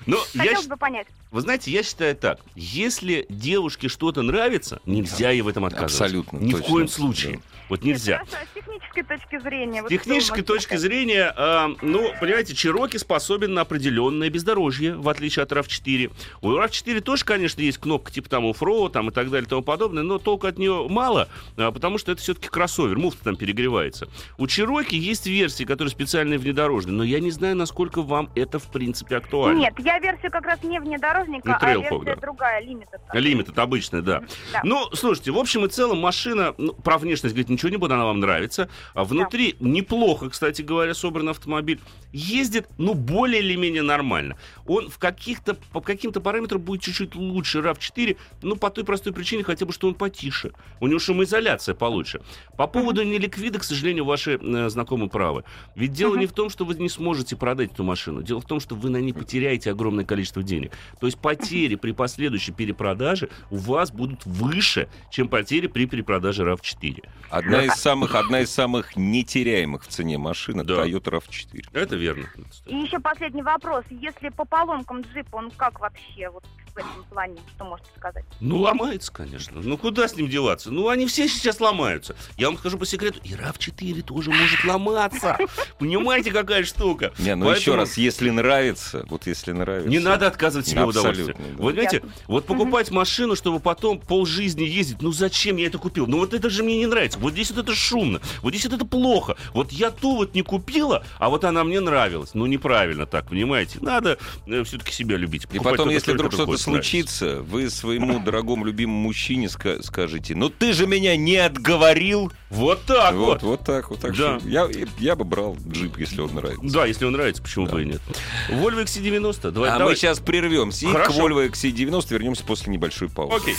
Ну, 0.07 0.17
я 0.33 0.41
Хотелось 0.45 0.67
бы 0.67 0.77
понять. 0.79 1.07
Вы 1.31 1.43
знаете, 1.43 1.71
я 1.71 1.83
считаю 1.83 2.17
так. 2.17 2.39
Если 2.55 3.27
девушке 3.29 3.89
что-то 3.89 4.23
нравится, 4.23 4.81
нельзя 4.87 5.31
ей 5.31 5.43
в 5.43 5.49
этом 5.49 5.67
отказывать. 5.67 5.93
Абсолютно, 5.93 6.39
Ни 6.39 6.55
в 6.55 6.63
коем 6.63 6.89
случае. 6.89 7.41
Вот 7.71 7.85
нельзя. 7.85 8.19
Нет, 8.19 8.29
хорошо, 8.29 8.37
а 8.43 8.47
с 8.47 8.55
технической 8.55 9.03
точки 9.05 9.39
зрения. 9.39 9.79
С 9.79 9.83
вот 9.83 9.89
технической 9.89 10.43
точки 10.43 10.67
сказать? 10.75 10.81
зрения, 10.81 11.33
а, 11.37 11.71
ну, 11.83 12.11
понимаете, 12.21 12.55
Чироки 12.55 12.97
способен 12.97 13.55
на 13.55 13.61
определенное 13.63 14.29
бездорожье, 14.29 14.95
в 14.97 15.09
отличие 15.09 15.45
от 15.45 15.53
RAV4. 15.53 16.11
У 16.43 16.51
RAV4 16.51 17.01
тоже, 17.01 17.25
конечно, 17.25 17.63
есть 17.63 17.79
кнопка 17.79 18.11
типа 18.11 18.29
там 18.29 18.51
оффроу, 18.51 18.89
там 18.89 19.09
и 19.09 19.13
так 19.13 19.31
далее 19.31 19.47
и 19.47 19.49
тому 19.49 19.63
подобное, 19.63 20.03
но 20.03 20.19
толку 20.19 20.49
от 20.49 20.59
нее 20.59 20.87
мало, 20.89 21.29
а, 21.57 21.71
потому 21.71 21.99
что 21.99 22.11
это 22.13 22.21
все-таки 22.21 22.49
кроссовер, 22.49 22.99
муфта 22.99 23.25
там 23.25 23.37
перегревается. 23.37 24.09
У 24.37 24.47
Чироки 24.47 24.97
есть 24.97 25.27
версии, 25.27 25.65
которые 25.65 25.91
специальные 25.91 26.39
внедорожные, 26.41 26.93
но 26.93 27.05
я 27.05 27.21
не 27.21 27.31
знаю, 27.31 27.55
насколько 27.57 28.03
вам 28.03 28.31
это, 28.35 28.59
в 28.59 28.71
принципе, 28.73 29.17
актуально. 29.17 29.61
Нет, 29.61 29.75
я 29.79 29.99
версию 30.01 30.33
как 30.33 30.45
раз 30.45 30.63
не 30.65 30.81
внедорожника, 30.81 31.49
Ну, 31.49 31.55
а 31.61 31.75
версия 31.75 32.05
да. 32.05 32.17
другая, 32.17 32.61
лимитед. 32.63 33.01
Лимитед 33.13 33.59
обычный, 33.59 34.03
да. 34.03 34.23
Да. 34.53 34.61
Ну, 34.65 34.89
слушайте, 34.93 35.31
в 35.31 35.39
общем 35.39 35.65
и 35.65 35.69
целом 35.69 35.99
машина, 35.99 36.55
ну, 36.59 36.73
про 36.73 36.99
внешность 36.99 37.35
говорить 37.35 37.51
ничего 37.61 37.71
не 37.71 37.77
буду, 37.77 37.95
она 37.95 38.05
вам 38.05 38.21
нравится. 38.21 38.69
А 38.95 39.05
внутри 39.05 39.57
неплохо, 39.61 40.31
кстати 40.31 40.63
говоря, 40.63 40.95
собран 40.95 41.29
автомобиль. 41.29 41.79
Ездит, 42.13 42.69
ну, 42.79 42.95
более 42.95 43.43
или 43.43 43.55
менее 43.57 43.83
нормально. 43.83 44.37
Он 44.67 44.89
в 44.89 44.99
каких-то, 44.99 45.55
по 45.73 45.81
каким-то 45.81 46.21
параметрам 46.21 46.61
будет 46.61 46.83
чуть-чуть 46.83 47.15
лучше 47.15 47.59
RAV4, 47.59 48.17
ну, 48.43 48.57
по 48.57 48.71
той 48.71 48.85
простой 48.85 49.13
причине, 49.13 49.45
хотя 49.45 49.67
бы, 49.67 49.73
что 49.73 49.89
он 49.89 49.95
потише. 49.95 50.53
У 50.81 50.87
него 50.87 50.99
шумоизоляция 50.99 51.75
получше. 51.75 52.21
По 52.57 52.67
поводу 52.67 53.03
неликвида, 53.03 53.59
к 53.59 53.65
сожалению, 53.65 54.05
ваши 54.05 54.39
э, 54.41 54.69
знакомые 54.71 55.11
правы. 55.11 55.45
Ведь 55.77 55.93
дело 55.93 56.17
не 56.17 56.27
в 56.27 56.33
том, 56.33 56.51
что 56.51 56.65
вы 56.65 56.75
не 56.75 56.89
сможете 56.89 57.37
продать 57.37 57.73
эту 57.73 57.85
машину. 57.85 58.23
Дело 58.23 58.41
в 58.41 58.47
том, 58.47 58.61
что 58.61 58.75
вы 58.75 58.91
на 58.91 58.99
ней 58.99 59.13
потеряете 59.13 59.71
огромное 59.71 60.05
количество 60.05 60.43
денег. 60.43 60.73
То 60.99 61.07
есть 61.07 61.19
потери 61.19 61.75
при 61.75 61.93
последующей 61.93 62.53
перепродаже 62.53 63.29
у 63.51 63.57
вас 63.57 63.91
будут 63.91 64.25
выше, 64.25 64.89
чем 65.11 65.29
потери 65.29 65.67
при 65.67 65.87
перепродаже 65.87 66.43
RAV4. 66.43 67.05
Одна 67.51 67.65
из 67.65 67.75
самых, 67.75 68.15
одна 68.15 68.41
из 68.41 68.51
самых 68.51 68.97
нетеряемых 68.97 69.85
в 69.85 69.89
цене 69.89 70.19
машин 70.19 70.61
это 70.61 70.77
Да. 70.77 70.85
Toyota 70.87 71.21
RAV4. 71.21 71.69
Это 71.73 71.97
верно. 71.97 72.27
И 72.67 72.77
еще 72.77 72.99
последний 73.01 73.43
вопрос. 73.43 73.85
Если 73.91 74.29
по 74.29 74.45
поломкам 74.45 75.03
джип, 75.03 75.27
он 75.33 75.51
как 75.51 75.81
вообще 75.81 76.31
вот 76.31 76.45
в 76.75 76.79
этом 76.79 77.05
плане? 77.11 77.37
Что 77.55 77.65
можете 77.65 77.89
сказать? 77.97 78.25
Ну, 78.41 78.59
ломается, 78.61 79.13
конечно. 79.13 79.61
Ну, 79.63 79.77
куда 79.77 80.09
с 80.09 80.17
ним 80.17 80.29
деваться? 80.29 80.71
Ну, 80.71 80.89
они 80.89 81.07
все 81.07 81.29
сейчас 81.29 81.61
ломаются. 81.61 82.15
Я 82.37 82.49
вам 82.49 82.59
скажу 82.59 82.79
по 82.79 82.87
секрету, 82.87 83.21
и 83.25 83.31
RAV4 83.33 84.03
тоже 84.03 84.31
может 84.31 84.65
ломаться. 84.65 85.39
Понимаете, 85.79 86.31
какая 86.33 86.65
штука? 86.65 87.13
Не, 87.19 87.35
ну 87.35 87.51
еще 87.51 87.75
раз, 87.75 87.97
если 87.97 88.31
нравится, 88.31 89.05
вот 89.09 89.27
если 89.27 89.53
нравится. 89.53 89.89
Не 89.89 89.99
надо 89.99 90.27
отказывать 90.27 90.67
себе 90.67 90.85
в 90.85 90.89
Абсолютно, 90.89 91.23
удовольствии. 91.23 91.53
да. 91.57 91.63
Вот 91.63 91.73
знаете, 91.75 91.97
Ясно. 91.97 92.13
вот 92.29 92.47
покупать 92.47 92.91
машину, 92.91 93.37
чтобы 93.37 93.61
потом 93.61 93.99
полжизни 93.99 94.65
ездить, 94.65 95.03
ну 95.03 95.13
зачем 95.13 95.57
я 95.57 95.67
это 95.67 95.79
купил? 95.79 96.07
Ну 96.07 96.19
вот 96.19 96.35
это 96.35 96.51
же 96.51 96.63
мне 96.63 96.79
не 96.79 96.87
нравится. 96.87 97.19
Вот 97.19 97.33
здесь 97.33 97.51
вот 97.51 97.61
это 97.65 97.75
шумно, 97.75 98.21
вот 98.43 98.51
здесь 98.55 98.65
вот 98.67 98.75
это 98.75 98.85
плохо. 98.85 99.37
Вот 99.55 99.73
я 99.73 99.91
ту 99.91 100.17
вот 100.17 100.35
не 100.35 100.43
купила, 100.43 101.05
а 101.19 101.29
вот 101.29 101.45
она 101.45 101.65
мне 101.65 101.81
нравилась. 101.81 102.31
Ну 102.35 102.47
неправильно 102.47 103.07
так, 103.07 103.29
понимаете? 103.29 103.79
Надо 103.81 104.19
все-таки 104.65 104.93
себя 104.93 105.17
любить. 105.17 105.47
И 105.53 105.59
потом, 105.59 105.89
если 105.89 106.13
вдруг 106.13 106.33
что-то. 106.33 106.60
Случится, 106.61 107.43
вы 107.43 107.71
своему 107.71 108.19
дорогому 108.21 108.65
любимому 108.65 109.01
мужчине 109.03 109.47
ска- 109.47 109.83
скажете, 109.83 110.35
ну 110.35 110.49
ты 110.51 110.73
же 110.73 110.87
меня 110.87 111.17
не 111.17 111.37
отговорил. 111.37 112.33
Вот 112.51 112.83
так 112.85 113.15
Вот, 113.15 113.43
вот. 113.43 113.43
вот 113.43 113.65
так, 113.65 113.91
вот 113.91 114.01
так. 114.01 114.17
Да. 114.17 114.39
что 114.41 114.49
Я, 114.49 114.69
я 114.99 115.15
бы 115.17 115.25
брал 115.25 115.57
джип, 115.69 115.99
если 115.99 116.21
он 116.21 116.35
нравится. 116.35 116.63
Да, 116.65 116.87
если 116.87 117.05
он 117.05 117.13
нравится, 117.13 117.43
почему 117.43 117.67
бы 117.67 117.83
и 117.83 117.87
нет. 117.87 118.01
Volvo 118.49 118.83
XC90. 118.83 119.51
Давай, 119.53 119.71
А 119.71 119.73
мы 119.75 119.79
давай. 119.79 119.97
сейчас 119.97 120.19
прервемся 120.21 120.87
и 120.87 120.93
Хорошо. 120.93 121.13
к 121.13 121.17
Volvo 121.17 121.49
XC90 121.51 122.07
вернемся 122.11 122.45
после 122.45 122.73
небольшой 122.73 123.09
паузы. 123.09 123.37
Окей. 123.37 123.55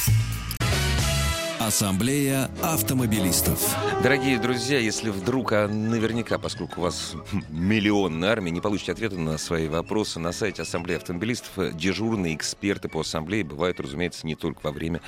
Ассамблея 1.68 2.50
автомобилистов. 2.64 3.76
Дорогие 4.02 4.40
друзья, 4.40 4.80
если 4.80 5.12
вдруг, 5.12 5.52
а 5.52 5.68
наверняка, 5.68 6.40
поскольку 6.40 6.80
у 6.80 6.84
вас 6.86 7.16
миллионная 7.50 8.32
армия, 8.32 8.50
не 8.50 8.62
получите 8.62 8.94
ответа 8.94 9.20
на 9.20 9.38
свои 9.38 9.68
вопросы 9.68 10.20
на 10.20 10.32
сайте 10.32 10.64
Ассамблеи 10.64 10.98
автомобилистов, 10.98 11.76
дежурные 11.76 12.34
эксперты 12.34 12.90
по 12.90 13.02
Ассамблее 13.02 13.44
бывают, 13.44 13.80
разумеется, 13.80 14.26
не 14.26 14.34
только 14.34 14.60
во 14.64 14.72
время 14.72 15.02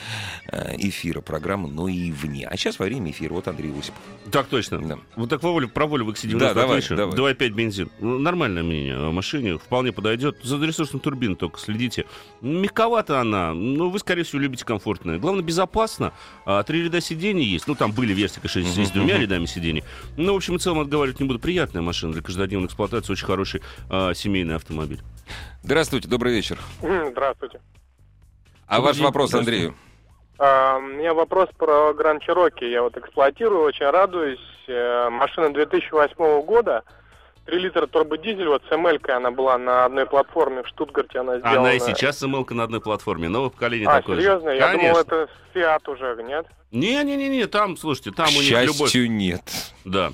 э, 0.47 0.75
эфира 0.77 1.21
программы, 1.21 1.69
но 1.69 1.87
и 1.87 2.11
вне. 2.11 2.47
А 2.47 2.55
сейчас 2.55 2.77
во 2.77 2.85
время 2.85 3.09
эфира. 3.09 3.33
Вот 3.33 3.47
Андрей 3.47 3.71
Осипов. 3.71 3.99
Так 4.31 4.45
точно. 4.45 4.79
Да. 4.87 4.99
Вот 5.15 5.29
так 5.29 5.41
по 5.41 5.51
воле, 5.51 5.67
про 5.67 5.87
волю 5.87 6.05
вы 6.05 6.15
сидим. 6.15 6.37
Да, 6.37 6.53
давай, 6.53 6.83
давай. 6.87 7.33
2,5 7.33 7.49
бензин. 7.49 7.89
Ну, 7.99 8.19
нормальное 8.19 8.61
мнение 8.61 8.95
о 8.95 9.11
машине. 9.11 9.57
Вполне 9.57 9.91
подойдет. 9.91 10.37
За 10.43 10.63
ресурсом 10.63 10.99
турбин 10.99 11.35
только 11.35 11.59
следите. 11.59 12.05
Мягковата 12.41 13.19
она. 13.19 13.55
Но 13.55 13.89
вы, 13.89 13.97
скорее 13.97 14.21
всего, 14.23 14.39
любите 14.39 14.65
комфортное. 14.65 15.17
Главное, 15.17 15.43
безопасно. 15.43 16.13
А, 16.59 16.63
три 16.63 16.83
ряда 16.83 17.01
сидений 17.01 17.45
есть. 17.45 17.67
Ну, 17.67 17.75
там 17.75 17.91
были 17.91 18.13
версии, 18.13 18.39
конечно, 18.39 18.81
uh-huh, 18.81 18.85
с 18.85 18.91
двумя 18.91 19.17
рядами 19.17 19.45
сидений. 19.45 19.83
Но, 20.17 20.33
в 20.33 20.37
общем 20.37 20.55
и 20.55 20.59
целом, 20.59 20.79
отговаривать 20.79 21.19
не 21.19 21.27
буду. 21.27 21.39
Приятная 21.39 21.81
машина 21.81 22.13
для 22.13 22.21
каждодневной 22.21 22.67
эксплуатации. 22.67 23.11
Очень 23.11 23.25
хороший 23.25 23.61
а, 23.89 24.13
семейный 24.13 24.55
автомобиль. 24.55 25.01
Здравствуйте, 25.63 26.07
добрый 26.07 26.33
вечер. 26.33 26.59
Здравствуйте. 26.81 27.59
А 28.67 28.75
добрый 28.75 28.87
ваш 28.87 28.95
день. 28.97 29.05
вопрос 29.05 29.33
Андрею? 29.33 29.75
А, 30.37 30.77
у 30.77 30.81
меня 30.81 31.13
вопрос 31.13 31.49
про 31.57 31.93
Гранд 31.93 32.21
Чироки. 32.23 32.65
Я 32.65 32.83
вот 32.83 32.97
эксплуатирую, 32.97 33.63
очень 33.63 33.89
радуюсь. 33.89 34.39
Э, 34.67 35.09
машина 35.09 35.53
2008 35.53 36.41
года. 36.41 36.83
3 37.45 37.59
литра 37.59 37.87
турбодизель, 37.87 38.47
вот 38.47 38.63
с 38.69 38.71
ML 38.71 39.11
она 39.11 39.31
была 39.31 39.57
на 39.57 39.85
одной 39.85 40.05
платформе 40.05 40.63
в 40.63 40.67
Штутгарте, 40.67 41.19
она 41.19 41.39
сделана. 41.39 41.59
Она 41.59 41.73
и 41.73 41.79
сейчас 41.79 42.19
с 42.19 42.23
ML 42.23 42.53
на 42.53 42.63
одной 42.63 42.79
платформе, 42.79 43.27
новое 43.27 43.49
поколение 43.49 43.87
а, 43.89 43.97
такое 43.97 44.17
серьезно? 44.17 44.51
Же. 44.51 44.57
Я 44.57 44.67
Конечно. 44.71 44.89
думал, 44.89 45.01
это 45.01 45.29
Fiat 45.53 45.91
уже, 45.91 46.23
нет? 46.23 46.45
Не-не-не, 46.71 47.47
там, 47.47 47.75
слушайте, 47.75 48.11
там 48.11 48.27
К 48.27 48.29
у 48.29 48.33
них 48.33 48.43
счастью, 48.43 49.03
любовь. 49.03 49.09
нет. 49.09 49.41
Да. 49.83 50.11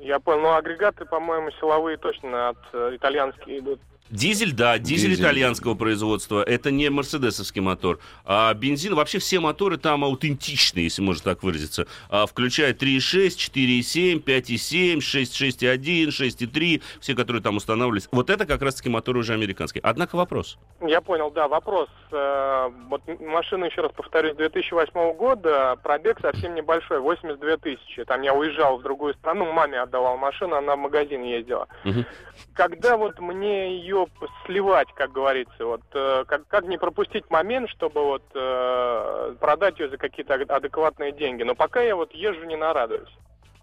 Я 0.00 0.20
понял, 0.20 0.40
но 0.40 0.54
агрегаты, 0.54 1.04
по-моему, 1.04 1.50
силовые 1.58 1.96
точно 1.96 2.50
от 2.50 2.58
э, 2.72 2.92
итальянские 2.94 3.58
идут. 3.58 3.80
Дизель, 4.10 4.52
да, 4.52 4.78
дизель, 4.78 5.10
дизель 5.10 5.22
итальянского 5.22 5.74
производства. 5.74 6.42
Это 6.42 6.70
не 6.70 6.88
мерседесовский 6.88 7.60
мотор. 7.60 7.98
А 8.24 8.52
бензин, 8.54 8.94
вообще 8.94 9.18
все 9.18 9.38
моторы 9.38 9.76
там 9.76 10.04
аутентичные, 10.04 10.84
если 10.84 11.02
можно 11.02 11.24
так 11.24 11.42
выразиться. 11.42 11.86
А, 12.08 12.26
включая 12.26 12.72
3.6, 12.72 13.36
4.7, 13.36 14.24
5.7, 14.24 14.98
6.6.1, 14.98 16.08
6.3, 16.08 16.82
все, 17.00 17.14
которые 17.14 17.42
там 17.42 17.56
устанавливались. 17.56 18.08
Вот 18.10 18.30
это 18.30 18.46
как 18.46 18.62
раз-таки 18.62 18.88
моторы 18.88 19.18
уже 19.18 19.34
американские. 19.34 19.82
Однако 19.84 20.16
вопрос. 20.16 20.58
Я 20.80 21.00
понял, 21.00 21.30
да, 21.30 21.48
вопрос. 21.48 21.88
Э, 22.10 22.70
вот 22.88 23.02
машина, 23.20 23.66
еще 23.66 23.82
раз 23.82 23.92
повторюсь, 23.92 24.34
2008 24.36 25.12
года, 25.14 25.76
пробег 25.82 26.18
совсем 26.20 26.54
небольшой, 26.54 27.00
82 27.00 27.56
тысячи. 27.58 28.04
Там 28.04 28.22
я 28.22 28.32
уезжал 28.32 28.78
в 28.78 28.82
другую 28.82 29.14
страну, 29.14 29.52
маме 29.52 29.80
отдавал 29.80 30.16
машину, 30.16 30.56
она 30.56 30.76
в 30.76 30.78
магазин 30.78 31.22
ездила. 31.22 31.68
Угу. 31.84 32.04
Когда 32.54 32.96
вот 32.96 33.18
мне 33.18 33.78
ее 33.78 33.97
ее 33.98 34.28
сливать, 34.46 34.88
как 34.94 35.12
говорится. 35.12 35.64
Вот 35.64 35.82
э, 35.92 36.24
как, 36.26 36.46
как 36.48 36.64
не 36.64 36.78
пропустить 36.78 37.28
момент, 37.30 37.68
чтобы 37.70 38.04
вот 38.04 38.22
э, 38.34 39.34
продать 39.40 39.78
ее 39.78 39.90
за 39.90 39.96
какие-то 39.96 40.34
адекватные 40.34 41.12
деньги. 41.12 41.42
Но 41.42 41.54
пока 41.54 41.80
я 41.80 41.96
вот 41.96 42.12
езжу 42.14 42.44
не 42.44 42.56
нарадуюсь. 42.56 43.10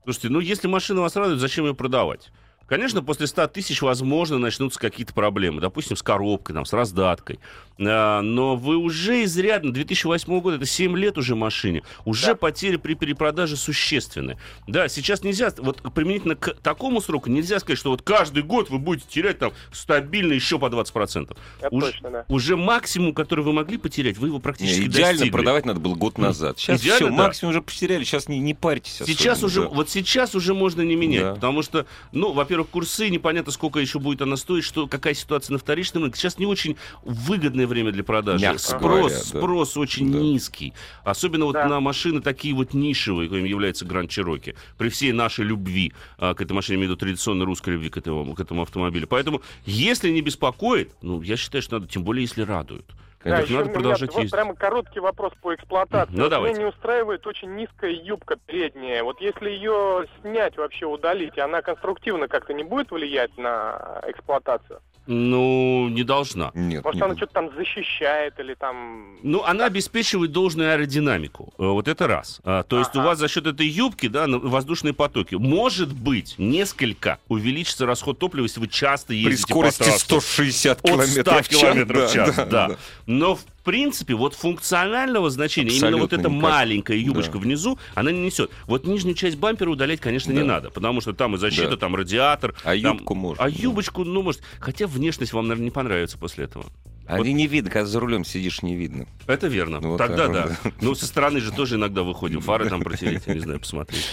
Слушайте, 0.04 0.30
ну 0.30 0.40
если 0.40 0.68
машина 0.68 1.02
вас 1.02 1.16
радует, 1.16 1.40
зачем 1.40 1.66
ее 1.66 1.74
продавать? 1.74 2.32
Конечно, 2.68 3.04
после 3.04 3.28
100 3.28 3.48
тысяч, 3.48 3.82
возможно, 3.82 4.38
начнутся 4.38 4.80
какие-то 4.80 5.14
проблемы. 5.14 5.62
Допустим, 5.62 5.96
с 5.96 6.02
коробкой, 6.02 6.56
там, 6.56 6.66
с 6.66 6.74
раздаткой. 6.74 7.40
А, 7.78 8.22
но 8.22 8.56
вы 8.56 8.78
уже 8.78 9.24
изрядно, 9.24 9.74
2008 9.74 10.40
год, 10.40 10.56
это 10.56 10.66
7 10.66 10.98
лет 10.98 11.18
уже 11.18 11.36
машине, 11.36 11.84
уже 12.06 12.28
да. 12.28 12.36
потери 12.36 12.78
при 12.78 12.94
перепродаже 12.94 13.58
существенны. 13.58 14.38
Да, 14.68 14.88
сейчас 14.88 15.24
нельзя, 15.24 15.54
вот 15.58 15.82
применительно 15.94 16.36
к 16.36 16.56
такому 16.62 17.02
сроку, 17.02 17.30
нельзя 17.30 17.60
сказать, 17.60 17.78
что 17.78 17.90
вот 17.90 18.02
каждый 18.02 18.44
год 18.44 18.70
вы 18.70 18.80
будете 18.80 19.08
терять 19.10 19.40
там 19.40 19.52
стабильно 19.72 20.34
еще 20.34 20.58
по 20.58 20.68
20%. 20.68 21.36
Это 21.60 21.76
Уж, 21.76 21.84
точно, 21.84 22.10
да. 22.12 22.26
Уже 22.30 22.56
максимум, 22.56 23.14
который 23.14 23.44
вы 23.44 23.52
могли 23.52 23.78
потерять, 23.78 24.18
вы 24.18 24.30
его 24.30 24.40
практически 24.40 24.82
не, 24.82 24.88
идеально 24.88 25.20
достигли. 25.20 25.32
продавать 25.32 25.66
надо 25.66 25.80
было 25.82 25.96
год 25.96 26.18
назад. 26.18 26.58
Сейчас 26.58 26.82
идеально, 26.82 27.08
все, 27.08 27.10
да. 27.10 27.24
максимум 27.24 27.50
уже 27.52 27.62
потеряли, 27.62 28.06
сейчас 28.06 28.30
не, 28.30 28.40
не 28.40 28.54
парьтесь. 28.54 29.02
Сейчас 29.06 29.44
уже, 29.44 29.64
да. 29.64 29.68
вот 29.68 29.90
сейчас 29.90 30.34
уже 30.34 30.54
можно 30.54 30.82
не 30.82 30.96
менять, 30.96 31.24
да. 31.24 31.34
потому 31.36 31.62
что, 31.62 31.86
ну, 32.14 32.32
во-первых, 32.32 32.55
курсы, 32.64 33.10
непонятно, 33.10 33.52
сколько 33.52 33.80
еще 33.80 34.00
будет 34.00 34.22
она 34.22 34.38
стоить, 34.38 34.64
что, 34.64 34.88
какая 34.88 35.14
ситуация 35.14 35.54
на 35.54 35.60
вторичном 35.60 36.04
рынке. 36.04 36.18
Сейчас 36.18 36.38
не 36.38 36.46
очень 36.46 36.78
выгодно 37.04 37.66
идеальное 37.66 37.68
время 37.68 37.92
для 37.92 38.04
продажи. 38.04 38.44
Мягко 38.44 38.60
спрос, 38.60 38.82
говоря, 38.82 39.20
спрос 39.20 39.74
да. 39.74 39.80
очень 39.80 40.12
да. 40.12 40.20
низкий. 40.20 40.74
Особенно 41.04 41.46
вот 41.46 41.54
да. 41.54 41.68
на 41.68 41.80
машины 41.80 42.22
такие 42.22 42.54
вот 42.54 42.74
нишевые, 42.74 43.30
каким 43.30 43.46
является 43.46 43.86
Гранд 43.86 44.10
Чироки. 44.10 44.56
При 44.78 44.90
всей 44.90 45.12
нашей 45.12 45.46
любви 45.46 45.94
а, 46.18 46.34
к 46.34 46.42
этой 46.42 46.54
машине, 46.54 46.78
имею 46.78 46.90
в 46.90 46.92
виду 46.92 47.00
традиционной 47.00 47.46
русской 47.46 47.72
любви 47.72 47.90
к 47.90 47.98
этому, 47.98 48.34
к 48.36 48.40
этому 48.40 48.62
автомобилю. 48.62 49.08
Поэтому, 49.08 49.42
если 49.66 50.10
не 50.10 50.22
беспокоит, 50.22 50.92
ну, 51.02 51.22
я 51.22 51.38
считаю, 51.38 51.62
что 51.62 51.80
надо, 51.80 51.88
тем 51.88 52.04
более, 52.04 52.24
если 52.24 52.42
радует. 52.42 52.86
Да, 53.26 53.40
еще 53.40 53.58
надо 53.58 53.70
продолжать 53.72 54.10
меня, 54.12 54.22
вот 54.22 54.32
прямо 54.32 54.56
короткий 54.56 55.00
вопрос 55.00 55.34
по 55.42 55.56
эксплуатации. 55.56 56.14
Ну, 56.16 56.30
давайте. 56.30 56.60
Меня 56.60 56.68
не 56.68 56.70
устраивает 56.70 57.26
очень 57.26 57.56
низкая 57.56 57.90
юбка 57.90 58.38
передняя. 58.46 59.04
Вот 59.04 59.20
если 59.20 59.50
ее 59.50 60.06
снять, 60.22 60.56
вообще 60.58 60.86
удалить, 60.86 61.38
она 61.40 61.64
конструктивно 61.64 62.28
как-то 62.28 62.54
не 62.54 62.64
будет 62.64 62.92
влиять 62.92 63.36
на 63.38 64.02
эксплуатацию? 64.06 64.80
Ну, 65.08 65.88
не 65.90 66.04
должна. 66.04 66.52
Нет, 66.54 66.84
Может, 66.84 67.00
не 67.00 67.06
она 67.06 67.16
что-то 67.16 67.34
там 67.34 67.56
защищает 67.56 68.40
или 68.40 68.54
там... 68.56 69.18
Ну, 69.22 69.44
она 69.44 69.66
обеспечивает 69.66 70.32
должную 70.32 70.72
аэродинамику. 70.72 71.54
Э, 71.58 71.68
вот 71.68 71.88
это 71.88 72.08
раз. 72.08 72.42
А, 72.44 72.64
то 72.64 72.80
есть 72.80 72.92
ага. 72.92 73.02
у 73.02 73.04
вас 73.04 73.20
за 73.20 73.28
счет 73.28 73.46
этой 73.46 73.68
юбки, 73.68 74.08
да, 74.08 74.26
воздушные 74.28 74.94
потоки. 74.94 75.36
Может 75.36 75.94
быть, 75.94 76.36
несколько 76.38 77.20
увеличится 77.28 77.86
расход 77.86 78.20
топлива, 78.20 78.46
если 78.46 78.60
вы 78.60 78.68
часто 78.68 79.14
ездите 79.14 79.46
При 79.46 79.52
скорости 79.52 79.80
по 79.80 79.86
трассу. 79.86 80.22
160 80.22 80.82
километров 80.82 81.46
в 81.46 81.50
час. 81.50 81.62
Километров 81.62 82.10
в 82.10 82.14
час 82.14 82.36
да, 82.36 82.46
да. 82.46 82.68
да. 82.70 82.76
Но, 83.06 83.36
в 83.36 83.46
принципе, 83.66 84.14
вот 84.14 84.34
функционального 84.34 85.30
значения, 85.30 85.72
Абсолютно 85.72 85.88
именно 85.88 86.02
вот 86.02 86.14
эта 86.14 86.30
никак. 86.30 86.42
маленькая 86.42 86.98
юбочка 86.98 87.34
да. 87.34 87.40
внизу, 87.40 87.78
она 87.94 88.12
не 88.12 88.22
несет. 88.22 88.52
Вот 88.68 88.86
нижнюю 88.86 89.16
часть 89.16 89.38
бампера 89.38 89.70
удалять, 89.70 90.00
конечно, 90.00 90.34
да. 90.34 90.42
не 90.42 90.48
надо, 90.48 90.70
потому 90.70 91.02
что 91.02 91.12
там 91.12 91.36
и 91.36 91.38
защита, 91.38 91.72
да. 91.72 91.78
там 91.78 91.96
радиатор. 91.96 92.56
А 92.64 92.80
там... 92.80 92.98
юбку 92.98 93.16
можно. 93.16 93.44
А 93.44 93.50
юбочку, 93.50 94.06
ну, 94.06 94.22
может... 94.22 94.42
Хотя 94.60 94.88
внешность 94.88 95.34
вам, 95.34 95.48
наверное, 95.48 95.66
не 95.66 95.72
понравится 95.72 96.18
после 96.18 96.46
этого. 96.46 96.66
А 97.08 97.18
вот. 97.18 97.28
не 97.28 97.48
видно, 97.48 97.70
когда 97.70 97.86
за 97.86 98.00
рулем 98.00 98.26
сидишь, 98.26 98.62
не 98.64 98.76
видно. 98.76 99.06
Это 99.28 99.48
верно. 99.48 99.80
Ну, 99.80 99.90
вот 99.92 99.98
Тогда 99.98 100.28
да. 100.28 100.48
да. 100.48 100.72
Ну, 100.82 100.96
со 100.96 101.06
стороны 101.06 101.40
же 101.40 101.52
тоже 101.52 101.76
иногда 101.76 102.04
выходим. 102.04 102.42
Фары 102.42 102.70
там 102.70 102.82
протереть, 102.82 103.28
не 103.28 103.40
знаю, 103.40 103.60
посмотреть. 103.60 104.06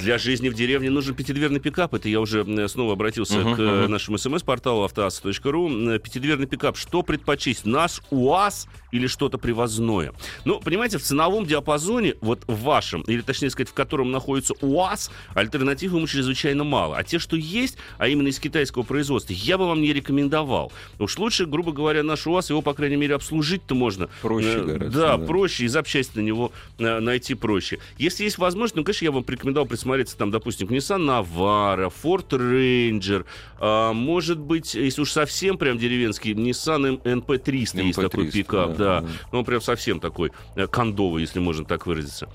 Для 0.00 0.16
жизни 0.18 0.48
в 0.48 0.54
деревне 0.54 0.90
нужен 0.90 1.14
пятидверный 1.14 1.60
пикап. 1.60 1.92
Это 1.94 2.08
я 2.08 2.20
уже 2.20 2.68
снова 2.68 2.94
обратился 2.94 3.34
uh-huh, 3.34 3.54
к 3.54 3.58
uh-huh. 3.58 3.88
нашему 3.88 4.16
смс-порталу 4.16 4.84
автоаса.ру. 4.84 5.98
Пятидверный 5.98 6.46
пикап. 6.46 6.76
Что 6.76 7.02
предпочесть? 7.02 7.66
Нас, 7.66 8.00
УАЗ 8.10 8.66
или 8.92 9.06
что-то 9.06 9.36
привозное? 9.36 10.14
Ну, 10.44 10.58
понимаете, 10.60 10.98
в 10.98 11.02
ценовом 11.02 11.44
диапазоне, 11.46 12.14
вот 12.22 12.42
в 12.46 12.62
вашем, 12.62 13.02
или 13.02 13.20
точнее 13.20 13.50
сказать, 13.50 13.68
в 13.68 13.74
котором 13.74 14.10
находится 14.10 14.54
УАЗ, 14.60 15.10
альтернатив 15.34 15.92
ему 15.92 16.06
чрезвычайно 16.06 16.64
мало. 16.64 16.96
А 16.96 17.04
те, 17.04 17.18
что 17.18 17.36
есть, 17.36 17.76
а 17.98 18.08
именно 18.08 18.28
из 18.28 18.38
китайского 18.38 18.82
производства, 18.82 19.34
я 19.34 19.58
бы 19.58 19.66
вам 19.66 19.82
не 19.82 19.92
рекомендовал. 19.92 20.72
Уж 20.98 21.18
лучше, 21.18 21.44
грубо 21.44 21.72
говоря, 21.72 22.02
наш 22.02 22.26
УАЗ, 22.26 22.50
его, 22.50 22.62
по 22.62 22.72
крайней 22.72 22.96
мере, 22.96 23.14
обслужить-то 23.16 23.74
можно. 23.74 24.08
Проще 24.22 24.48
э, 24.48 24.64
гораздо. 24.64 24.98
Да, 24.98 25.16
да, 25.18 25.26
проще, 25.26 25.64
и 25.64 25.68
запчасти 25.68 26.16
на 26.16 26.22
него 26.22 26.52
э, 26.78 27.00
найти 27.00 27.34
проще. 27.34 27.78
Если 27.98 28.24
есть 28.24 28.38
возможность, 28.38 28.76
ну, 28.76 28.84
конечно, 28.84 29.04
я 29.04 29.12
вам 29.12 29.24
порекомендовал 29.24 29.66
присмотреться 29.66 29.89
смотрится 29.90 30.16
там, 30.16 30.30
допустим, 30.30 30.68
Nissan 30.68 31.02
Navara, 31.02 31.92
Ford 32.02 32.28
Ranger, 32.28 33.26
а, 33.58 33.92
может 33.92 34.38
быть, 34.38 34.74
если 34.74 35.02
уж 35.02 35.10
совсем 35.10 35.58
прям 35.58 35.78
деревенский, 35.78 36.32
Nissan 36.32 37.02
NP300 37.02 37.20
NP300 37.20 37.82
есть 37.82 38.00
такой 38.00 38.30
пикап, 38.30 38.76
да, 38.76 39.00
да. 39.00 39.08
Ну, 39.32 39.40
он 39.40 39.44
прям 39.44 39.60
совсем 39.60 39.98
такой 39.98 40.30
э, 40.54 40.68
кондовый, 40.68 41.22
если 41.22 41.40
можно 41.40 41.64
так 41.64 41.86
выразиться. 41.86 42.28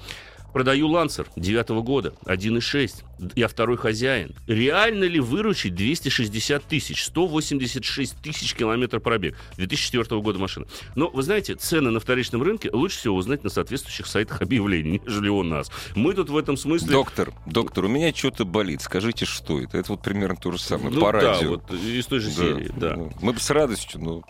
Продаю 0.51 0.89
Лансер 0.89 1.27
9 1.37 1.69
года, 1.83 2.13
1.6. 2.25 3.03
Я 3.35 3.47
второй 3.47 3.77
хозяин. 3.77 4.35
Реально 4.47 5.05
ли 5.05 5.19
выручить 5.19 5.75
260 5.75 6.63
тысяч, 6.63 7.03
186 7.05 8.17
тысяч 8.21 8.53
километров 8.53 9.03
пробег? 9.03 9.37
2004 9.57 10.21
года 10.21 10.39
машина. 10.39 10.65
Но, 10.95 11.09
вы 11.09 11.23
знаете, 11.23 11.55
цены 11.55 11.91
на 11.91 11.99
вторичном 11.99 12.43
рынке 12.43 12.69
лучше 12.71 12.97
всего 12.97 13.15
узнать 13.15 13.43
на 13.43 13.49
соответствующих 13.49 14.07
сайтах 14.07 14.41
объявлений, 14.41 15.01
нежели 15.05 15.29
у 15.29 15.43
нас. 15.43 15.71
Мы 15.95 16.13
тут 16.13 16.29
в 16.29 16.37
этом 16.37 16.57
смысле... 16.57 16.91
Доктор, 16.91 17.33
доктор, 17.45 17.85
у 17.85 17.87
меня 17.87 18.13
что-то 18.13 18.45
болит. 18.45 18.81
Скажите, 18.81 19.25
что 19.25 19.59
это? 19.61 19.77
Это 19.77 19.93
вот 19.93 20.01
примерно 20.01 20.35
то 20.35 20.51
же 20.51 20.59
самое. 20.59 20.89
Ну, 20.89 21.01
по 21.01 21.11
да, 21.11 21.19
радио. 21.19 21.49
вот 21.51 21.71
из 21.71 22.05
той 22.05 22.19
же 22.19 22.29
да, 22.29 22.35
серии, 22.35 22.71
да. 22.75 22.95
Ну, 22.95 23.11
мы 23.21 23.33
бы 23.33 23.39
с 23.39 23.49
радостью, 23.49 24.01
но 24.01 24.23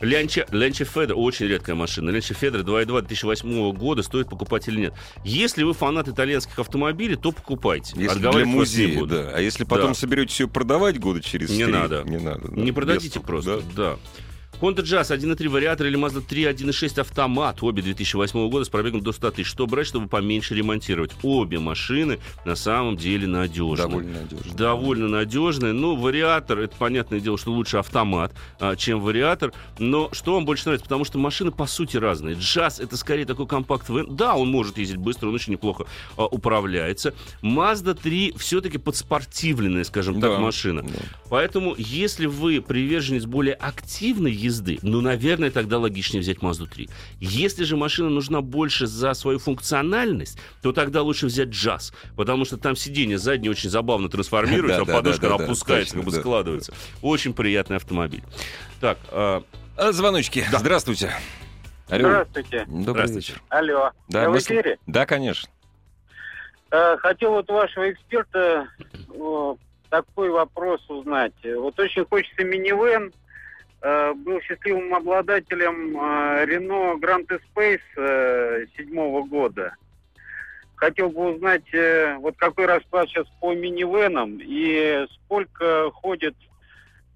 Лянча, 0.00 0.46
Лянча 0.50 0.84
Федор, 0.84 1.16
очень 1.18 1.46
редкая 1.46 1.76
машина. 1.76 2.10
Лянча 2.10 2.34
Федор 2.34 2.62
2.2 2.62 3.02
2008 3.02 3.72
года 3.72 4.02
стоит 4.02 4.28
покупать 4.28 4.68
или 4.68 4.80
нет. 4.80 4.94
Если 5.24 5.62
вы 5.62 5.74
фанат 5.74 6.08
итальянских 6.08 6.58
автомобилей, 6.58 7.16
то 7.16 7.32
покупайте. 7.32 7.94
Если 7.96 8.20
для 8.32 8.46
музея, 8.46 9.04
да. 9.04 9.30
А 9.34 9.40
если 9.40 9.64
потом 9.64 9.88
да. 9.88 9.94
соберетесь 9.94 10.40
ее 10.40 10.48
продавать 10.48 10.98
года 10.98 11.20
через 11.22 11.50
не 11.50 11.64
3, 11.64 11.72
надо. 11.72 12.02
Не 12.06 12.18
надо. 12.18 12.48
Да. 12.48 12.60
Не 12.60 12.72
продадите 12.72 13.18
Без... 13.18 13.26
просто, 13.26 13.62
да. 13.74 13.92
да. 13.92 13.98
Honda 14.60 14.82
Jazz 14.82 15.10
1.3 15.10 15.48
вариатор 15.48 15.86
или 15.86 15.98
Mazda 15.98 16.20
3 16.20 16.42
1.6 16.42 17.00
автомат. 17.00 17.62
Обе 17.62 17.80
2008 17.80 18.50
года 18.50 18.66
с 18.66 18.68
пробегом 18.68 19.00
до 19.00 19.12
100 19.12 19.30
тысяч. 19.30 19.48
Что 19.48 19.66
брать, 19.66 19.86
чтобы 19.86 20.06
поменьше 20.06 20.54
ремонтировать? 20.54 21.12
Обе 21.22 21.58
машины 21.58 22.18
на 22.44 22.54
самом 22.56 22.98
деле 22.98 23.26
надежны. 23.26 23.88
Довольно 23.88 24.20
надежны. 24.20 24.54
Довольно 24.54 25.08
надежные. 25.08 25.72
Ну, 25.72 25.96
вариатор, 25.96 26.58
это 26.58 26.76
понятное 26.76 27.20
дело, 27.20 27.38
что 27.38 27.52
лучше 27.52 27.78
автомат, 27.78 28.34
а, 28.58 28.76
чем 28.76 29.00
вариатор. 29.00 29.54
Но 29.78 30.10
что 30.12 30.34
вам 30.34 30.44
больше 30.44 30.66
нравится? 30.66 30.84
Потому 30.84 31.06
что 31.06 31.18
машины 31.18 31.52
по 31.52 31.66
сути 31.66 31.96
разные. 31.96 32.36
Джаз 32.38 32.80
это 32.80 32.98
скорее 32.98 33.24
такой 33.24 33.46
компакт 33.46 33.88
ВН. 33.88 34.14
Да, 34.14 34.36
он 34.36 34.50
может 34.50 34.76
ездить 34.76 34.98
быстро, 34.98 35.28
он 35.28 35.34
очень 35.36 35.54
неплохо 35.54 35.86
а, 36.18 36.26
управляется. 36.26 37.14
Mazda 37.42 37.94
3 37.94 38.34
все-таки 38.36 38.76
подспортивленная, 38.76 39.84
скажем 39.84 40.20
так, 40.20 40.38
машина. 40.38 40.82
Да. 40.82 40.98
Поэтому, 41.30 41.74
если 41.78 42.26
вы 42.26 42.60
приверженец 42.60 43.24
более 43.24 43.54
активной 43.54 44.32
езды, 44.32 44.49
ну, 44.82 45.00
наверное, 45.00 45.50
тогда 45.50 45.78
логичнее 45.78 46.20
взять 46.20 46.38
Mazda 46.38 46.68
3. 46.68 46.88
Если 47.20 47.64
же 47.64 47.76
машина 47.76 48.10
нужна 48.10 48.40
больше 48.40 48.86
за 48.86 49.14
свою 49.14 49.38
функциональность, 49.38 50.38
то 50.62 50.72
тогда 50.72 51.02
лучше 51.02 51.26
взять 51.26 51.48
Jazz, 51.48 51.92
потому 52.16 52.44
что 52.44 52.56
там 52.56 52.76
сиденье 52.76 53.18
заднее 53.18 53.50
очень 53.50 53.70
забавно 53.70 54.08
трансформируется, 54.08 54.82
а 54.82 54.84
подушка 54.84 55.34
опускается, 55.34 55.96
как 55.96 56.04
бы 56.04 56.12
складывается. 56.12 56.72
Очень 57.02 57.34
приятный 57.34 57.76
автомобиль. 57.76 58.22
Так, 58.80 58.98
а, 59.10 59.42
а... 59.76 59.92
звоночки. 59.92 60.44
Здравствуйте. 60.50 61.12
Алло. 61.88 62.08
Здравствуйте. 62.08 62.64
Добрый 62.68 63.12
вечер. 63.12 63.42
Алло. 63.48 63.90
Да, 64.08 64.22
Я 64.22 64.30
в 64.30 64.38
эфире? 64.38 64.78
Да, 64.86 65.06
конечно. 65.06 65.48
Э, 66.70 66.96
хотел 66.98 67.32
вот 67.32 67.48
вашего 67.48 67.90
эксперта 67.90 68.68
такой 69.90 70.30
вопрос 70.30 70.80
узнать. 70.88 71.34
Вот 71.42 71.78
очень 71.78 72.06
хочется 72.06 72.44
минивэн. 72.44 73.12
Э, 73.82 74.12
был 74.12 74.40
счастливым 74.42 74.94
обладателем 74.94 75.96
Renault 75.96 77.00
Grand 77.00 77.26
Espace 77.28 78.68
седьмого 78.76 79.24
года. 79.24 79.74
Хотел 80.76 81.10
бы 81.10 81.34
узнать, 81.34 81.74
э, 81.74 82.16
вот 82.16 82.36
какой 82.36 82.66
расклад 82.66 83.08
сейчас 83.08 83.26
по 83.40 83.54
минивенам 83.54 84.38
и 84.40 85.06
сколько 85.14 85.90
ходит 85.92 86.34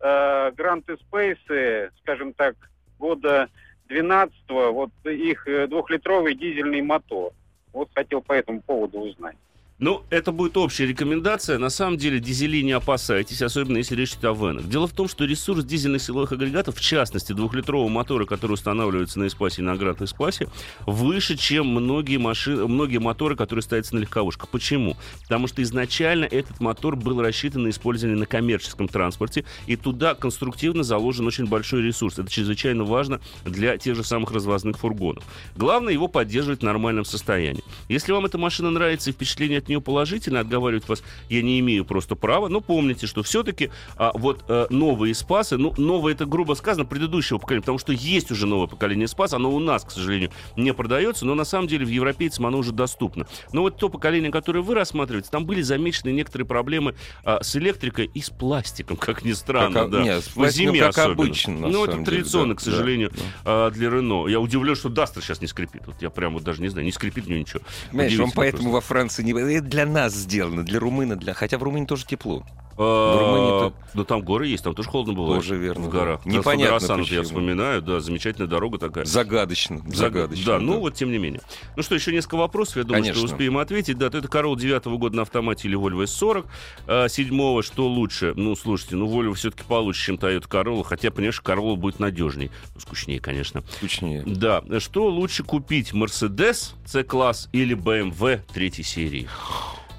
э, 0.01 0.53
Grand 0.57 0.85
Espace, 0.87 1.91
скажем 2.01 2.33
так, 2.33 2.57
года 2.99 3.49
12-го, 3.89 4.73
вот 4.73 4.91
их 5.05 5.47
двухлитровый 5.69 6.35
дизельный 6.35 6.81
мотор. 6.81 7.33
Вот 7.73 7.91
хотел 7.95 8.23
по 8.23 8.33
этому 8.33 8.63
поводу 8.63 9.01
узнать. 9.01 9.37
Ну, 9.81 10.05
это 10.09 10.31
будет 10.31 10.57
общая 10.57 10.87
рекомендация. 10.87 11.59
На 11.59 11.69
самом 11.69 11.99
деле, 11.99 12.21
дизелей 12.21 12.63
не 12.63 12.71
опасайтесь, 12.71 13.43
особенно 13.43 13.79
если 13.79 13.97
речь 13.97 14.13
идет 14.13 14.27
о 14.27 14.33
венах. 14.33 14.69
Дело 14.69 14.87
в 14.87 14.93
том, 14.93 15.09
что 15.09 15.25
ресурс 15.25 15.65
дизельных 15.65 16.01
силовых 16.01 16.31
агрегатов, 16.31 16.77
в 16.77 16.81
частности, 16.81 17.33
двухлитрового 17.33 17.89
мотора, 17.89 18.25
который 18.25 18.53
устанавливается 18.53 19.19
на 19.19 19.27
Эспасе 19.27 19.63
и 19.63 19.65
на 19.65 19.75
Гранд 19.75 20.01
Эспасе, 20.01 20.49
выше, 20.87 21.37
чем 21.37 21.67
многие, 21.67 22.19
машины, 22.19 22.69
многие 22.69 22.99
моторы, 22.99 23.35
которые 23.35 23.65
ставятся 23.65 23.97
на 23.97 23.99
легковушках. 23.99 24.49
Почему? 24.49 24.97
Потому 25.23 25.49
что 25.49 25.61
изначально 25.61 26.27
этот 26.27 26.61
мотор 26.61 26.95
был 26.95 27.21
рассчитан 27.21 27.65
на 27.65 27.71
использование 27.71 28.17
на 28.17 28.27
коммерческом 28.27 28.87
транспорте, 28.87 29.45
и 29.67 29.75
туда 29.75 30.15
конструктивно 30.15 30.85
заложен 30.85 31.27
очень 31.27 31.47
большой 31.47 31.83
ресурс. 31.83 32.21
Это 32.21 32.31
чрезвычайно 32.31 32.85
важно 32.85 33.21
для 33.45 33.77
тех 33.77 33.97
же 33.97 34.05
самых 34.05 34.31
развозных 34.31 34.79
фургонов. 34.79 35.25
Главное 35.57 35.93
его 35.93 36.07
поддерживать 36.07 36.61
в 36.61 36.65
нормальном 36.65 37.05
состоянии. 37.05 37.65
Если 37.89 38.13
вам 38.13 38.25
эта 38.25 38.39
машина 38.39 38.71
нравится 38.71 39.11
и 39.11 39.13
впечатление 39.13 39.64
от 39.65 39.69
нее 39.69 39.81
положительно, 39.81 40.41
отговаривать 40.41 40.89
вас 40.89 41.03
я 41.29 41.43
не 41.43 41.59
имею 41.61 41.85
просто 41.85 42.15
права, 42.15 42.49
но 42.49 42.61
помните, 42.61 43.07
что 43.07 43.23
все-таки 43.23 43.71
а, 43.97 44.13
вот 44.15 44.45
а, 44.49 44.67
новые 44.71 45.15
спасы, 45.15 45.57
ну, 45.57 45.73
новое 45.77 46.13
это 46.13 46.27
грубо 46.27 46.55
сказано, 46.55 46.85
предыдущего 46.85 47.39
поколения, 47.39 47.63
потому 47.63 47.79
что 47.79 47.93
есть 47.93 48.31
уже 48.31 48.47
новое 48.47 48.67
поколение 48.67 49.09
спас, 49.09 49.33
оно 49.33 49.51
у 49.51 49.59
нас, 49.59 49.85
к 49.85 49.91
сожалению, 49.91 50.31
не 50.57 50.73
продается, 50.75 51.25
но 51.27 51.35
на 51.35 51.45
самом 51.45 51.67
деле 51.67 51.87
в 51.87 51.89
европейцам 51.89 52.47
оно 52.47 52.59
уже 52.59 52.73
доступно. 52.73 53.27
Но 53.53 53.63
вот 53.63 53.79
то 53.79 53.89
поколение, 53.89 54.31
которое 54.31 54.61
вы 54.61 54.75
рассматриваете, 54.75 55.31
там 55.31 55.47
были 55.47 55.63
замечены 55.63 56.11
некоторые 56.11 56.47
проблемы 56.47 56.95
а, 57.25 57.43
с 57.43 57.57
электрикой 57.57 58.11
и 58.13 58.21
с 58.21 58.31
пластиком, 58.31 58.97
как 58.99 59.25
ни 59.25 59.33
странно, 59.33 59.81
как, 59.81 59.91
да. 59.91 60.03
Нет, 60.03 60.25
с 60.25 60.37
в 60.37 60.49
зиме 60.51 60.81
как 60.81 60.91
особенно. 60.91 61.13
обычно. 61.13 61.69
Ну, 61.69 61.85
это 61.85 62.05
традиционно, 62.05 62.55
да, 62.55 62.59
к 62.59 62.61
сожалению, 62.61 63.11
да, 63.45 63.69
да. 63.69 63.71
для 63.71 63.89
Рено. 63.89 64.27
Я 64.29 64.41
удивлен, 64.41 64.75
что 64.75 64.91
Дастер 64.91 65.23
сейчас 65.23 65.41
не 65.41 65.47
скрипит. 65.47 65.87
Вот 65.87 66.03
я 66.03 66.11
прямо 66.11 66.35
вот 66.35 66.45
даже 66.45 66.61
не 66.61 66.69
знаю, 66.69 66.85
не 66.85 66.93
скрипит 66.93 67.27
мне 67.27 67.41
ничего. 67.41 67.63
Понимаешь, 67.91 68.19
он 68.21 68.31
поэтому 68.33 68.71
просто. 68.71 68.75
во 68.75 68.81
Франции 68.81 69.23
не 69.23 69.33
это 69.55 69.67
для 69.67 69.87
нас 69.87 70.15
сделано, 70.15 70.65
для 70.65 70.81
румына, 70.81 71.17
для... 71.17 71.35
хотя 71.35 71.59
в 71.59 71.63
Румынии 71.63 71.87
тоже 71.87 72.07
тепло. 72.07 72.45
А, 72.77 73.73
да 73.95 74.05
там 74.05 74.23
горы 74.23 74.47
есть, 74.49 74.65
там 74.65 74.75
тоже 74.75 74.89
холодно 74.89 75.15
бывает. 75.15 75.43
Тоже 75.43 75.57
верно. 75.57 75.87
В 75.87 75.89
горах. 75.89 76.25
Непонятно 76.27 77.03
я 77.03 77.23
вспоминаю, 77.23 77.83
да, 77.83 78.01
замечательная 78.01 78.49
дорога 78.49 78.79
такая. 78.79 79.05
Загадочно. 79.05 79.81
Загадочно. 79.87 80.45
Да, 80.45 80.59
ну 80.59 80.81
вот 80.81 80.95
тем 80.95 81.11
не 81.11 81.19
менее. 81.19 81.41
Ну 81.77 81.83
что, 81.83 81.95
еще 81.95 82.13
несколько 82.13 82.37
вопросов, 82.37 82.77
я 82.77 82.85
думаю, 82.85 83.15
что 83.15 83.25
успеем 83.25 83.59
ответить. 83.59 83.99
Да, 83.99 84.07
это 84.07 84.27
Королл 84.29 84.57
9 84.57 84.85
года 84.87 85.17
на 85.17 85.23
автомате 85.23 85.69
или 85.69 85.79
Volvo 85.79 86.05
S40. 86.05 86.47
А, 86.87 87.09
седьмого, 87.09 87.63
что 87.63 87.87
лучше? 87.87 88.33
Ну, 88.37 88.57
слушайте, 88.57 88.97
ну 88.97 89.07
Volvo 89.07 89.35
все-таки 89.35 89.63
получше, 89.65 90.07
чем 90.07 90.17
Toyota 90.17 90.49
Corolla, 90.49 90.85
хотя, 90.85 91.11
понимаешь, 91.11 91.41
Corolla 91.45 91.77
будет 91.77 92.01
надежней. 92.01 92.51
Ну, 92.75 92.81
скучнее, 92.81 93.21
конечно. 93.21 93.63
Скучнее. 93.77 94.23
Да. 94.27 94.63
Что 94.81 95.07
лучше 95.09 95.45
купить? 95.45 95.93
Mercedes 95.93 96.75
C-класс 96.85 97.49
или 97.53 97.77
BMW 97.77 98.41
третьей 98.53 98.85
серии? 98.85 99.29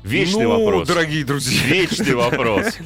Вечный 0.06 0.44
ну, 0.44 0.60
вопрос. 0.64 0.88
дорогие 0.88 1.26
друзья. 1.26 1.62
Вечный 1.68 2.14
вопрос. 2.14 2.78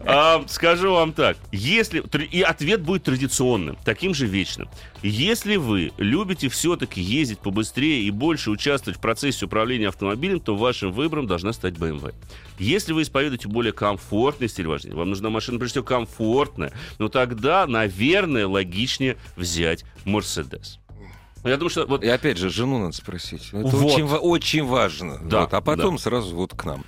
А, 0.00 0.44
скажу 0.48 0.92
вам 0.92 1.12
так. 1.12 1.36
Если, 1.52 2.02
и 2.30 2.42
ответ 2.42 2.82
будет 2.82 3.04
традиционным, 3.04 3.76
таким 3.84 4.14
же 4.14 4.26
вечным. 4.26 4.68
Если 5.02 5.56
вы 5.56 5.92
любите 5.96 6.48
все-таки 6.48 7.00
ездить 7.00 7.38
побыстрее 7.38 8.02
и 8.02 8.10
больше 8.10 8.50
участвовать 8.50 8.98
в 8.98 9.00
процессе 9.00 9.44
управления 9.46 9.88
автомобилем, 9.88 10.40
то 10.40 10.56
вашим 10.56 10.92
выбором 10.92 11.26
должна 11.26 11.52
стать 11.52 11.74
BMW. 11.74 12.14
Если 12.58 12.92
вы 12.92 13.02
исповедуете 13.02 13.48
более 13.48 13.72
комфортный 13.72 14.48
стиль 14.48 14.66
вождения, 14.66 14.96
вам 14.96 15.10
нужна 15.10 15.30
машина, 15.30 15.58
прежде 15.58 15.74
всего, 15.74 15.84
комфортная, 15.84 16.72
ну 16.98 17.08
тогда, 17.08 17.66
наверное, 17.66 18.46
логичнее 18.46 19.16
взять 19.36 19.84
Mercedes. 20.04 20.78
Ну, 21.46 21.50
я 21.50 21.58
думаю, 21.58 21.70
что 21.70 21.86
вот... 21.86 22.02
И 22.02 22.08
опять 22.08 22.38
же, 22.38 22.50
жену 22.50 22.80
надо 22.80 22.92
спросить. 22.92 23.50
Это 23.52 23.68
вот. 23.68 23.92
очень, 23.92 24.04
очень 24.04 24.64
важно. 24.64 25.20
Да, 25.22 25.42
вот, 25.42 25.54
а 25.54 25.60
потом 25.60 25.94
да. 25.94 26.02
сразу 26.02 26.34
вот 26.34 26.54
к 26.54 26.64
нам. 26.64 26.84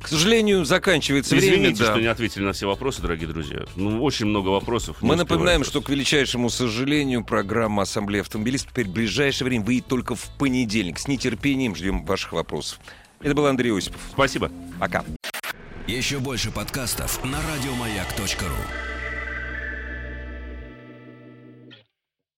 К 0.00 0.08
сожалению, 0.08 0.64
заканчивается 0.64 1.36
Извините, 1.36 1.50
время. 1.50 1.64
Извините, 1.64 1.84
да. 1.84 1.92
что 1.92 2.00
не 2.00 2.06
ответили 2.06 2.42
на 2.42 2.54
все 2.54 2.66
вопросы, 2.66 3.02
дорогие 3.02 3.28
друзья. 3.28 3.66
Ну, 3.76 4.02
очень 4.02 4.24
много 4.24 4.48
вопросов. 4.48 4.96
Мы 5.02 5.14
напоминаем, 5.14 5.62
что, 5.62 5.82
к 5.82 5.90
величайшему 5.90 6.48
сожалению, 6.48 7.22
программа 7.22 7.82
Ассамблеи 7.82 8.22
автомобилистов 8.22 8.72
теперь 8.72 8.86
в 8.86 8.92
ближайшее 8.92 9.44
время 9.44 9.62
выйдет 9.62 9.88
только 9.88 10.14
в 10.14 10.24
понедельник. 10.38 10.98
С 10.98 11.06
нетерпением 11.06 11.76
ждем 11.76 12.06
ваших 12.06 12.32
вопросов. 12.32 12.80
Это 13.20 13.34
был 13.34 13.44
Андрей 13.44 13.76
Осипов. 13.76 14.00
Спасибо. 14.10 14.50
Пока. 14.80 15.04
Еще 15.86 16.18
больше 16.18 16.50
подкастов 16.50 17.22
на 17.26 17.38
радиомаяк.ру 17.42 18.91